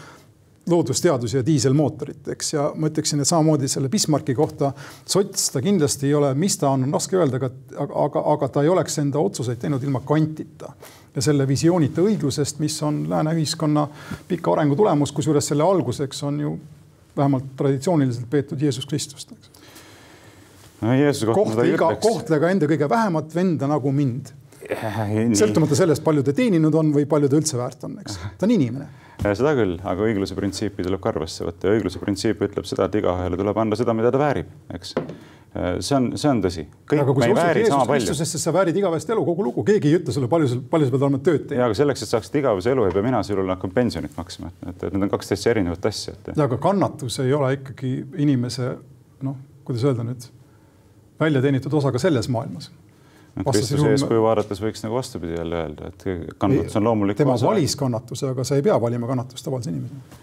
loodusteadusi 0.69 1.37
ja 1.37 1.45
diiselmootorit, 1.45 2.27
eks, 2.31 2.53
ja 2.53 2.69
ma 2.75 2.87
ütleksin, 2.87 3.19
et 3.19 3.27
samamoodi 3.27 3.67
selle 3.67 3.89
Bismarcki 3.91 4.35
kohta 4.35 4.71
sots 5.05 5.49
ta 5.51 5.61
kindlasti 5.63 6.07
ei 6.07 6.13
ole, 6.15 6.29
mis 6.39 6.55
ta 6.59 6.69
on, 6.71 6.85
on 6.87 6.95
raske 6.95 7.19
öelda, 7.19 7.39
aga, 7.39 7.89
aga, 8.05 8.23
aga 8.33 8.49
ta 8.49 8.63
ei 8.63 8.71
oleks 8.71 8.95
enda 9.03 9.19
otsuseid 9.19 9.59
teinud 9.59 9.83
ilma 9.83 9.99
Kantita 10.07 10.71
ja 11.15 11.25
selle 11.25 11.47
visioonita 11.47 12.05
õiglusest, 12.05 12.63
mis 12.63 12.79
on 12.87 13.03
lääne 13.11 13.35
ühiskonna 13.35 13.87
pika 14.29 14.55
arengu 14.55 14.79
tulemus, 14.79 15.11
kusjuures 15.11 15.51
selle 15.51 15.67
alguseks 15.67 16.23
on 16.29 16.39
ju 16.45 16.55
vähemalt 17.17 17.51
traditsiooniliselt 17.59 18.29
peetud 18.31 18.61
Jeesus 18.61 18.87
Kristust, 18.87 19.35
eks. 19.35 19.51
no 20.81 20.95
Jeesuse 20.95 21.27
kohta 21.27 21.43
kohtle 21.43 21.69
iga, 21.73 21.93
kohtle 22.07 22.39
ka 22.39 22.55
enda 22.55 22.71
kõige 22.71 22.89
vähemat 22.89 23.35
venda 23.35 23.67
nagu 23.67 23.91
mind. 23.91 24.31
sõltumata 25.43 25.75
sellest, 25.75 26.07
palju 26.07 26.23
ta 26.23 26.31
teeninud 26.31 26.75
on 26.79 26.95
või 26.95 27.03
palju 27.09 27.27
ta 27.27 27.35
üldse 27.35 27.59
väärt 27.59 27.83
on, 27.83 27.99
eks, 27.99 28.21
ta 28.39 28.47
on 28.47 28.55
inimene 28.55 29.02
seda 29.23 29.53
küll, 29.57 29.77
aga 29.87 30.07
õigluse 30.07 30.35
printsiipi 30.37 30.83
tuleb 30.85 31.01
ka 31.03 31.13
arvesse 31.13 31.45
võtta 31.47 31.69
ja 31.69 31.77
õigluse 31.77 32.01
printsiip 32.01 32.41
ütleb 32.43 32.67
seda, 32.67 32.89
et 32.89 32.97
igaühele 32.99 33.39
tuleb 33.39 33.61
anda 33.63 33.79
seda, 33.79 33.95
mida 33.95 34.11
ta 34.13 34.19
väärib, 34.19 34.49
eks. 34.75 34.91
see 35.85 35.95
on, 35.97 36.09
see 36.19 36.29
on 36.29 36.41
tõsi. 36.43 36.65
aga 36.91 37.07
kui 37.07 37.23
sa 37.23 37.29
usud 37.31 37.59
Jeesus 37.61 37.87
Kristusesse, 37.93 38.41
sa 38.43 38.53
väärid 38.55 38.77
igavest 38.81 39.15
elu, 39.15 39.23
kogu 39.29 39.47
lugu, 39.47 39.65
keegi 39.67 39.91
ei 39.91 39.99
ütle 40.01 40.15
sulle, 40.15 40.29
palju 40.31 40.51
sa, 40.51 40.59
palju 40.75 40.89
sa 40.89 40.95
pead 40.95 41.07
olema 41.07 41.21
tööd 41.23 41.47
teinud. 41.47 41.61
ja 41.61 41.69
aga 41.69 41.79
selleks, 41.79 42.05
et 42.05 42.13
saaksid 42.13 42.39
igavese 42.41 42.75
elu, 42.75 42.87
ei 42.89 42.95
pea 42.97 43.07
mina 43.07 43.23
sinule 43.23 43.55
hakkama 43.55 43.79
pensionit 43.79 44.19
maksma, 44.19 44.51
et, 44.67 44.75
et 44.75 44.87
need 44.91 45.07
on 45.07 45.15
kaks 45.15 45.33
täitsa 45.33 45.53
erinevat 45.55 45.89
asja 45.91 46.15
et.... 46.17 46.31
aga 46.35 46.59
kannatus 46.67 47.19
ei 47.23 47.33
ole 47.37 47.55
ikkagi 47.61 47.95
inimese 48.25 48.73
noh, 49.23 49.39
kuidas 49.63 49.87
öelda 49.87 50.07
nüüd, 50.07 50.27
välja 51.21 51.43
teenitud 51.45 51.79
osa 51.79 51.93
ka 51.95 52.01
selles 52.01 52.27
maailmas 52.33 52.73
Kristuse 53.41 53.95
eeskuju 53.95 54.21
vaadates 54.21 54.59
võiks 54.61 54.83
nagu 54.85 54.99
vastupidi 54.99 55.33
jälle 55.33 55.63
öelda, 55.63 55.89
et 55.89 56.03
kannatus 56.37 56.75
on 56.77 56.85
loomulik. 56.85 57.17
tema 57.17 57.37
valis 57.41 57.73
kannatuse, 57.75 58.29
aga 58.29 58.43
sa 58.45 58.59
ei 58.59 58.65
pea 58.65 58.75
valima 58.81 59.09
kannatust 59.09 59.45
tavalise 59.45 59.71
inimesena. 59.71 60.21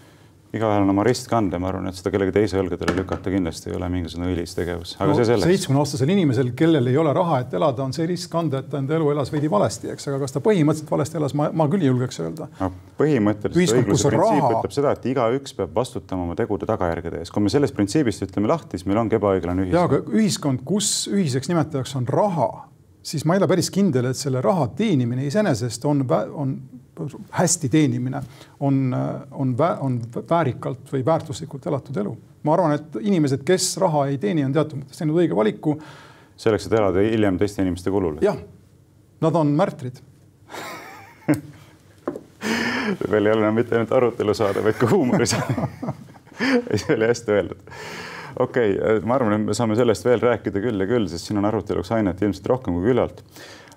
igaühel 0.51 0.83
on 0.83 0.89
oma 0.91 1.03
ristkande, 1.03 1.59
ma 1.59 1.67
arvan, 1.69 1.87
et 1.87 1.95
seda 1.95 2.11
kellegi 2.11 2.33
teise 2.35 2.57
õlgadele 2.59 2.95
lükata 2.95 3.31
kindlasti 3.31 3.69
ei 3.69 3.75
ole 3.75 3.87
mingisugune 3.91 4.31
õilis 4.31 4.55
tegevus, 4.55 4.93
aga 4.97 5.09
no, 5.11 5.17
see 5.19 5.27
selleks. 5.27 5.47
seitsmekümne 5.47 5.83
aastasel 5.83 6.13
inimesel, 6.15 6.53
kellel 6.59 6.87
ei 6.91 6.97
ole 7.03 7.13
raha, 7.15 7.41
et 7.43 7.55
elada, 7.59 7.83
on 7.83 7.95
see 7.95 8.07
risk 8.07 8.31
kanda, 8.31 8.63
et 8.63 8.71
ta 8.71 8.79
enda 8.79 8.95
elu 8.95 9.11
elas 9.11 9.31
veidi 9.31 9.51
valesti, 9.51 9.91
eks, 9.91 10.07
aga 10.11 10.19
kas 10.23 10.35
ta 10.35 10.43
põhimõtteliselt 10.47 10.91
valesti 10.95 11.19
elas, 11.19 11.35
ma, 11.39 11.47
ma 11.55 11.67
küll 11.71 11.87
julgeks 11.87 12.19
öelda 12.23 12.47
no,. 12.59 12.71
põhimõtteliselt 12.99 13.79
õigluse 13.79 14.11
printsiip 14.11 14.39
raha... 14.39 14.57
ütleb 14.57 14.75
seda, 14.75 14.95
et 14.95 15.07
igaüks 15.11 15.55
peab 15.59 15.75
vastutama 15.83 16.27
oma 16.27 16.39
tegude 16.39 16.67
tagajärgede 16.67 17.23
eest. 17.23 17.35
kui 17.35 17.43
me 17.47 17.51
sellest 17.51 17.75
printsiibist 17.75 18.27
ütleme 18.27 18.51
lahti, 18.51 18.75
siis 18.75 18.87
meil 18.91 19.03
ongi 19.03 19.19
ebaõiglane 19.19 19.67
ühiskond. 19.67 19.79
ja, 19.79 19.87
aga 19.87 20.19
ühiskond, 20.19 20.67
kus 20.67 20.91
ühiseks 21.11 21.51
nimetajaks 21.51 21.95
on 21.99 22.11
raha 22.11 22.51
siis 23.03 23.25
ma 23.25 23.35
ei 23.35 23.41
ole 23.41 23.47
päris 23.49 23.69
kindel, 23.73 24.05
et 24.11 24.17
selle 24.17 24.41
raha 24.41 24.67
teenimine 24.77 25.25
iseenesest 25.25 25.85
on, 25.89 26.05
on 26.33 26.55
hästi 27.37 27.69
teenimine, 27.69 28.21
on, 28.59 28.95
on, 29.31 29.55
on 29.79 30.01
väärikalt 30.29 30.91
või 30.93 31.05
väärtuslikult 31.05 31.65
elatud 31.67 31.97
elu. 31.97 32.17
ma 32.43 32.53
arvan, 32.53 32.75
et 32.77 32.95
inimesed, 33.01 33.43
kes 33.45 33.77
raha 33.81 34.07
ei 34.11 34.17
teeni, 34.21 34.45
on 34.45 34.53
teatud 34.53 34.81
mõttes 34.81 34.97
teinud 35.01 35.17
õige 35.17 35.35
valiku. 35.35 35.77
selleks, 36.37 36.67
et 36.67 36.73
elada 36.73 36.99
hiljem 37.05 37.37
teiste 37.37 37.61
inimeste 37.61 37.91
kulul. 37.91 38.17
jah, 38.21 38.37
nad 39.21 39.35
on 39.35 39.55
märtrid 39.57 40.01
veel 43.11 43.25
ei 43.25 43.33
ole 43.33 43.41
enam 43.41 43.55
mitte 43.55 43.75
ainult 43.75 43.91
arutelu 43.91 44.33
saada, 44.33 44.63
vaid 44.63 44.77
ka 44.77 44.89
huumorisaade 44.91 45.67
see 46.81 46.95
oli 46.95 47.07
hästi 47.07 47.31
öeldud 47.31 47.61
okei 48.39 48.75
okay,, 48.77 48.99
ma 49.07 49.17
arvan, 49.17 49.35
et 49.37 49.49
me 49.49 49.55
saame 49.57 49.77
sellest 49.79 50.05
veel 50.05 50.21
rääkida 50.23 50.61
küll 50.63 50.83
ja 50.83 50.87
küll, 50.89 51.07
sest 51.11 51.27
siin 51.27 51.41
on 51.41 51.47
aruteluks 51.49 51.91
ainet 51.95 52.21
ilmselt 52.21 52.47
rohkem 52.51 52.77
kui 52.77 52.91
küllalt. 52.91 53.23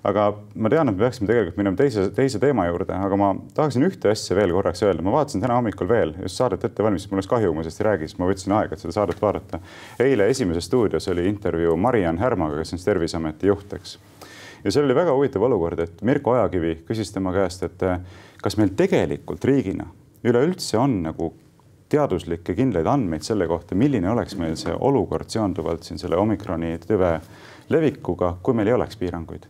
aga 0.05 0.27
ma 0.61 0.69
tean, 0.69 0.89
et 0.89 0.93
me 0.93 1.01
peaksime 1.01 1.25
tegelikult 1.25 1.57
minema 1.57 1.77
teise, 1.79 2.03
teise 2.13 2.37
teema 2.41 2.67
juurde, 2.67 2.93
aga 2.93 3.17
ma 3.17 3.31
tahaksin 3.57 3.87
ühte 3.87 4.11
asja 4.11 4.37
veel 4.37 4.53
korraks 4.53 4.83
öelda. 4.85 5.01
ma 5.05 5.15
vaatasin 5.15 5.41
täna 5.41 5.57
hommikul 5.57 5.89
veel 5.89 6.13
just 6.21 6.37
saadet 6.41 6.63
ette 6.67 6.83
valmistades, 6.85 7.11
mul 7.11 7.21
oleks 7.21 7.31
kahju, 7.31 7.53
ma 7.53 7.65
sellest 7.65 7.81
ei 7.81 7.87
räägi, 7.89 8.09
sest 8.11 8.21
ma 8.21 8.29
võtsin 8.29 8.55
aega, 8.59 8.77
et 8.77 8.83
seda 8.83 8.97
saadet 8.99 9.21
vaadata. 9.21 9.59
eile 10.05 10.29
Esimeses 10.29 10.69
stuudios 10.69 11.09
oli 11.11 11.25
intervjuu 11.29 11.77
Mariann 11.77 12.21
Härmaga, 12.21 12.61
kes 12.61 12.77
on 12.77 12.85
Terviseameti 12.85 13.49
juht, 13.49 13.73
eks. 13.79 13.97
ja 14.63 14.71
seal 14.71 14.85
oli 14.85 14.97
väga 14.97 15.17
huvitav 15.17 15.47
olukord, 15.49 15.81
et 15.87 16.05
Mirko 16.05 16.37
Ojakivi 16.37 16.77
küsis 16.85 17.13
tema 17.13 17.33
käest, 17.33 17.65
et 17.65 17.89
kas 18.41 18.59
meil 18.61 18.75
tegelikult 18.77 19.43
riigina 19.45 19.89
üleüldse 20.25 20.77
on 20.77 21.01
nagu 21.05 21.33
teaduslikke 21.89 22.55
kindlaid 22.57 22.87
andmeid 22.89 23.25
selle 23.25 23.47
kohta, 23.47 23.75
milline 23.77 24.09
oleks 24.09 24.35
meil 24.39 24.55
see 24.59 24.73
olukord 24.73 25.29
seonduvalt 25.29 25.85
siin 25.85 26.01
selle 26.01 26.17
omikroni 26.17 26.75
tüve 26.85 27.19
levikuga, 27.69 28.35
kui 28.41 28.57
meil 28.57 28.71
ei 28.71 28.77
oleks 28.77 28.97
piiranguid. 28.97 29.45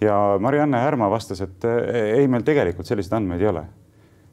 ja 0.00 0.38
Marianne 0.40 0.80
Härma 0.80 1.10
vastas, 1.10 1.40
et 1.40 1.64
ei, 1.92 2.26
meil 2.28 2.42
tegelikult 2.42 2.86
selliseid 2.88 3.14
andmeid 3.20 3.40
ei 3.40 3.48
ole. 3.48 3.64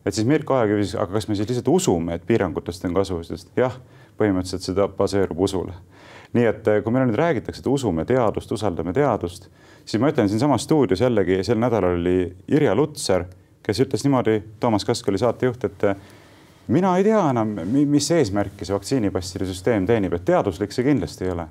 et 0.06 0.16
siis 0.16 0.28
Mirko 0.28 0.56
Aja 0.56 0.72
küsis, 0.72 0.96
aga 0.96 1.14
kas 1.14 1.28
me 1.28 1.36
siis 1.36 1.50
lihtsalt 1.50 1.68
usume, 1.68 2.16
et 2.16 2.26
piirangutest 2.26 2.86
on 2.86 2.94
kasu, 2.94 3.24
sest 3.24 3.52
jah, 3.58 3.76
põhimõtteliselt 4.18 4.66
seda 4.72 4.88
baseerub 4.88 5.40
usule. 5.40 5.74
nii 6.34 6.46
et 6.46 6.72
kui 6.84 6.94
meile 6.94 7.10
nüüd 7.10 7.20
räägitakse, 7.20 7.62
et 7.62 7.68
usume 7.68 8.06
teadust, 8.06 8.52
usaldame 8.52 8.94
teadust, 8.94 9.50
siis 9.86 10.02
ma 10.02 10.12
ütlen 10.14 10.30
siinsamas 10.30 10.64
stuudios 10.64 11.02
jällegi 11.02 11.44
sel 11.44 11.60
nädalal 11.60 12.00
oli 12.00 12.32
Irja 12.48 12.76
Lutsar, 12.76 13.26
kes 13.64 13.84
ütles 13.84 14.06
niimoodi, 14.06 14.42
Toomas 14.60 14.86
Kask 14.86 15.08
oli 15.10 15.18
saatejuht, 15.18 15.64
et 15.66 15.84
mina 16.70 16.96
ei 16.98 17.06
tea 17.08 17.22
enam, 17.32 17.56
mis 17.70 18.12
eesmärki 18.14 18.68
see 18.68 18.76
vaktsiinipasside 18.76 19.48
süsteem 19.50 19.88
teenib, 19.90 20.14
et 20.16 20.28
teaduslik 20.28 20.74
see 20.76 20.86
kindlasti 20.88 21.28
ei 21.28 21.34
ole. 21.36 21.50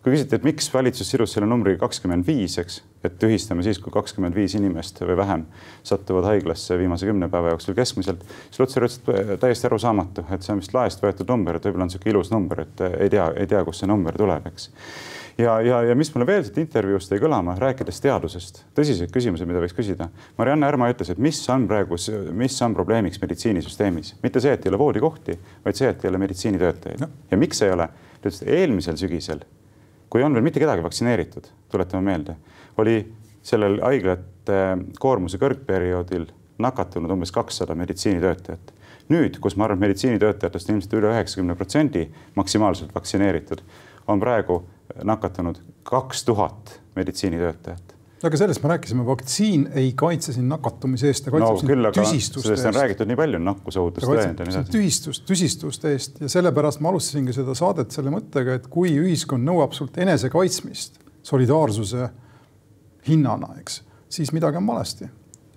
kui 0.00 0.14
küsiti, 0.14 0.32
et 0.38 0.44
miks 0.48 0.70
valitsus 0.72 1.10
sidus 1.12 1.34
selle 1.34 1.44
numbriga 1.44 1.82
kakskümmend 1.82 2.24
viis, 2.24 2.54
eks, 2.62 2.78
et 3.04 3.18
tühistame 3.20 3.60
siis, 3.60 3.76
kui 3.84 3.92
kakskümmend 3.92 4.32
viis 4.32 4.54
inimest 4.56 5.02
või 5.04 5.18
vähem 5.20 5.42
satuvad 5.84 6.24
haiglasse 6.30 6.78
viimase 6.80 7.04
kümne 7.04 7.28
päeva 7.28 7.52
jooksul 7.52 7.76
keskmiselt, 7.76 8.22
siis 8.46 8.62
Lutsar 8.62 8.86
ütles, 8.88 8.96
et 9.20 9.34
täiesti 9.42 9.68
arusaamatu, 9.68 10.24
et 10.32 10.46
see 10.46 10.54
on 10.54 10.62
vist 10.62 10.72
laest 10.72 11.04
võetud 11.04 11.28
number, 11.28 11.58
et 11.58 11.68
võib-olla 11.68 11.84
on 11.84 11.92
niisugune 11.92 12.14
ilus 12.14 12.32
number, 12.32 12.64
et 12.64 12.80
ei 12.88 13.12
tea, 13.12 13.28
ei 13.36 13.50
tea, 13.52 13.60
kust 13.68 13.84
see 13.84 13.92
number 13.92 14.16
tuleb, 14.16 14.48
eks 14.48 14.70
ja, 15.40 15.60
ja, 15.64 15.82
ja 15.82 15.94
mis 15.96 16.10
mulle 16.14 16.26
veel 16.28 16.42
siit 16.46 16.58
intervjuust 16.62 17.12
jäi 17.12 17.20
kõlama, 17.22 17.54
rääkides 17.60 18.00
teadusest, 18.04 18.64
tõsiseid 18.76 19.12
küsimusi, 19.14 19.46
mida 19.48 19.62
võiks 19.62 19.76
küsida. 19.76 20.10
Marianne 20.38 20.68
Härma 20.68 20.90
ütles, 20.92 21.12
et 21.12 21.22
mis 21.22 21.40
on 21.52 21.66
praegu, 21.70 21.98
mis 22.36 22.56
on 22.66 22.76
probleemiks 22.76 23.20
meditsiinisüsteemis, 23.22 24.14
mitte 24.24 24.42
see, 24.42 24.54
et 24.56 24.66
ei 24.66 24.72
ole 24.72 24.80
voodikohti, 24.80 25.38
vaid 25.64 25.78
see, 25.78 25.90
et 25.92 26.04
ei 26.04 26.12
ole 26.12 26.20
meditsiinitöötajaid 26.24 27.04
no.. 27.04 27.10
ja 27.30 27.40
miks 27.40 27.62
ei 27.66 27.72
ole? 27.76 27.88
ta 28.20 28.28
ütles, 28.28 28.42
et 28.44 28.52
eelmisel 28.58 28.98
sügisel, 29.00 29.44
kui 30.12 30.24
on 30.26 30.34
veel 30.36 30.44
mitte 30.44 30.60
kedagi 30.60 30.84
vaktsineeritud, 30.84 31.46
tuletame 31.72 32.10
meelde, 32.10 32.36
oli 32.82 32.98
sellel 33.46 33.78
haiglate 33.84 34.60
koormuse 35.00 35.40
kõrgperioodil 35.40 36.26
nakatunud 36.60 37.12
umbes 37.14 37.32
kakssada 37.32 37.74
meditsiinitöötajat. 37.78 38.74
nüüd, 39.10 39.40
kus 39.42 39.56
ma 39.56 39.64
arvan, 39.64 39.80
et 39.80 39.88
meditsiinitöötajatest 39.88 40.68
ilmselt 40.70 40.92
üle 40.94 41.08
üheksakümne 41.10 41.56
protsendi 41.58 42.04
maksimaalselt 42.36 42.92
vaktsineeritud, 42.94 43.62
on 44.06 44.20
praegu 44.20 44.60
nakatunud 45.04 45.60
kaks 45.86 46.24
tuhat 46.24 46.80
meditsiinitöötajat. 46.96 47.94
aga 48.22 48.36
sellest 48.36 48.62
me 48.62 48.68
rääkisime, 48.68 49.04
vaktsiin 49.06 49.68
ei 49.80 49.92
kaitse 49.96 50.32
sind 50.32 50.50
nakatumise 50.52 51.08
eest, 51.08 51.24
ta 51.24 51.32
kaitseb 51.32 51.54
no, 51.54 51.60
sind 51.60 51.72
küll, 51.72 51.90
tüsistuste 51.96 52.52
eest. 52.56 52.70
räägitud 52.76 53.08
nii 53.08 53.20
palju, 53.20 53.40
nakkusohutust 53.44 54.06
tõend 54.06 54.42
ja 54.42 54.48
nii 54.48 54.56
edasi. 54.56 54.74
tühistust, 54.74 55.24
tüsistuste 55.28 55.94
eest 55.94 56.20
ja 56.20 56.28
sellepärast 56.32 56.82
ma 56.84 56.92
alustasingi 56.92 57.36
seda 57.36 57.56
saadet 57.58 57.96
selle 57.96 58.12
mõttega, 58.14 58.58
et 58.60 58.68
kui 58.72 58.92
ühiskond 59.00 59.46
nõuab 59.46 59.76
sult 59.76 59.96
enesekaitsmist 60.00 61.00
solidaarsuse 61.30 62.10
hinnana, 63.08 63.54
eks, 63.60 63.80
siis 64.12 64.34
midagi 64.36 64.60
on 64.60 64.68
valesti 64.68 65.08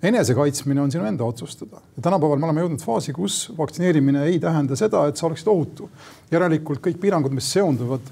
enesekaitsmine 0.04 0.80
on 0.80 0.92
sinu 0.92 1.06
enda 1.08 1.24
otsustada 1.24 1.80
ja 1.96 2.02
tänapäeval 2.02 2.38
me 2.38 2.48
oleme 2.48 2.64
jõudnud 2.64 2.84
faasi, 2.84 3.12
kus 3.16 3.38
vaktsineerimine 3.58 4.24
ei 4.28 4.38
tähenda 4.40 4.76
seda, 4.76 5.06
et 5.08 5.16
sa 5.16 5.26
oleksid 5.28 5.48
ohutu. 5.48 5.88
järelikult 6.30 6.82
kõik 6.84 6.98
piirangud, 7.00 7.32
mis 7.32 7.48
seonduvad 7.52 8.08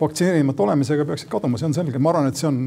vaktsineerimata 0.00 0.62
olemisega, 0.62 1.06
peaksid 1.08 1.30
kaduma, 1.32 1.58
see 1.60 1.68
on 1.70 1.76
selge, 1.76 2.00
ma 2.02 2.10
arvan, 2.10 2.28
et 2.30 2.40
see 2.40 2.48
on 2.48 2.60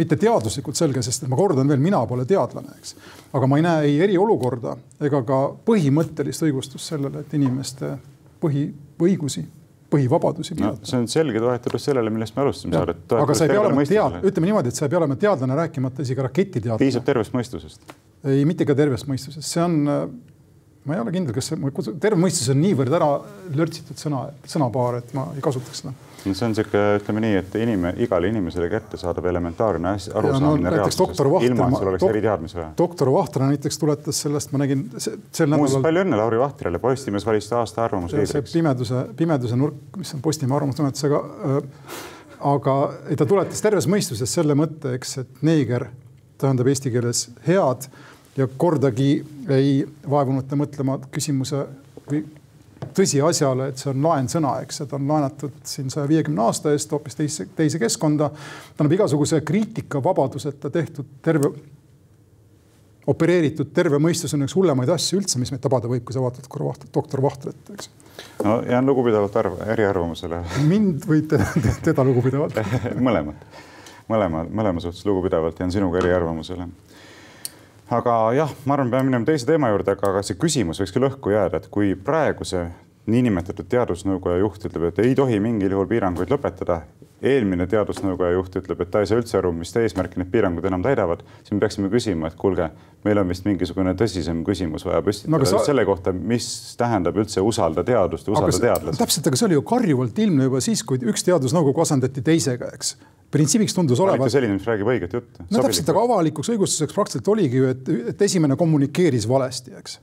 mitte 0.00 0.16
teaduslikult 0.20 0.78
selge, 0.78 1.02
sest 1.04 1.24
et 1.24 1.30
ma 1.30 1.38
kordan 1.38 1.68
veel, 1.68 1.80
mina 1.82 2.00
pole 2.08 2.24
teadlane, 2.28 2.76
eks. 2.78 2.94
aga 3.36 3.48
ma 3.50 3.58
ei 3.58 3.64
näe 3.66 3.86
ei 3.88 3.96
eriolukorda 4.06 4.76
ega 5.06 5.22
ka 5.26 5.40
põhimõttelist 5.66 6.46
õigustust 6.46 6.92
sellele, 6.92 7.24
et 7.24 7.34
inimeste 7.36 7.92
põhiõigusi, 8.40 9.44
põhivabadusi 9.90 10.54
no 10.54 10.60
piirata. 10.60 10.90
see 10.92 11.02
on 11.02 11.08
selge 11.10 11.42
toetus 11.42 11.88
sellele, 11.90 12.12
millest 12.14 12.36
me 12.36 12.44
alustasime 12.44 12.76
Jah, 12.76 12.86
saadet. 12.86 13.16
aga 13.24 13.36
sa 13.36 13.46
ei 13.46 13.52
pea 13.52 13.62
olema 13.64 13.86
tead-, 13.90 14.18
ütleme 14.30 14.50
niimoodi, 14.50 14.72
et 14.72 14.80
sa 14.80 14.86
ei 14.86 14.92
pea 14.92 15.00
olema 15.02 15.18
teadlane, 15.20 15.58
rääkimata 15.64 16.06
isegi 16.06 16.26
raketiteadlane. 16.28 16.84
piisab 16.84 17.06
tervest 17.08 17.36
mõistusest. 17.36 17.96
ei, 18.24 18.44
mitte 18.48 18.68
ka 18.68 18.78
tervest 18.78 19.10
mõistusest, 19.10 19.48
see 19.48 19.64
on, 19.64 19.80
ma 20.84 20.94
ei 20.96 21.00
ole 21.02 21.12
kindel, 21.12 21.34
kas 21.36 21.50
see, 21.50 21.58
terve 22.00 22.16
mõistus 22.20 22.48
on 22.52 22.60
niivõrd 22.62 22.94
ära 22.96 23.08
lörtsitud 23.56 23.98
sõna, 24.00 24.22
sõnapaar, 24.48 25.00
et 25.02 25.10
ma 25.16 25.26
ei 25.36 25.42
kasutaks 25.44 25.82
seda. 25.82 25.92
no 26.24 26.32
see 26.36 26.46
on 26.46 26.54
sihuke, 26.56 26.80
ütleme 27.00 27.20
nii, 27.24 27.34
et 27.40 27.56
inime, 27.60 27.92
igale 28.04 28.30
inimesele 28.32 28.68
kättesaadav 28.72 29.28
elementaarne 29.28 29.92
no 29.92 30.18
arusaamine 30.22 30.72
doktor 30.72 31.28
reaalsusest, 31.28 31.50
ilma 31.50 31.68
et 31.68 31.76
sul 31.76 31.90
oleks 31.92 32.04
dok- 32.04 32.14
eriteadmisi 32.14 32.58
vaja. 32.60 32.70
doktor 32.78 33.12
Vahtre 33.12 33.50
näiteks 33.52 33.78
tuletas 33.82 34.22
sellest, 34.24 34.52
ma 34.52 34.62
nägin 34.64 34.86
se- 34.96 35.18
sel 35.32 35.52
muuseas, 35.52 35.76
nädalal 35.76 35.86
palju 35.88 36.04
õnne 36.06 36.20
Lauri 36.22 36.40
Vahtrele, 36.40 36.78
Postimees 36.80 37.26
valis 37.28 37.48
ta 37.48 37.60
aasta 37.60 37.80
see 37.82 37.84
arvamusliidriks. 37.90 38.52
pimeduse, 38.52 39.04
pimeduse 39.16 39.56
nurk, 39.60 39.80
mis 40.00 40.14
on 40.16 40.20
Postimehe 40.24 40.56
arvamustunnetusega. 40.56 41.22
aga 42.40 42.74
ei, 43.10 43.16
ta 43.20 43.26
tuletas 43.28 43.60
terves 43.60 43.86
mõistuses 43.90 44.32
selle 44.32 44.54
mõtte, 44.56 44.94
eks, 44.96 45.18
et 45.18 45.42
neeger 45.44 45.90
tähendab 46.40 46.70
eesti 46.72 46.88
keeles 46.92 47.26
head 47.46 47.84
ja 48.36 48.46
kordagi 48.56 49.24
ei 49.48 49.72
vaevunud 50.10 50.46
ta 50.48 50.58
mõtlema 50.58 50.98
küsimuse 51.10 51.64
või 52.10 52.24
tõsiasjale, 52.96 53.70
et 53.70 53.80
see 53.80 53.90
on 53.92 54.02
laensõna, 54.04 54.54
eks, 54.64 54.82
et 54.84 54.94
on 54.96 55.08
laenatud 55.08 55.58
siin 55.68 55.90
saja 55.92 56.08
viiekümne 56.08 56.42
aasta 56.46 56.72
eest 56.74 56.92
hoopis 56.92 57.18
teise, 57.18 57.46
teise 57.56 57.78
keskkonda. 57.78 58.30
tähendab 58.76 58.96
igasuguse 58.96 59.40
kriitikavabaduseta 59.46 60.70
tehtud 60.70 61.06
terve, 61.22 61.52
opereeritud 63.10 63.72
terve 63.74 64.00
mõistus 64.02 64.34
on 64.34 64.46
üks 64.46 64.56
hullemaid 64.56 64.90
asju 64.94 65.20
üldse, 65.20 65.38
mis 65.38 65.52
meid 65.52 65.62
tabada 65.62 65.90
võib, 65.90 66.04
kui 66.04 66.16
sa 66.16 66.24
vaatad 66.24 66.48
korra 66.48 66.70
Vaht- 66.70 66.88
doktor 66.94 67.22
Vahtrit, 67.22 67.72
eks. 67.74 67.90
no 68.44 68.60
jään 68.66 68.86
lugupidavalt 68.86 69.36
arv, 69.36 69.58
eriarvamusele 69.76 70.42
mind 70.72 71.06
või 71.08 71.24
teda, 71.28 71.46
teda 71.84 72.06
lugupidavalt. 72.06 72.60
mõlemad, 73.08 73.48
mõlema, 74.08 74.46
mõlema 74.48 74.82
suhtes 74.82 75.04
lugupidavalt 75.06 75.60
jään 75.60 75.72
sinuga 75.72 76.00
eriarvamusele. 76.02 76.68
Aga 77.90 78.14
jah, 78.36 78.52
ma 78.66 78.76
arvan, 78.76 78.90
peame 78.92 79.08
minema 79.10 79.26
teise 79.28 79.48
teema 79.48 79.70
juurde, 79.72 79.96
aga, 79.96 80.12
aga 80.14 80.22
see 80.26 80.38
küsimus 80.40 80.80
võiks 80.82 80.94
küll 80.94 81.08
õhku 81.08 81.32
jääda, 81.34 81.60
et 81.62 81.68
kui 81.72 81.94
praegu 81.98 82.46
see 82.46 82.64
niinimetatud 83.10 83.66
teadusnõukoja 83.72 84.38
juht 84.42 84.64
ütleb, 84.68 84.90
et 84.90 84.98
ei 85.02 85.14
tohi 85.18 85.40
mingil 85.42 85.72
juhul 85.74 85.88
piiranguid 85.90 86.30
lõpetada. 86.30 86.82
eelmine 87.20 87.66
teadusnõukoja 87.68 88.32
juht 88.32 88.54
ütleb, 88.56 88.78
et 88.80 88.88
ta 88.90 89.02
ei 89.02 89.08
saa 89.10 89.18
üldse 89.20 89.34
aru, 89.36 89.50
mis 89.52 89.74
eesmärki 89.76 90.16
need 90.16 90.30
piirangud 90.32 90.64
enam 90.64 90.80
täidavad, 90.80 91.20
siis 91.42 91.52
me 91.52 91.58
peaksime 91.60 91.90
küsima, 91.92 92.30
et 92.30 92.36
kuulge, 92.40 92.70
meil 93.04 93.18
on 93.20 93.28
vist 93.28 93.44
mingisugune 93.44 93.92
tõsisem 93.92 94.40
küsimus 94.46 94.86
vaja 94.88 95.02
püstitada 95.04 95.36
No 95.36 95.44
sa- 95.44 95.60
selle 95.66 95.84
kohta, 95.84 96.14
mis 96.16 96.46
tähendab 96.80 97.18
üldse 97.20 97.44
usalda 97.44 97.84
teadust 97.84 98.28
usalda 98.28 98.52
see, 98.56 98.64
teadlasi. 98.64 98.98
täpselt, 99.02 99.26
aga 99.28 99.36
see 99.36 99.46
oli 99.50 99.58
ju 99.58 99.62
karjuvalt 99.68 100.18
ilmne 100.18 100.48
juba 100.48 100.60
siis, 100.64 100.82
kui 100.82 100.96
üks 101.12 101.26
teadusnõukogu 101.28 101.82
asendati 101.84 102.22
teisega, 102.24 102.72
eks. 102.72 102.96
Printsiibiks 103.30 103.74
tundus 103.76 104.00
olevat. 104.02 104.32
selline, 104.32 104.56
mis 104.58 104.66
räägib 104.68 104.90
õiget 104.90 105.16
juttu. 105.18 105.46
no 105.50 105.64
täpselt, 105.64 105.90
aga 105.92 106.04
avalikuks 106.08 106.52
õigustuseks 106.54 106.96
praktiliselt 106.96 107.28
oligi 107.32 107.60
ju, 107.62 107.74
et, 107.74 107.92
et 108.14 108.24
esimene 108.26 108.56
kommunikeeris 108.60 109.28
valesti, 109.30 109.74
eks. 109.78 109.98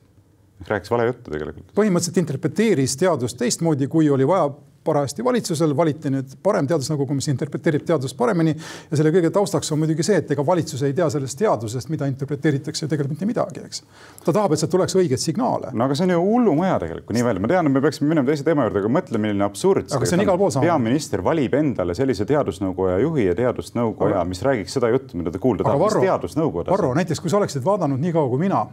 rääkis 0.68 0.94
vale 0.94 1.10
juttu 1.12 1.34
tegelikult. 1.34 1.74
põhimõtteliselt 1.78 2.22
interpreteeris 2.24 2.98
teadust 3.00 3.40
teistmoodi, 3.40 3.90
kui 3.92 4.10
oli 4.14 4.28
vaja 4.28 4.50
parajasti 4.88 5.26
valitsusel, 5.26 5.76
valiti 5.78 6.12
nüüd 6.14 6.38
parem 6.44 6.68
teadusnõukogu, 6.70 7.18
mis 7.18 7.28
interpreteerib 7.32 7.86
teadust 7.88 8.18
paremini. 8.18 8.56
ja 8.92 9.00
selle 9.00 9.12
kõige 9.16 9.32
taustaks 9.34 9.72
on 9.72 9.82
muidugi 9.84 10.06
see, 10.08 10.20
et 10.22 10.32
ega 10.36 10.46
valitsus 10.46 10.84
ei 10.88 10.96
tea 10.98 11.10
sellest 11.14 11.40
teadusest, 11.42 11.92
mida 11.94 12.08
interpreteeritakse 12.10 12.86
ju 12.86 12.92
tegelikult 12.92 13.16
mitte 13.16 13.30
midagi, 13.30 13.64
eks. 13.68 13.84
ta 14.26 14.34
tahab, 14.34 14.56
et 14.56 14.64
sealt 14.64 14.74
tuleks 14.74 14.98
õigeid 15.00 15.22
signaale. 15.22 15.74
no 15.74 15.88
aga 15.88 15.98
see 15.98 16.08
on 16.08 16.16
ju 16.16 16.24
hullumaja 16.24 16.80
tegelikult 16.86 17.18
nii 17.18 17.28
välja, 17.28 17.44
ma 17.44 17.52
tean, 17.54 17.70
et 17.70 17.78
me 17.78 17.84
peaksime 17.86 18.12
minema 18.14 18.32
teise 18.32 18.48
teema 18.48 18.68
juurde, 18.68 18.84
aga 18.84 18.94
mõtle, 19.00 19.22
milline 19.24 19.48
absurd. 19.48 19.92
Aga 19.98 20.10
see 20.10 20.20
on 20.20 20.26
igal 20.26 20.42
pool 20.42 20.54
sama. 20.56 20.68
peaminister 20.70 21.24
valib 21.26 21.58
endale 21.60 21.96
sellise 21.98 22.28
teadusnõukoja 22.30 23.00
juhi 23.04 23.30
ja 23.30 23.38
teadusnõukoja, 23.38 24.26
mis 24.30 24.44
räägiks 24.46 24.78
seda 24.80 24.92
juttu, 24.94 25.20
mida 25.20 25.34
ta 25.34 25.42
kuulda 25.44 25.68
tahab. 25.68 25.88
mis 25.88 26.02
teadusnõukoda 26.08 26.74
Varro, 26.74 26.94
näiteks 26.98 27.24
kui 27.24 27.34
sa 27.34 27.42
oleksid 27.42 27.66
vaadanud 27.66 28.02
nii 28.02 28.14
kaua 28.16 28.30
kui 28.32 28.46
mina 28.48 28.66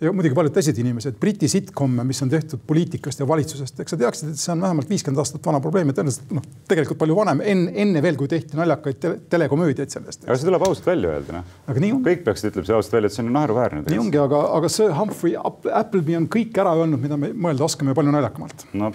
ja 0.00 0.12
muidugi 0.12 0.34
paljud 0.34 0.54
teised 0.54 0.78
inimesed, 0.80 1.16
Briti 1.20 1.48
sitcom'e, 1.50 2.04
mis 2.08 2.22
on 2.24 2.30
tehtud 2.32 2.62
poliitikast 2.66 3.20
ja 3.20 3.26
valitsusest, 3.28 3.82
eks 3.82 3.94
sa 3.94 3.98
teaksid, 4.00 4.32
et 4.32 4.40
see 4.40 4.52
on 4.54 4.62
vähemalt 4.64 4.88
viiskümmend 4.90 5.20
aastat 5.20 5.44
vana 5.46 5.60
probleem 5.60 5.90
ja 5.92 5.96
tõenäoliselt 5.98 6.32
noh, 6.36 6.46
tegelikult 6.70 7.00
palju 7.02 7.16
vanem 7.18 7.42
enne, 7.44 7.74
enne 7.84 8.02
veel, 8.04 8.16
kui 8.20 8.30
tehti 8.30 8.56
naljakaid 8.58 9.00
tele, 9.02 9.18
telekomöödiaid 9.34 9.92
sellest. 9.92 10.24
aga 10.24 10.38
see 10.40 10.48
tuleb 10.48 10.64
ausalt 10.66 10.88
välja 10.88 11.12
öelda, 11.16 11.36
noh. 11.40 11.58
aga 11.68 11.84
nii 11.84 11.94
ongi, 11.96 12.08
kõik 12.08 12.24
peaksid 12.28 12.50
ütlema 12.52 12.70
see 12.70 12.76
ausalt 12.78 12.96
välja, 12.96 13.12
et 13.12 13.18
see 13.18 13.24
on 13.26 13.32
naeruväärne. 13.36 13.84
nii 13.90 14.02
ongi, 14.06 14.22
aga, 14.24 14.42
aga 14.56 14.72
see 14.72 14.88
Humphrey 14.96 15.36
App- 15.36 15.68
Appleby 15.82 16.16
on 16.22 16.30
kõik 16.32 16.62
ära 16.64 16.74
öelnud, 16.80 17.02
mida 17.02 17.20
me 17.20 17.34
mõelda 17.36 17.68
oskame 17.68 17.92
ja 17.92 18.00
palju 18.00 18.16
naljakamalt. 18.16 18.66
no 18.72 18.92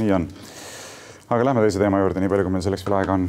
nii 0.00 0.14
on. 0.16 0.28
aga 1.28 1.50
lähme 1.50 1.66
teise 1.66 1.82
teema 1.82 2.00
juurde, 2.00 2.24
nii 2.24 2.32
palju, 2.32 2.48
kui 2.48 2.56
meil 2.56 2.64
selleks 2.64 2.88
veel 2.88 3.00
aega 3.02 3.18
on. 3.20 3.28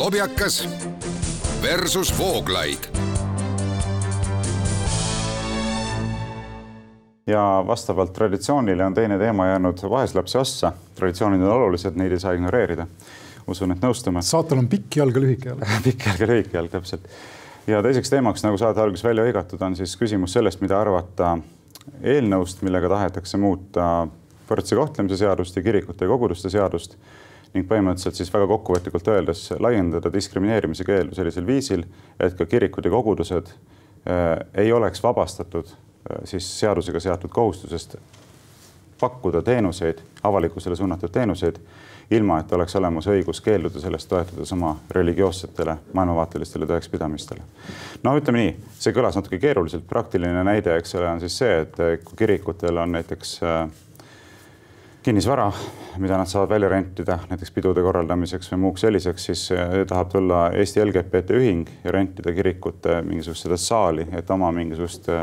lobjakas 0.00 0.66
versus 1.64 2.12
Vooglaid 2.18 3.09
ja 7.30 7.64
vastavalt 7.66 8.12
traditsioonile 8.12 8.84
on 8.84 8.94
teine 8.94 9.18
teema 9.18 9.46
jäänud 9.46 9.82
vaeslapse 9.90 10.38
ossa. 10.38 10.72
traditsioonid 10.94 11.42
on 11.42 11.52
olulised, 11.52 11.96
neid 11.96 12.12
ei 12.12 12.20
saa 12.20 12.32
ignoreerida. 12.32 12.86
usun, 13.46 13.72
et 13.72 13.82
nõustume. 13.82 14.22
saatel 14.34 14.58
on 14.58 14.68
pikk 14.68 14.96
jalg 14.96 15.16
ja 15.16 15.22
lühike 15.22 15.48
jalg. 15.48 15.64
pikk 15.84 16.06
jalg 16.06 16.20
ja 16.20 16.26
lühike 16.26 16.58
jalg, 16.58 16.70
täpselt. 16.70 17.08
ja 17.66 17.82
teiseks 17.82 18.10
teemaks, 18.10 18.44
nagu 18.44 18.58
saate 18.58 18.82
alguses 18.82 19.04
välja 19.04 19.24
hõigatud, 19.26 19.62
on 19.62 19.76
siis 19.78 19.96
küsimus 19.96 20.36
sellest, 20.36 20.60
mida 20.60 20.80
arvata 20.80 21.38
eelnõust, 22.02 22.62
millega 22.66 22.88
tahetakse 22.88 23.38
muuta 23.38 24.06
võrdse 24.50 24.76
kohtlemise 24.76 25.16
seadust 25.20 25.56
ja 25.56 25.62
kirikute 25.62 26.04
ja 26.04 26.10
koguduste 26.10 26.50
seadust 26.50 26.96
ning 27.54 27.66
põhimõtteliselt 27.66 28.18
siis 28.18 28.30
väga 28.30 28.46
kokkuvõtlikult 28.46 29.08
öeldes 29.10 29.48
laiendada 29.58 30.12
diskrimineerimise 30.12 30.84
keeldu 30.86 31.16
sellisel 31.18 31.46
viisil, 31.46 31.82
et 32.20 32.36
ka 32.38 32.46
kirikud 32.46 32.86
ja 32.86 32.92
kogudused 32.94 33.50
äh, 33.50 34.36
ei 34.62 34.72
oleks 34.72 35.02
vabastatud 35.02 35.72
siis 36.24 36.46
seadusega 36.60 37.00
seatud 37.00 37.30
kohustusest 37.30 37.96
pakkuda 39.00 39.42
teenuseid, 39.42 39.98
avalikkusele 40.22 40.76
suunatud 40.76 41.08
teenuseid, 41.12 41.56
ilma 42.10 42.40
et 42.40 42.52
oleks 42.52 42.76
olemas 42.76 43.06
õigus 43.06 43.40
keelduda 43.44 43.80
sellest 43.80 44.08
toetudes 44.10 44.52
oma 44.52 44.74
religioossetele 44.90 45.76
maailmavaatelistele 45.92 46.66
tõekspidamistele. 46.66 47.40
no 48.02 48.16
ütleme 48.18 48.42
nii, 48.42 48.56
see 48.78 48.94
kõlas 48.96 49.16
natuke 49.16 49.38
keeruliselt, 49.38 49.86
praktiline 49.88 50.44
näide, 50.44 50.76
eks 50.76 50.94
ole, 50.98 51.08
on 51.08 51.20
siis 51.20 51.38
see, 51.38 51.60
et 51.62 52.04
kui 52.04 52.18
kirikutel 52.18 52.82
on 52.82 52.98
näiteks 52.98 53.38
äh, 53.42 53.62
kinnisvara, 55.02 55.52
mida 55.98 56.16
nad 56.16 56.28
saavad 56.28 56.48
välja 56.48 56.68
rentida 56.68 57.18
näiteks 57.30 57.50
pidude 57.56 57.80
korraldamiseks 57.82 58.50
või 58.52 58.58
muuks 58.66 58.82
selliseks, 58.84 59.24
siis 59.24 59.44
äh, 59.52 59.70
tahab 59.88 60.10
tulla 60.12 60.40
Eesti 60.52 60.82
LGBT 60.84 61.36
ühing 61.38 61.68
ja 61.84 61.92
rentida 61.94 62.32
kirikute 62.36 62.98
mingisugust 63.06 63.46
seda 63.46 63.56
saali, 63.56 64.04
et 64.12 64.30
oma 64.30 64.50
mingisugust 64.52 65.08
äh, 65.08 65.22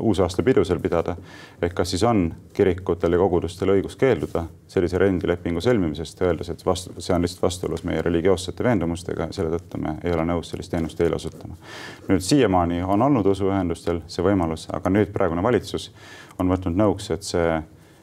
uusaastapidu 0.00 0.64
seal 0.64 0.80
pidada. 0.80 1.16
ehk 1.62 1.74
kas 1.76 1.90
siis 1.90 2.02
on 2.02 2.22
kirikutel 2.56 3.12
ja 3.12 3.18
kogudustel 3.18 3.68
õigus 3.74 3.96
keelduda 4.00 4.44
sellise 4.68 4.98
rendilepingu 4.98 5.60
sõlmimisest, 5.60 6.22
öeldes, 6.24 6.48
et 6.48 6.64
vastu, 6.66 6.94
see 6.98 7.14
on 7.14 7.22
lihtsalt 7.22 7.42
vastuolus 7.42 7.84
meie 7.84 8.02
religioossete 8.02 8.64
veendumustega 8.64 9.26
ja 9.28 9.36
selle 9.36 9.50
tõttu 9.52 9.82
me 9.82 9.98
ei 10.04 10.14
ole 10.16 10.24
nõus 10.32 10.48
sellist 10.54 10.72
teenust 10.72 10.96
teile 10.96 11.20
osutama. 11.20 11.58
nüüd 12.08 12.24
siiamaani 12.24 12.80
on 12.82 13.02
olnud 13.02 13.26
usuühendustel 13.26 14.00
see 14.06 14.24
võimalus, 14.24 14.64
aga 14.72 14.90
nüüd 14.90 15.12
praegune 15.12 15.42
valitsus 15.42 15.90
on 16.38 16.48
võtnud 16.48 16.80
nõuks, 16.80 17.10
et 17.12 17.22
see 17.22 17.60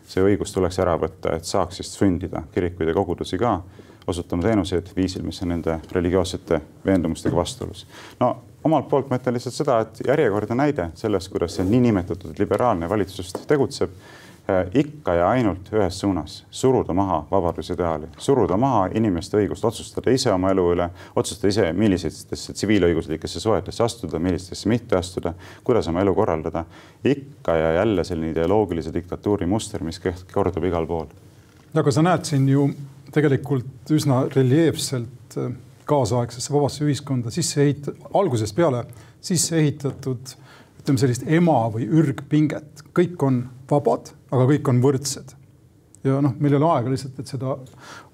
see 0.08 0.24
õigus 0.24 0.54
tuleks 0.56 0.80
ära 0.80 0.96
võtta, 1.00 1.36
et 1.36 1.46
saaks 1.46 1.82
siis 1.82 1.94
sundida 1.94 2.44
kirikuid 2.54 2.90
ja 2.90 2.96
kogudusi 2.96 3.38
ka 3.38 3.60
osutama 4.08 4.44
teenuseid 4.44 4.94
viisil, 4.96 5.24
mis 5.28 5.42
on 5.44 5.52
nende 5.52 5.80
religioossete 5.92 6.62
veendumustega 6.86 7.36
vastuolus. 7.36 7.88
no 8.20 8.36
omalt 8.64 8.88
poolt 8.90 9.10
ma 9.10 9.20
ütlen 9.20 9.36
lihtsalt 9.38 9.56
seda, 9.56 9.80
et 9.84 10.02
järjekordne 10.08 10.56
näide 10.56 10.90
sellest, 10.96 11.32
kuidas 11.32 11.58
see 11.58 11.68
niinimetatud 11.68 12.40
liberaalne 12.40 12.90
valitsus 12.90 13.34
tegutseb. 13.48 13.92
Äh, 14.50 14.66
ikka 14.74 15.14
ja 15.14 15.30
ainult 15.30 15.70
ühes 15.74 16.00
suunas, 16.00 16.40
suruda 16.52 16.94
maha 16.94 17.20
vabadusideaali, 17.32 18.10
suruda 18.18 18.58
maha 18.58 18.88
inimeste 18.96 19.38
õigust 19.42 19.66
otsustada 19.68 20.12
ise 20.14 20.32
oma 20.34 20.52
elu 20.54 20.66
üle, 20.74 20.90
otsustada 21.16 21.52
ise, 21.54 21.68
millistesse 21.74 22.54
tsiviilõiguslikesse 22.54 23.42
suhetesse 23.44 23.84
astuda, 23.84 24.20
millistesse 24.20 24.70
mitte 24.70 24.98
astuda, 24.98 25.34
kuidas 25.64 25.88
oma 25.88 26.02
elu 26.02 26.16
korraldada. 26.16 26.66
ikka 27.04 27.56
ja 27.56 27.72
jälle 27.74 28.04
selline 28.04 28.32
ideoloogilise 28.32 28.94
diktatuuri 28.94 29.46
muster, 29.46 29.84
mis 29.84 30.02
kordub 30.34 30.64
igal 30.64 30.88
pool. 30.88 31.08
aga 31.76 31.92
sa 31.92 32.02
näed 32.02 32.26
siin 32.26 32.50
ju 32.50 32.70
tegelikult 33.14 33.92
üsna 33.92 34.26
reljeefselt 34.36 35.38
äh, 35.38 35.52
kaasaegsesse 35.88 36.54
vabasse 36.54 36.86
ühiskonda 36.86 37.32
sisse 37.32 37.64
ehit-, 37.64 37.94
algusest 38.14 38.56
peale 38.56 38.84
sisse 39.22 39.58
ehitatud 39.60 40.36
ütleme 40.88 41.02
sellist 41.02 41.28
ema 41.28 41.66
või 41.74 41.90
ürgpinget, 42.00 42.86
kõik 42.96 43.28
on 43.28 43.42
vabad, 43.68 44.14
aga 44.32 44.48
kõik 44.54 44.72
on 44.72 44.80
võrdsed 44.86 45.36
ja 46.08 46.20
noh, 46.24 46.34
meil 46.42 46.54
ei 46.54 46.60
ole 46.60 46.68
aega 46.72 46.92
lihtsalt, 46.92 47.18
et 47.22 47.30
seda 47.30 47.54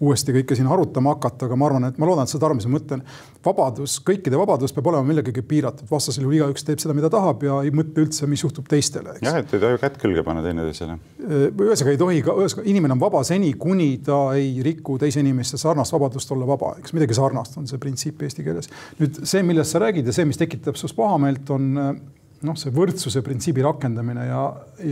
uuesti 0.04 0.34
kõike 0.36 0.56
siin 0.58 0.70
arutama 0.72 1.14
hakata, 1.16 1.48
aga 1.48 1.58
ma 1.60 1.68
arvan, 1.70 1.88
et 1.90 2.00
ma 2.02 2.08
loodan, 2.08 2.28
et 2.28 2.32
sa 2.32 2.38
saad 2.38 2.48
aru, 2.48 2.58
mis 2.58 2.68
ma 2.68 2.78
mõtlen. 2.78 3.04
vabadus, 3.44 3.98
kõikide 4.08 4.40
vabadus 4.40 4.72
peab 4.72 4.88
olema 4.88 5.04
millegagi 5.08 5.44
piiratud, 5.48 5.88
vastasel 5.90 6.24
juhul 6.24 6.38
igaüks 6.38 6.64
teeb 6.64 6.80
seda, 6.80 6.96
mida 6.96 7.10
tahab 7.12 7.44
ja 7.44 7.60
ei 7.66 7.74
mõtle 7.76 8.06
üldse, 8.06 8.28
mis 8.30 8.44
juhtub 8.44 8.68
teistele. 8.72 9.18
jah, 9.22 9.38
et 9.42 9.54
ei 9.54 9.64
tohi 9.66 9.82
kätt 9.82 10.00
külge 10.02 10.24
panna 10.24 10.44
teineteisele. 10.46 10.98
ühesõnaga 11.20 11.94
ei 11.94 12.02
tohi 12.02 12.24
ka, 12.24 12.38
ühesõnaga 12.40 12.70
inimene 12.72 12.98
on 12.98 13.04
vaba 13.04 13.24
seni, 13.28 13.54
kuni 13.60 13.92
ta 14.06 14.22
ei 14.40 14.64
riku 14.66 14.98
teise 15.02 15.24
inimeste 15.24 15.60
sarnast 15.62 15.94
vabadust 15.94 16.32
olla 16.32 16.48
vaba, 16.48 16.76
eks 16.80 16.96
midagi 16.96 17.20
sarnast 17.20 17.60
on 17.60 17.68
see 17.68 17.82
printsiip 17.82 18.24
eesti 18.24 18.48
keeles. 18.48 18.72
nüüd 19.02 19.24
see, 19.28 19.44
millest 19.44 19.76
sa 19.76 19.84
räägid 19.84 20.08
ja 20.08 20.16
see, 20.16 20.26
mis 20.30 20.40
tekitab 20.40 20.80
sinust 20.80 20.96
pahameelt, 20.98 21.50
on 21.54 22.00
noh, 22.48 22.58
see 22.60 22.74
võrdsuse 22.74 23.24
printsiibi 23.26 23.64
rakendamine 23.66 24.28
ja, 24.28 24.42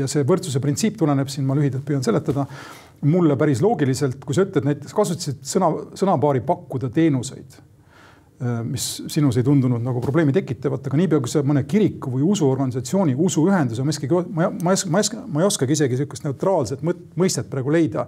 ja 0.02 0.08
see 0.12 0.24
võrdsuse 0.28 0.62
printsiip 0.64 0.98
tuleneb 1.00 1.30
siin, 1.32 1.46
ma 1.48 1.58
lühidalt 1.58 1.86
püüan 1.88 2.06
seletada 2.06 2.48
mulle 3.02 3.36
päris 3.38 3.62
loogiliselt, 3.64 4.22
kui 4.26 4.38
sa 4.38 4.46
ütled 4.46 4.68
näiteks, 4.68 4.96
kasutasid 4.96 5.44
sõna, 5.48 5.72
sõnapaari 5.98 6.44
pakkuda 6.46 6.92
teenuseid, 6.94 7.56
äh, 7.58 8.60
mis 8.68 8.88
sinus 9.10 9.40
ei 9.40 9.46
tundunud 9.46 9.82
nagu 9.82 10.04
probleemi 10.04 10.36
tekitavat, 10.36 10.86
aga 10.88 11.00
niipea 11.00 11.22
kui 11.24 11.32
sa 11.32 11.42
mõne 11.46 11.64
kiriku 11.70 12.14
või 12.14 12.28
usuorganisatsiooni, 12.30 13.16
usuühenduse, 13.18 13.86
ma 13.86 13.96
ei, 13.96 14.12
ma, 14.38 14.52
ma, 14.52 14.76
ma, 14.94 15.04
ma 15.26 15.42
ei 15.42 15.50
oskagi 15.50 15.78
isegi 15.78 15.98
niisugust 15.98 16.28
neutraalset 16.28 16.86
mõistet 16.86 17.50
praegu 17.50 17.74
leida, 17.74 18.06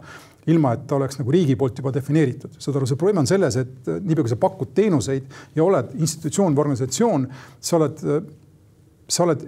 ilma 0.51 0.75
et 0.75 0.85
ta 0.87 0.97
oleks 0.99 1.17
nagu 1.19 1.33
riigi 1.33 1.55
poolt 1.57 1.79
juba 1.79 1.93
defineeritud. 1.95 2.59
saad 2.59 2.77
aru, 2.77 2.89
see 2.89 2.99
probleem 2.99 3.23
on 3.23 3.29
selles, 3.29 3.57
et 3.57 3.89
äh, 3.89 3.99
niipea 4.03 4.27
kui 4.27 4.35
sa 4.35 4.39
pakud 4.45 4.77
teenuseid 4.77 5.25
ja 5.55 5.65
oled 5.65 5.93
institutsioon 5.97 6.53
või 6.53 6.67
organisatsioon, 6.67 7.27
sa 7.59 7.79
oled, 7.79 8.05
äh, 8.05 8.25
sa 9.13 9.27
oled 9.27 9.45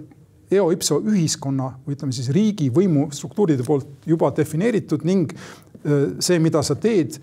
eo 0.54 0.68
ipso 0.70 1.00
ühiskonna 1.02 1.72
või 1.86 1.96
ütleme 1.96 2.14
siis 2.14 2.30
riigi 2.34 2.68
võimustruktuuride 2.74 3.66
poolt 3.66 4.06
juba 4.06 4.30
defineeritud 4.36 5.02
ning 5.06 5.32
see, 6.22 6.38
mida 6.42 6.62
sa 6.66 6.76
teed, 6.78 7.18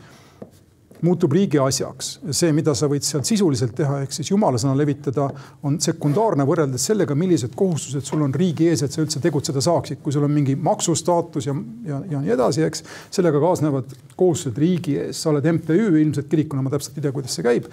muutub 1.04 1.34
riigi 1.36 1.60
asjaks. 1.62 2.14
see, 2.32 2.52
mida 2.56 2.74
sa 2.78 2.88
võid 2.92 3.06
seal 3.06 3.24
sisuliselt 3.28 3.76
teha, 3.78 4.02
ehk 4.04 4.16
siis 4.16 4.32
jumala 4.32 4.60
sõna 4.62 4.76
levitada, 4.78 5.30
on 5.64 5.80
sekundaarne 5.84 6.46
võrreldes 6.48 6.88
sellega, 6.90 7.16
millised 7.16 7.56
kohustused 7.60 8.06
sul 8.08 8.24
on 8.26 8.34
riigi 8.34 8.70
ees, 8.72 8.86
et 8.86 8.96
sa 8.96 9.04
üldse 9.04 9.22
tegutseda 9.24 9.62
saaksid. 9.64 10.02
kui 10.04 10.14
sul 10.16 10.28
on 10.28 10.32
mingi 10.34 10.56
maksustaatus 10.56 11.50
ja, 11.50 11.56
ja, 11.88 12.02
ja 12.10 12.24
nii 12.24 12.36
edasi, 12.38 12.64
eks 12.68 12.84
sellega 13.12 13.42
kaasnevad 13.44 13.94
kohustused 14.16 14.58
riigi 14.58 14.98
ees, 15.02 15.22
sa 15.22 15.32
oled 15.34 15.52
MTÜ, 15.58 15.82
ilmselt 16.02 16.32
kirikuna 16.32 16.64
ma 16.64 16.74
täpselt 16.74 16.98
ei 16.98 17.06
tea, 17.06 17.16
kuidas 17.16 17.36
see 17.38 17.46
käib 17.46 17.70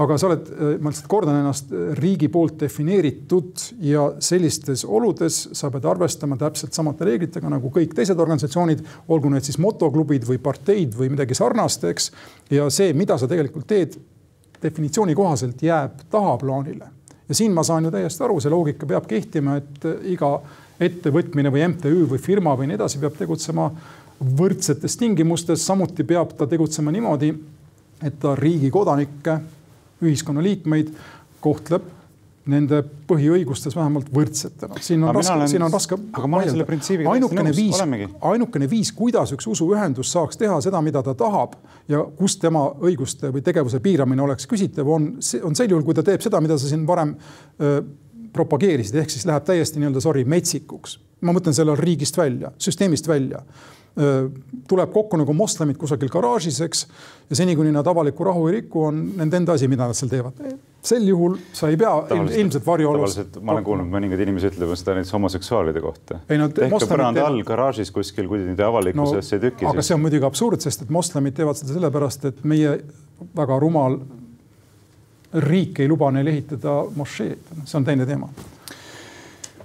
aga 0.00 0.16
sa 0.16 0.28
oled, 0.30 0.48
ma 0.80 0.90
lihtsalt 0.90 1.08
kordan 1.10 1.38
ennast, 1.42 1.72
riigi 1.98 2.28
poolt 2.32 2.56
defineeritud 2.62 3.64
ja 3.84 4.06
sellistes 4.24 4.86
oludes 4.88 5.42
sa 5.56 5.68
pead 5.72 5.86
arvestama 5.88 6.38
täpselt 6.40 6.76
samade 6.76 7.04
reeglitega 7.08 7.50
nagu 7.52 7.72
kõik 7.72 7.92
teised 7.96 8.20
organisatsioonid, 8.22 8.80
olgu 9.12 9.32
need 9.32 9.44
siis 9.46 9.60
motoklubid 9.60 10.24
või 10.28 10.40
parteid 10.42 10.96
või 10.96 11.12
midagi 11.12 11.36
sarnast, 11.36 11.84
eks. 11.90 12.08
ja 12.52 12.68
see, 12.72 12.92
mida 12.96 13.18
sa 13.18 13.28
tegelikult 13.30 13.66
teed, 13.68 13.96
definitsiooni 14.62 15.14
kohaselt 15.14 15.62
jääb 15.62 16.04
tahaplaanile. 16.10 16.88
ja 17.28 17.34
siin 17.34 17.52
ma 17.52 17.62
saan 17.62 17.84
ju 17.84 17.90
täiesti 17.90 18.24
aru, 18.24 18.40
see 18.40 18.50
loogika 18.50 18.86
peab 18.86 19.06
kehtima, 19.08 19.56
et 19.56 19.86
iga 20.10 20.34
ettevõtmine 20.80 21.52
või 21.52 21.64
MTÜ 21.68 22.06
või 22.10 22.18
firma 22.18 22.56
või 22.58 22.68
nii 22.70 22.78
edasi 22.80 23.00
peab 23.02 23.16
tegutsema 23.18 23.70
võrdsetes 24.38 24.96
tingimustes, 24.98 25.66
samuti 25.66 26.04
peab 26.04 26.34
ta 26.38 26.46
tegutsema 26.46 26.92
niimoodi, 26.94 27.32
et 28.02 28.18
ta 28.20 28.34
riigi 28.38 28.70
kodanikke 28.70 29.38
ühiskonnaliikmeid 30.02 30.90
kohtleb 31.40 31.86
nende 32.50 32.80
põhiõigustes 33.06 33.74
vähemalt 33.76 34.08
võrdsetena. 34.14 34.80
siin 34.82 35.02
on 35.04 35.12
aga 35.12 35.20
raske, 35.20 35.48
siin 35.52 35.62
on 35.62 35.72
raske. 35.72 35.98
aga 36.12 36.30
ma 36.30 36.40
olen 36.40 36.50
selle 36.50 36.66
printsiibiga 36.66 37.12
ainukene 37.14 37.52
viis, 37.54 37.78
ainukene 38.32 38.68
viis, 38.70 38.90
kuidas 38.96 39.34
üks 39.36 39.46
usuühendus 39.50 40.10
saaks 40.12 40.40
teha 40.40 40.58
seda, 40.64 40.80
mida 40.82 41.04
ta 41.06 41.14
tahab 41.18 41.54
ja 41.90 42.02
kus 42.18 42.36
tema 42.42 42.64
õiguste 42.82 43.30
või 43.34 43.44
tegevuse 43.46 43.78
piiramine 43.84 44.24
oleks 44.26 44.50
küsitav, 44.50 44.90
on, 44.90 45.12
on 45.42 45.58
sel 45.58 45.70
juhul, 45.70 45.84
kui 45.86 45.94
ta 45.94 46.02
teeb 46.06 46.24
seda, 46.24 46.40
mida 46.42 46.58
sa 46.58 46.70
siin 46.70 46.86
varem 46.88 47.14
öö, 47.60 47.82
propageerisid, 48.32 48.96
ehk 48.98 49.12
siis 49.12 49.26
läheb 49.28 49.46
täiesti 49.46 49.78
nii-öelda 49.78 50.02
sorry 50.02 50.24
metsikuks. 50.26 50.98
ma 51.22 51.30
mõtlen 51.36 51.54
selle 51.54 51.76
riigist 51.78 52.16
välja, 52.18 52.50
süsteemist 52.58 53.06
välja 53.06 53.44
tuleb 54.68 54.92
kokku 54.92 55.18
nagu 55.20 55.34
moslemid 55.36 55.76
kusagil 55.76 56.08
garaažis, 56.12 56.60
eks. 56.64 56.86
ja 57.30 57.36
seni, 57.36 57.56
kuni 57.56 57.72
nad 57.74 57.86
avalikku 57.86 58.24
rahu 58.24 58.46
ei 58.48 58.60
riku, 58.60 58.86
on 58.88 59.02
nende 59.18 59.36
enda 59.36 59.56
asi, 59.58 59.68
mida 59.68 59.88
nad 59.88 59.98
seal 59.98 60.08
teevad. 60.08 60.38
sel 60.82 61.04
juhul 61.06 61.36
sa 61.52 61.68
ei 61.68 61.76
pea 61.76 61.90
ilmselt 62.40 62.64
varjuolus. 62.66 63.18
ma 63.40 63.52
olen 63.52 63.66
kuulnud 63.66 63.90
mõningaid 63.92 64.24
inimesi 64.24 64.48
ütlemas 64.48 64.80
seda 64.80 64.96
näiteks 64.96 65.12
homoseksuaalide 65.12 65.84
kohta. 65.84 66.22
tehke 66.28 66.88
põranda 66.88 67.26
all 67.26 67.44
garaažis 67.44 67.92
kuskil, 67.92 68.30
kui 68.32 68.46
te 68.56 68.64
avalikkuse 68.64 69.20
ees 69.20 69.30
no, 69.32 69.36
ei 69.36 69.44
tüki. 69.44 69.68
aga 69.68 69.84
see 69.84 69.98
on 69.98 70.04
muidugi 70.06 70.28
absurd, 70.30 70.64
sest 70.64 70.86
et 70.86 70.90
moslemid 70.90 71.36
teevad 71.36 71.60
seda 71.60 71.76
sellepärast, 71.76 72.24
et 72.32 72.42
meie 72.48 72.78
väga 73.36 73.60
rumal 73.60 74.00
riik 75.32 75.84
ei 75.84 75.88
luba 75.88 76.10
neil 76.16 76.32
ehitada 76.32 76.80
mošeed, 76.96 77.54
see 77.64 77.78
on 77.78 77.84
teine 77.84 78.08
teema 78.08 78.32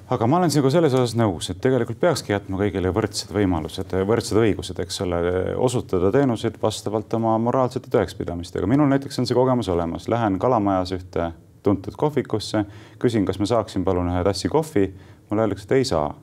aga 0.09 0.27
ma 0.27 0.37
olen 0.39 0.51
sinuga 0.51 0.69
selles 0.71 0.93
osas 0.95 1.15
nõus, 1.19 1.49
et 1.51 1.59
tegelikult 1.63 1.99
peakski 1.99 2.31
jätma 2.31 2.59
kõigile 2.61 2.91
võrdsed 2.95 3.33
võimalused, 3.35 3.95
võrdsed 4.07 4.39
õigused, 4.39 4.79
eks 4.83 5.01
ole, 5.03 5.19
osutada 5.63 6.11
teenuseid 6.15 6.55
vastavalt 6.61 7.13
oma 7.17 7.35
moraalsete 7.43 7.91
tõekspidamistega. 7.91 8.69
minul 8.71 8.87
näiteks 8.93 9.19
on 9.19 9.27
see 9.27 9.35
kogemus 9.35 9.67
olemas, 9.73 10.07
lähen 10.07 10.39
Kalamajas 10.39 10.95
ühte 10.95 11.31
tuntud 11.63 11.99
kohvikusse, 11.99 12.63
küsin, 12.99 13.27
kas 13.27 13.41
ma 13.41 13.49
saaksin 13.49 13.83
palun 13.83 14.07
ühe 14.13 14.23
tassi 14.23 14.47
kohvi. 14.49 14.93
mulle 15.29 15.43
öeldakse, 15.43 15.67
et 15.67 15.75
ei 15.75 15.85
saa. 15.85 16.15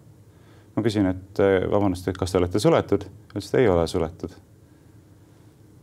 ma 0.76 0.82
küsin, 0.82 1.06
et 1.06 1.44
vabandust, 1.70 2.08
et 2.08 2.18
kas 2.18 2.32
te 2.32 2.40
olete 2.40 2.58
suletud? 2.58 3.04
ütles, 3.34 3.52
et 3.52 3.60
ei 3.60 3.68
ole 3.68 3.86
suletud. 3.86 4.32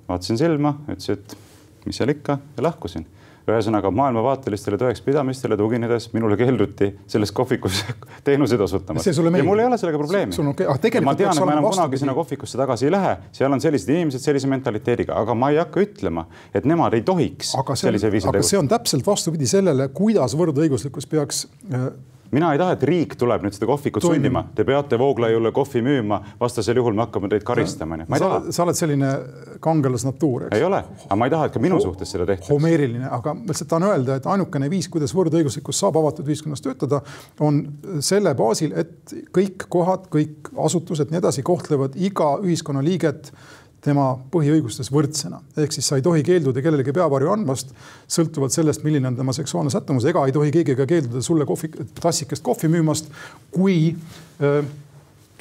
vaatasin 0.09 0.41
silma, 0.41 0.79
ütles, 0.89 1.09
et 1.09 1.37
mis 1.85 1.97
seal 1.97 2.09
ikka 2.09 2.39
ja 2.57 2.63
lahkusin 2.63 3.05
ühesõnaga 3.49 3.91
maailmavaatelistele 3.95 4.77
tõekspidamistele 4.81 5.57
tuginedes 5.57 6.09
minule 6.13 6.37
keelduti 6.39 6.91
selles 7.09 7.31
kohvikus 7.35 7.81
teenuseid 8.27 8.61
osutamast. 8.61 9.07
ja 9.07 9.43
mul 9.47 9.63
ei 9.63 9.69
ole 9.69 9.79
sellega 9.81 10.01
probleemi. 10.01 10.35
Okay. 10.51 10.67
Ah, 10.67 10.77
ma 11.05 11.15
tean, 11.15 11.33
et 11.33 11.45
ma 11.45 11.55
enam 11.57 11.69
kunagi 11.69 12.01
sinna 12.01 12.15
kohvikusse 12.17 12.59
tagasi 12.59 12.87
ei 12.87 12.93
lähe, 12.93 13.15
seal 13.35 13.51
on 13.51 13.63
sellised 13.63 13.89
inimesed 13.89 14.23
sellise 14.23 14.49
mentaliteediga, 14.51 15.17
aga 15.23 15.35
ma 15.37 15.51
ei 15.53 15.59
hakka 15.61 15.83
ütlema, 15.85 16.27
et 16.53 16.67
nemad 16.69 16.95
ei 16.97 17.05
tohiks 17.07 17.55
aga 17.59 17.75
see 17.77 17.91
on, 17.91 18.29
aga 18.31 18.43
see 18.45 18.59
on 18.59 18.69
täpselt 18.71 19.07
vastupidi 19.07 19.49
sellele, 19.49 19.89
kuidas 19.95 20.35
võrdõiguslikkus 20.37 21.07
peaks 21.09 21.45
äh, 21.73 21.89
mina 22.31 22.51
ei 22.53 22.59
taha, 22.61 22.75
et 22.77 22.83
riik 22.87 23.15
tuleb 23.19 23.43
nüüd 23.45 23.55
seda 23.55 23.67
kohvikut 23.69 24.03
Toimima. 24.03 24.17
sundima, 24.17 24.43
te 24.55 24.65
peate 24.67 24.99
Vooglaiule 24.99 25.51
kohvi 25.55 25.81
müüma, 25.85 26.21
vastasel 26.39 26.79
juhul 26.79 26.95
me 26.97 27.05
hakkame 27.05 27.29
teid 27.31 27.45
karistama. 27.47 27.99
sa, 28.17 28.31
sa 28.49 28.63
oled 28.65 28.79
selline 28.79 29.11
kangelasnatuur, 29.63 30.47
eks? 30.47 30.57
ei 30.57 30.65
ole, 30.67 30.81
aga 31.07 31.19
ma 31.19 31.27
ei 31.27 31.35
taha, 31.35 31.49
et 31.49 31.55
ka 31.55 31.63
minu 31.63 31.79
Ho 31.79 31.85
suhtes 31.89 32.11
seda 32.15 32.27
tehtaks. 32.29 32.49
homeeriline, 32.51 33.07
aga 33.19 33.35
ma 33.37 33.51
lihtsalt 33.51 33.71
tahan 33.73 33.87
öelda, 33.89 34.19
et 34.19 34.29
ainukene 34.31 34.69
viis, 34.71 34.89
kuidas 34.91 35.15
võrdõiguslikkus 35.17 35.81
saab 35.83 35.99
avatud 36.01 36.27
ühiskonnas 36.31 36.63
töötada, 36.63 37.01
on 37.39 37.63
selle 37.99 38.35
baasil, 38.37 38.75
et 38.79 39.15
kõik 39.35 39.67
kohad, 39.71 40.07
kõik 40.13 40.53
asutused, 40.67 41.11
nii 41.11 41.21
edasi 41.21 41.43
kohtlevad 41.47 41.99
iga 41.99 42.37
ühiskonnaliiget 42.43 43.33
tema 43.81 44.11
põhiõigustes 44.33 44.91
võrdsena. 44.93 45.41
ehk 45.57 45.73
siis 45.73 45.87
sa 45.87 45.97
ei 45.97 46.05
tohi 46.05 46.23
keelduda 46.23 46.61
kellelegi 46.61 46.93
peavarju 46.93 47.31
andmast, 47.33 47.73
sõltuvalt 48.09 48.53
sellest, 48.53 48.83
milline 48.85 49.09
on 49.09 49.17
tema 49.17 49.33
seksuaalne 49.33 49.73
sättumus, 49.73 50.05
ega 50.05 50.25
ei 50.25 50.35
tohi 50.35 50.51
keegi 50.53 50.75
ka 50.77 50.85
keelduda 50.89 51.21
sulle 51.25 51.45
kohvi, 51.49 51.71
tassikest 52.01 52.43
kohvi 52.45 52.69
müümast, 52.69 53.09
kui 53.51 53.95
öö, 54.41 54.61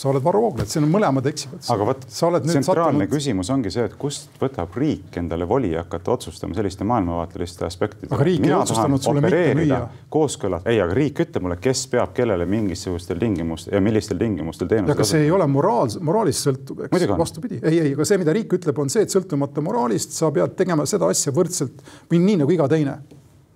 sa 0.01 0.09
oled 0.09 0.25
Varro 0.25 0.41
Vooglaid, 0.47 0.69
siin 0.71 0.87
on 0.87 0.93
mõlemad 0.95 1.27
eksivad. 1.29 1.61
aga 1.75 1.87
vot 1.91 2.07
tsentraalne 2.07 2.63
sattunud... 2.65 3.11
küsimus 3.13 3.51
ongi 3.53 3.73
see, 3.75 3.85
et 3.91 3.97
kust 4.01 4.41
võtab 4.41 4.77
riik 4.81 5.19
endale 5.21 5.49
voli 5.49 5.75
hakata 5.77 6.15
otsustama 6.15 6.57
selliste 6.57 6.87
maailmavaateliste 6.89 7.67
aspektidega. 7.69 8.15
aga 8.17 8.27
riik 8.29 8.47
ei 8.49 8.55
otsustanud 8.57 9.05
sulle 9.05 9.25
mitte 9.25 9.43
müüa. 9.61 9.83
kooskõlas, 10.13 10.65
ei, 10.71 10.81
aga 10.81 10.97
riik 10.97 11.21
ütleb 11.27 11.45
mulle, 11.45 11.61
kes 11.61 11.85
peab 11.93 12.15
kellele 12.17 12.49
mingisugustel 12.49 13.21
tingimustel 13.21 13.77
ja 13.77 13.85
millistel 13.85 14.21
tingimustel 14.23 14.73
teenuseid. 14.73 14.97
aga 14.97 15.09
see 15.13 15.25
ei 15.27 15.31
ole 15.37 15.49
moraal, 15.53 15.93
moraalist 16.11 16.49
sõltub, 16.49 16.85
eks 16.89 17.09
vastupidi, 17.21 17.61
ei, 17.61 17.79
ei, 17.85 17.95
aga 17.99 18.09
see, 18.09 18.21
mida 18.25 18.37
riik 18.37 18.57
ütleb, 18.57 18.81
on 18.81 18.93
see, 18.93 19.05
et 19.05 19.13
sõltumata 19.13 19.65
moraalist 19.65 20.17
sa 20.17 20.33
pead 20.35 20.57
tegema 20.57 20.89
seda 20.89 21.13
asja 21.13 21.35
võrdselt 21.37 21.85
või 22.09 22.25
nii 22.25 22.43
nagu 22.45 22.57
iga 22.57 22.69
teine 22.73 23.01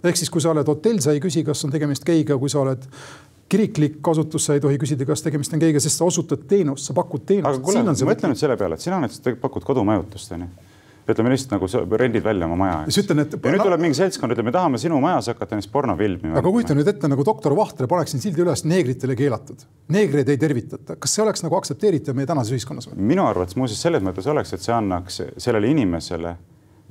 ehk 0.04 0.18
siis, 0.20 0.28
kui 0.28 0.42
sa 0.44 0.50
oled 0.52 0.68
hotell, 0.68 1.00
sa 1.00 1.14
ei 1.16 1.20
küsi, 1.24 1.40
kas 1.46 1.64
on 1.64 1.72
tegemist 1.72 2.04
geiga, 2.04 2.36
kui 2.36 2.52
sa 2.52 2.60
oled 2.60 2.84
kiriklik 3.48 3.98
kasutus, 4.04 4.46
sa 4.46 4.56
ei 4.56 4.62
tohi 4.64 4.78
küsida, 4.80 5.06
kas 5.08 5.22
tegemist 5.24 5.52
on 5.54 5.62
keegi, 5.62 5.82
sest 5.82 6.00
sa 6.00 6.06
osutad 6.08 6.46
teenust, 6.50 6.88
sa 6.88 6.96
pakud 6.96 7.26
teenust. 7.28 7.60
aga 7.60 7.64
kuule, 7.64 7.82
mõtle 8.10 8.30
nüüd 8.32 8.40
selle 8.40 8.56
peale, 8.60 8.78
et 8.78 8.84
sina 8.84 9.00
näiteks 9.02 9.40
pakud 9.42 9.66
kodumajutust, 9.66 10.32
onju 10.36 10.52
ütleme 11.04 11.32
lihtsalt 11.34 11.52
nagu 11.52 11.68
sa 11.68 11.82
rendid 12.00 12.24
välja 12.24 12.46
oma 12.48 12.56
maja. 12.56 12.76
siis 12.88 13.02
ütlen, 13.04 13.24
et. 13.24 13.34
ja 13.36 13.52
nüüd 13.52 13.62
tuleb 13.62 13.82
mingi 13.82 13.98
seltskond, 13.98 14.32
ütleb, 14.32 14.48
me 14.48 14.54
tahame 14.54 14.80
sinu 14.80 15.00
majas 15.04 15.28
hakata 15.32 15.58
näiteks 15.58 15.70
porno 15.72 15.96
filmima. 15.98 16.38
aga 16.40 16.52
kujuta 16.54 16.76
nüüd 16.76 16.88
ette 16.94 17.10
nagu 17.12 17.26
doktor 17.26 17.56
Vahtre 17.56 17.88
paneksin 17.90 18.22
sildi 18.22 18.40
üles 18.44 18.64
neegritele 18.64 19.16
keelatud. 19.18 19.66
neegreid 19.92 20.32
ei 20.32 20.40
tervitata, 20.40 20.96
kas 20.96 21.16
see 21.16 21.24
oleks 21.26 21.44
nagu 21.44 21.58
aktsepteeritav 21.60 22.16
meie 22.16 22.30
tänases 22.30 22.56
ühiskonnas 22.56 22.88
või? 22.88 22.96
minu 23.12 23.26
arvates 23.28 23.58
muuseas 23.60 23.84
selles 23.84 24.04
mõttes 24.04 24.28
oleks, 24.32 24.54
et 24.56 24.64
see 24.64 24.74
annaks 24.76 25.20
sellele 25.36 25.72
inimesele 25.74 26.36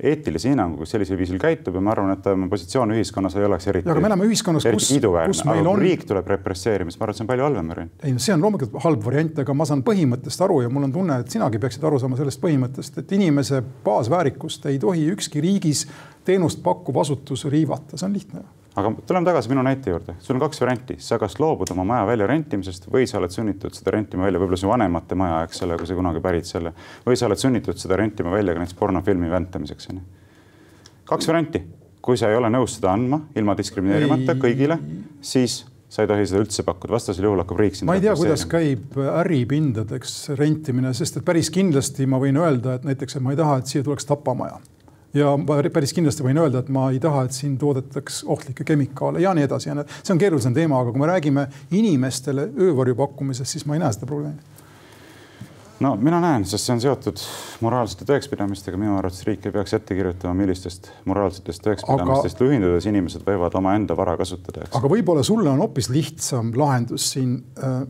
eetilise 0.02 0.50
hinnangu, 0.50 0.80
kus 0.80 0.90
sellisel 0.90 1.18
viisil 1.18 1.38
käitub 1.38 1.76
ja 1.78 1.82
ma 1.84 1.92
arvan, 1.92 2.10
et 2.16 2.22
tema 2.24 2.48
positsioon 2.50 2.94
ühiskonnas 2.96 3.36
ei 3.38 3.44
oleks 3.46 3.68
eriti. 3.70 3.90
aga 3.90 4.02
me 4.02 4.10
elame 4.10 4.26
ühiskonnas, 4.26 4.66
kus, 4.74 4.88
kus 4.90 5.42
meil 5.46 5.68
on. 5.70 5.78
riik 5.78 6.02
tuleb 6.08 6.32
represseerima, 6.34 6.90
siis 6.90 6.98
ma 6.98 7.06
arvan, 7.06 7.14
et 7.14 7.20
see 7.20 7.26
on 7.26 7.30
palju 7.30 7.46
halvem 7.46 7.70
variant. 7.74 7.94
ei, 8.02 8.16
see 8.26 8.34
on 8.34 8.42
loomulikult 8.42 8.74
halb 8.82 9.06
variant, 9.06 9.38
aga 9.44 9.54
ma 9.54 9.68
saan 9.70 9.84
põhimõttest 9.86 10.44
aru 10.48 10.64
ja 10.64 10.72
mul 10.72 10.88
on 10.88 10.96
tunne, 10.96 11.20
et 11.22 11.30
sinagi 11.36 11.62
peaksid 11.62 11.86
aru 11.86 12.02
saama 12.02 12.18
sellest 12.18 12.42
põhimõttest, 12.42 12.98
et 13.04 13.14
inimese 13.14 13.62
baasväärikust 13.86 14.66
ei 14.72 14.82
tohi 14.82 15.06
ükski 15.14 15.44
riigis 15.44 15.86
teenust 16.26 16.62
pakkuv 16.64 16.98
asutus 17.04 17.46
riivata, 17.52 17.94
see 17.94 18.10
on 18.10 18.18
lihtne 18.18 18.46
aga 18.74 18.90
tuleme 19.06 19.26
tagasi 19.28 19.50
minu 19.52 19.62
näite 19.62 19.92
juurde, 19.92 20.16
sul 20.22 20.34
on 20.36 20.42
kaks 20.42 20.60
varianti, 20.62 20.96
sa 21.02 21.18
kas 21.22 21.36
loobud 21.42 21.70
oma 21.74 21.84
maja 21.86 22.06
välja 22.08 22.26
rentimisest 22.30 22.88
või 22.90 23.06
sa 23.10 23.20
oled 23.20 23.34
sunnitud 23.34 23.76
seda 23.76 23.94
rentima 23.94 24.26
välja, 24.26 24.40
võib-olla 24.42 24.58
su 24.58 24.70
vanemate 24.70 25.18
maja, 25.18 25.44
eks 25.46 25.62
ole, 25.66 25.78
kui 25.78 25.90
sa 25.90 25.98
kunagi 25.98 26.22
pärid 26.24 26.48
selle, 26.48 26.74
või 27.06 27.18
sa 27.18 27.28
oled 27.28 27.40
sunnitud 27.40 27.78
seda 27.80 27.98
rentima 28.00 28.34
välja 28.34 28.54
ka 28.54 28.64
näiteks 28.64 28.78
pornofilmi 28.80 29.30
väntamiseks 29.30 29.92
onju. 29.92 30.02
kaks 31.06 31.30
varianti, 31.30 31.62
kui 32.02 32.18
sa 32.18 32.32
ei 32.32 32.40
ole 32.40 32.50
nõus 32.50 32.80
seda 32.80 32.90
andma 32.96 33.22
ilma 33.38 33.54
diskrimineerimata 33.58 34.34
kõigile, 34.42 34.80
siis 35.22 35.62
sa 35.94 36.02
ei 36.02 36.10
tohi 36.10 36.26
seda 36.26 36.42
üldse 36.42 36.66
pakkuda, 36.66 36.96
vastasel 36.96 37.28
juhul 37.28 37.44
hakkab 37.44 37.60
riik 37.62 37.78
sind. 37.78 37.86
ma 37.86 37.94
ei 37.94 38.02
tea, 38.02 38.16
kuidas 38.18 38.42
käib 38.50 38.98
äripindadeks 39.22 40.34
rentimine, 40.34 40.90
sest 40.98 41.20
et 41.20 41.26
päris 41.26 41.52
kindlasti 41.54 42.10
ma 42.10 42.18
võin 42.18 42.42
öelda, 42.42 42.80
et 42.80 42.88
näiteks, 42.88 43.20
et 43.20 43.22
ma 43.22 43.36
ei 43.36 43.38
taha, 43.38 43.60
et 43.62 43.70
siia 43.70 43.86
tuleks 43.86 44.10
tapamaja 44.10 44.58
ja 45.14 45.34
ma 45.40 45.58
päris 45.72 45.94
kindlasti 45.96 46.26
võin 46.26 46.40
öelda, 46.42 46.64
et 46.64 46.72
ma 46.74 46.88
ei 46.92 47.00
taha, 47.02 47.26
et 47.28 47.36
siin 47.36 47.58
toodetaks 47.60 48.24
ohtlikke 48.30 48.66
kemikaale 48.66 49.22
ja 49.24 49.34
nii 49.36 49.46
edasi 49.46 49.70
ja 49.70 49.78
need, 49.78 49.92
see 50.02 50.14
on 50.14 50.22
keerulisem 50.22 50.56
teema, 50.56 50.80
aga 50.80 50.94
kui 50.94 51.04
me 51.04 51.10
räägime 51.10 51.46
inimestele 51.74 52.50
öövarju 52.66 52.98
pakkumisest, 52.98 53.56
siis 53.56 53.68
ma 53.68 53.78
ei 53.78 53.84
näe 53.84 53.94
seda 53.94 54.10
probleemi. 54.10 54.52
No 55.84 55.96
mina 56.00 56.20
näen, 56.22 56.44
sest 56.46 56.68
see 56.68 56.72
on 56.76 56.80
seotud 56.80 57.20
moraalsete 57.64 58.06
tõekspidamistega, 58.08 58.78
minu 58.78 58.94
arvates 58.96 59.24
riik 59.26 59.48
ei 59.48 59.54
peaks 59.56 59.74
ette 59.76 59.96
kirjutama, 59.98 60.36
millistest 60.38 60.86
moraalsetest 61.10 61.64
tõekspidamistest 61.66 62.38
aga... 62.38 62.46
juhindudes 62.46 62.86
inimesed 62.88 63.26
võivad 63.26 63.56
omaenda 63.58 63.96
vara 63.98 64.14
kasutada. 64.20 64.68
aga 64.70 64.90
võib-olla 64.90 65.24
sulle 65.26 65.50
on 65.50 65.60
hoopis 65.64 65.90
lihtsam 65.90 66.52
lahendus 66.56 67.10
siin 67.16 67.36
äh, 67.58 67.82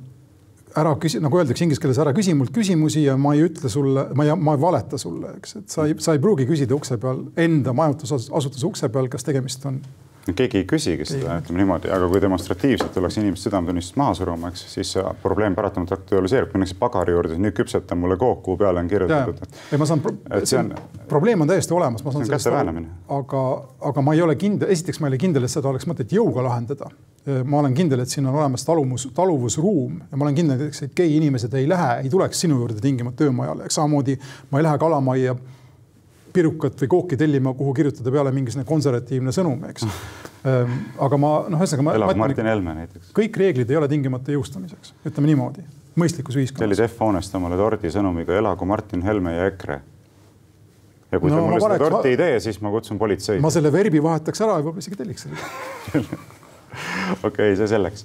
ära 0.80 0.94
küsi, 1.00 1.20
nagu 1.22 1.38
öeldakse 1.38 1.66
inglise 1.66 1.82
keeles, 1.82 2.00
ära 2.02 2.14
küsi 2.16 2.34
mult 2.36 2.54
küsimusi 2.54 3.04
ja 3.06 3.16
ma 3.20 3.34
ei 3.36 3.44
ütle 3.48 3.70
sulle, 3.72 4.08
ma 4.16 4.26
ei, 4.26 4.36
ma 4.36 4.56
ei 4.56 4.62
valeta 4.62 5.00
sulle, 5.00 5.36
eks, 5.38 5.58
et 5.60 5.76
sa 5.76 5.88
ei, 5.88 5.98
sa 6.02 6.16
ei 6.16 6.22
pruugi 6.22 6.48
küsida 6.48 6.76
ukse 6.76 6.98
peal, 7.02 7.26
enda 7.40 7.74
majutusasutuse 7.76 8.66
ukse 8.70 8.90
peal, 8.94 9.10
kas 9.12 9.26
tegemist 9.26 9.66
on 9.70 9.82
keegi 10.32 10.62
ei 10.62 10.64
küsigi 10.64 11.04
seda, 11.04 11.36
ütleme 11.42 11.60
niimoodi, 11.60 11.90
aga 11.92 12.06
kui 12.08 12.20
demonstratiivselt 12.22 12.94
tullakse 12.94 13.20
inimest 13.20 13.44
südametunnistust 13.44 13.98
maha 14.00 14.14
suruma, 14.16 14.48
eks 14.52 14.62
siis 14.72 14.94
see 14.96 15.04
probleem 15.22 15.56
paratamatult 15.56 15.98
aktualiseerub, 15.98 16.54
minnakse 16.56 16.78
pagari 16.80 17.12
juurde, 17.12 17.36
nüüd 17.40 17.56
küpseta 17.58 17.98
mulle 17.98 18.16
kook, 18.20 18.40
kuhu 18.46 18.62
peale 18.62 18.80
on 18.80 18.88
kirjutatud. 18.88 19.58
ei, 19.68 19.80
ma 19.80 19.88
saan 19.90 20.00
pro, 20.04 20.14
on, 20.60 20.72
probleem 21.10 21.44
on 21.44 21.52
täiesti 21.52 21.76
olemas, 21.76 22.04
ma 22.06 22.14
saan 22.14 22.24
sellest 22.24 22.48
aru, 22.48 22.86
aga, 23.18 23.42
aga 23.90 24.06
ma 24.06 24.16
ei 24.16 24.24
ole 24.24 24.38
kindel, 24.40 24.72
esiteks 24.72 25.02
ma 25.02 25.10
ei 25.10 25.14
ole 25.14 25.20
kindel, 25.26 25.44
et 25.44 25.52
seda 25.52 25.68
oleks 25.68 25.84
mõtet 25.90 26.16
jõuga 26.16 26.46
lahendada 26.48 26.88
ma 27.24 27.58
olen 27.62 27.74
kindel, 27.74 28.02
et 28.04 28.12
siin 28.12 28.26
on 28.28 28.34
olemas 28.36 28.66
taluvus, 28.68 29.06
taluvusruum 29.16 30.00
ja 30.10 30.18
ma 30.18 30.26
olen 30.26 30.34
kindel 30.36 30.66
et 30.68 30.92
gei 30.96 31.16
inimesed 31.16 31.54
ei 31.56 31.68
lähe, 31.68 32.02
ei 32.04 32.10
tuleks 32.12 32.44
sinu 32.44 32.58
juurde 32.60 32.82
tingimata 32.84 33.22
töömajale, 33.22 33.70
samamoodi 33.72 34.18
ma 34.50 34.60
ei 34.60 34.66
lähe 34.66 34.80
kalamajja 34.82 35.36
pirukat 36.34 36.82
või 36.82 36.90
kooki 36.90 37.16
tellima, 37.16 37.54
kuhu 37.54 37.72
kirjutada 37.76 38.12
peale 38.12 38.32
mingisugune 38.34 38.66
konservatiivne 38.68 39.32
sõnum, 39.34 39.62
eks. 39.70 39.86
Ehm, 40.44 40.76
aga 41.06 41.20
ma 41.20 41.32
noh, 41.48 41.62
ühesõnaga. 41.62 41.96
elab 42.00 42.20
Martin 42.20 42.50
Helme 42.50 42.76
näiteks. 42.80 43.14
kõik 43.16 43.40
reeglid 43.40 43.70
ei 43.70 43.80
ole 43.80 43.88
tingimata 43.88 44.34
jõustamiseks, 44.34 44.92
ütleme 45.06 45.30
niimoodi, 45.30 45.64
mõistlikus 46.00 46.36
ühiskonnas. 46.40 46.66
tellid 46.66 46.84
F-hoonest 46.90 47.40
omale 47.40 47.58
tordi 47.60 47.92
sõnumiga 47.94 48.36
elagu 48.40 48.68
Martin 48.68 49.04
Helme 49.06 49.36
ja 49.36 49.48
EKRE 49.52 49.80
ja 51.14 51.20
kui 51.22 51.30
no, 51.30 51.38
te 51.38 51.46
mulle 51.46 51.62
seda 51.62 51.78
torti 51.86 52.14
ei 52.14 52.18
tee, 52.18 52.38
siis 52.48 52.60
ma 52.64 52.72
kutsun 52.74 52.98
politseid. 53.00 53.42
ma 53.44 53.52
selle 53.54 53.72
verbi 53.72 54.02
vahetaks 54.02 54.42
ära 54.44 54.58
ja 54.58 54.66
võib-olla 54.66 54.82
isegi 54.84 54.98
telliks 55.00 55.28
selle 55.28 55.38
okei 57.28 57.54
see 57.58 57.68
selleks 57.70 58.04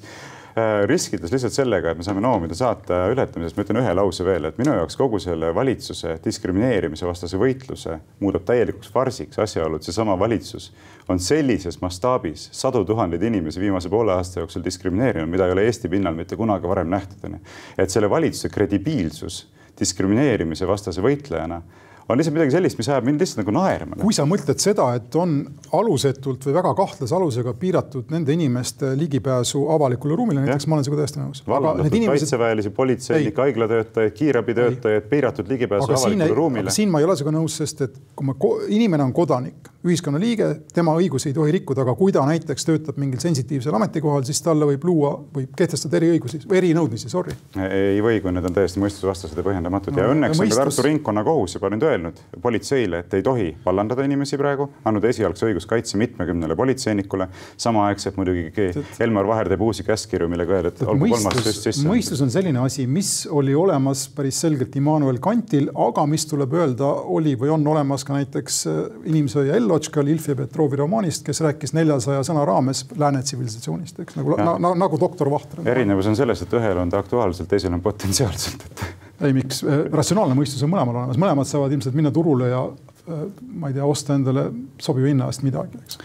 äh, 0.58 0.86
riskides 0.90 1.34
lihtsalt 1.34 1.56
sellega, 1.56 1.92
et 1.92 2.00
me 2.00 2.06
saame 2.06 2.24
noomida 2.24 2.58
saate 2.58 2.98
ületamisest, 3.14 3.58
ma 3.58 3.66
ütlen 3.66 3.82
ühe 3.82 3.96
lause 3.98 4.26
veel, 4.28 4.50
et 4.50 4.60
minu 4.62 4.76
jaoks 4.78 4.98
kogu 5.00 5.20
selle 5.24 5.52
valitsuse 5.56 6.18
diskrimineerimise 6.24 7.08
vastase 7.08 7.40
võitluse 7.42 8.00
muudab 8.24 8.48
täielikuks 8.50 8.92
farsiks 8.94 9.42
asjaolu, 9.42 9.80
et 9.80 9.88
seesama 9.88 10.18
valitsus 10.20 10.72
on 11.10 11.22
sellises 11.24 11.80
mastaabis 11.82 12.48
sadu 12.56 12.84
tuhandeid 12.86 13.24
inimesi 13.30 13.62
viimase 13.62 13.90
poole 13.90 14.14
aasta 14.16 14.44
jooksul 14.44 14.66
diskrimineerinud, 14.66 15.30
mida 15.30 15.48
ei 15.48 15.56
ole 15.58 15.68
Eesti 15.70 15.92
pinnal 15.92 16.18
mitte 16.18 16.38
kunagi 16.40 16.70
varem 16.70 16.90
nähtud. 16.90 17.40
et 17.78 17.90
selle 17.90 18.10
valitsuse 18.10 18.50
kredibiilsus 18.50 19.48
diskrimineerimise 19.80 20.68
vastase 20.68 21.02
võitlejana 21.02 21.62
on 22.10 22.18
lihtsalt 22.18 22.36
midagi 22.36 22.54
sellist, 22.56 22.78
mis 22.80 22.90
ajab 22.90 23.06
mind 23.06 23.22
lihtsalt 23.22 23.44
nagu 23.44 23.54
naerma. 23.54 23.98
kui 24.02 24.16
sa 24.16 24.26
mõtled 24.30 24.62
seda, 24.62 24.88
et 24.98 25.16
on 25.20 25.36
alusetult 25.78 26.48
või 26.48 26.56
väga 26.58 26.74
kahtlase 26.78 27.16
alusega 27.16 27.54
piiratud 27.60 28.10
nende 28.14 28.34
inimeste 28.34 28.96
ligipääsu 28.98 29.66
avalikule 29.76 30.18
ruumile, 30.18 30.44
näiteks 30.46 30.68
ma 30.68 30.78
olen 30.78 30.88
sinuga 30.88 31.04
täiesti 31.04 31.22
nõus. 31.22 31.44
Inimesed... 31.46 32.10
kaitseväelisi, 32.10 32.74
politseinikke, 32.76 33.44
haiglatöötajaid, 33.46 34.16
kiirabitöötajaid, 34.18 35.10
piiratud 35.12 35.52
ligipääsu 35.54 35.92
avalikule 35.92 36.40
ruumile. 36.42 36.74
siin 36.74 36.90
ma 36.90 37.04
ei 37.04 37.10
ole 37.10 37.18
sinuga 37.20 37.38
nõus, 37.38 37.60
sest 37.62 37.86
et 37.86 38.00
kui 38.16 38.30
ma, 38.30 38.38
inimene 38.74 39.06
on 39.06 39.14
kodanik, 39.14 39.70
ühiskonnaliige, 39.86 40.50
tema 40.74 40.92
õigusi 41.00 41.30
ei 41.30 41.36
tohi 41.38 41.54
rikkuda, 41.56 41.86
aga 41.86 41.94
kui 41.96 42.12
ta 42.12 42.26
näiteks 42.28 42.66
töötab 42.68 42.98
mingil 43.00 43.22
sensitiivsel 43.24 43.76
ametikohal, 43.78 44.26
siis 44.28 44.42
talle 44.44 44.68
võib 44.68 44.84
luua, 44.90 45.14
võib 45.36 45.54
kehtestada 45.58 46.02
eriõigusi 46.02 46.42
erinõudmisi, 46.52 47.12
sorry. 47.12 47.36
ei 47.56 48.02
või, 48.04 48.20
kui 48.24 48.34
need 48.36 48.50
on 48.50 48.58
täiesti 48.58 48.82
mõistusvastased 48.84 49.40
ja 49.40 49.46
põhjendamatud 49.46 49.96
no, 49.96 50.04
ja 50.04 50.12
õnneks 50.16 50.42
on 50.42 50.52
ka 50.52 50.60
Tartu 50.60 50.84
ringkonnakohus 50.84 51.56
juba 51.56 51.72
nüüd 51.72 51.86
öelnud, 51.88 51.99
öelnud 52.00 52.20
politseile, 52.42 53.04
et 53.04 53.14
ei 53.14 53.24
tohi 53.24 53.50
vallandada 53.66 54.04
inimesi 54.08 54.38
praegu, 54.40 54.70
andnud 54.88 55.06
esialgse 55.10 55.48
õiguskaitse 55.50 56.00
mitmekümnele 56.00 56.56
politseinikule. 56.56 57.28
samaaegselt 57.58 58.18
muidugi 58.18 58.72
Elmar 59.00 59.28
Vaher 59.28 59.50
teeb 59.52 59.62
uusi 59.62 59.84
käskkirju, 59.84 60.30
millega 60.32 60.56
öelda, 60.56 60.72
et 60.74 60.82
olgu 60.88 61.10
kolmas 61.12 61.40
süst 61.44 61.68
sisse. 61.68 61.88
mõistus 61.88 62.22
on 62.24 62.32
selline 62.32 62.60
asi, 62.64 62.88
mis 62.88 63.28
oli 63.32 63.56
olemas 63.56 64.08
päris 64.16 64.40
selgelt 64.42 64.76
Immanuel 64.80 65.20
Kantil, 65.24 65.70
aga 65.76 66.06
mis 66.10 66.26
tuleb 66.30 66.54
öelda, 66.56 66.90
oli 67.18 67.36
või 67.40 67.54
on 67.56 67.68
olemas 67.68 68.06
ka 68.08 68.16
näiteks 68.18 68.62
äh, 68.68 68.80
inimsööja 69.12 69.60
Ellotškal 69.60 70.08
Ilfi 70.08 70.36
Petrovi 70.40 70.80
romaanist, 70.80 71.26
kes 71.28 71.44
rääkis 71.46 71.76
neljasaja 71.78 72.24
sõna 72.28 72.46
raames 72.48 72.86
lääne 72.98 73.24
tsivilisatsioonist, 73.26 74.00
eks 74.06 74.20
nagu, 74.20 74.38
na, 74.40 74.74
nagu 74.76 75.00
doktor 75.02 75.32
Vahter. 75.32 75.66
erinevus 75.68 76.10
on 76.10 76.18
selles, 76.20 76.42
et 76.46 76.58
ühel 76.60 76.80
on 76.80 76.90
ta 76.90 77.04
aktuaalselt, 77.04 77.50
teisel 77.52 77.76
on 77.76 77.84
potentsiaalselt, 77.84 78.66
et 78.70 78.88
ei, 79.22 79.34
miks, 79.36 79.64
äh, 79.64 79.84
ratsionaalne 79.94 80.38
mõistus 80.38 80.64
on 80.66 80.72
mõlemal 80.74 81.02
olemas, 81.04 81.20
mõlemad 81.20 81.50
saavad 81.50 81.76
ilmselt 81.76 81.98
minna 81.98 82.12
turule 82.16 82.52
ja 82.52 82.64
äh, 82.70 83.28
ma 83.42 83.72
ei 83.72 83.78
tea, 83.78 83.86
osta 83.88 84.16
endale 84.18 84.50
sobiva 84.82 85.12
hinna 85.12 85.30
eest 85.30 85.46
midagi, 85.46 85.82
eks. 85.84 86.02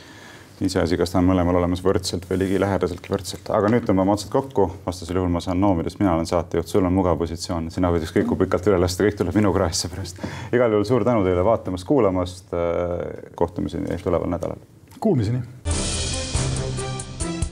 Iseasi, 0.62 0.94
kas 0.94 1.10
ta 1.10 1.18
on 1.18 1.26
mõlemal 1.26 1.56
olemas 1.58 1.80
võrdselt 1.82 2.28
või 2.28 2.38
ligilähedaseltki 2.44 3.10
võrdselt, 3.10 3.48
aga 3.50 3.72
nüüd 3.72 3.88
tõmbame 3.88 4.14
otsad 4.14 4.30
kokku, 4.30 4.68
vastasel 4.84 5.18
juhul 5.18 5.32
ma 5.34 5.42
saan 5.42 5.58
noomida, 5.58 5.90
sest 5.90 5.98
mina 5.98 6.12
olen 6.14 6.28
saatejuht, 6.30 6.70
sul 6.70 6.86
on 6.86 6.94
mugav 6.94 7.18
positsioon, 7.18 7.72
sina 7.74 7.90
võid 7.90 8.06
ükskõik 8.06 8.28
kui 8.30 8.38
pikalt 8.44 8.70
üle 8.70 8.78
lasta, 8.78 9.02
kõik 9.02 9.18
tuleb 9.18 9.34
minu 9.34 9.50
kraesse 9.56 9.90
pärast. 9.90 10.22
igal 10.54 10.70
juhul 10.70 10.86
suur 10.86 11.06
tänu 11.06 11.26
teile 11.26 11.42
vaatamast, 11.44 11.88
kuulamast. 11.88 12.54
Äh, 12.54 13.34
kohtumiseni 13.34 13.98
tuleval 13.98 14.30
nädalal. 14.30 14.62
Kuulmiseni. 15.00 15.42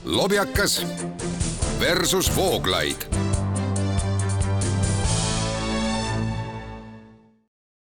lobjakas 0.05 0.85
versus 1.79 2.31
Vooglaid 2.37 3.32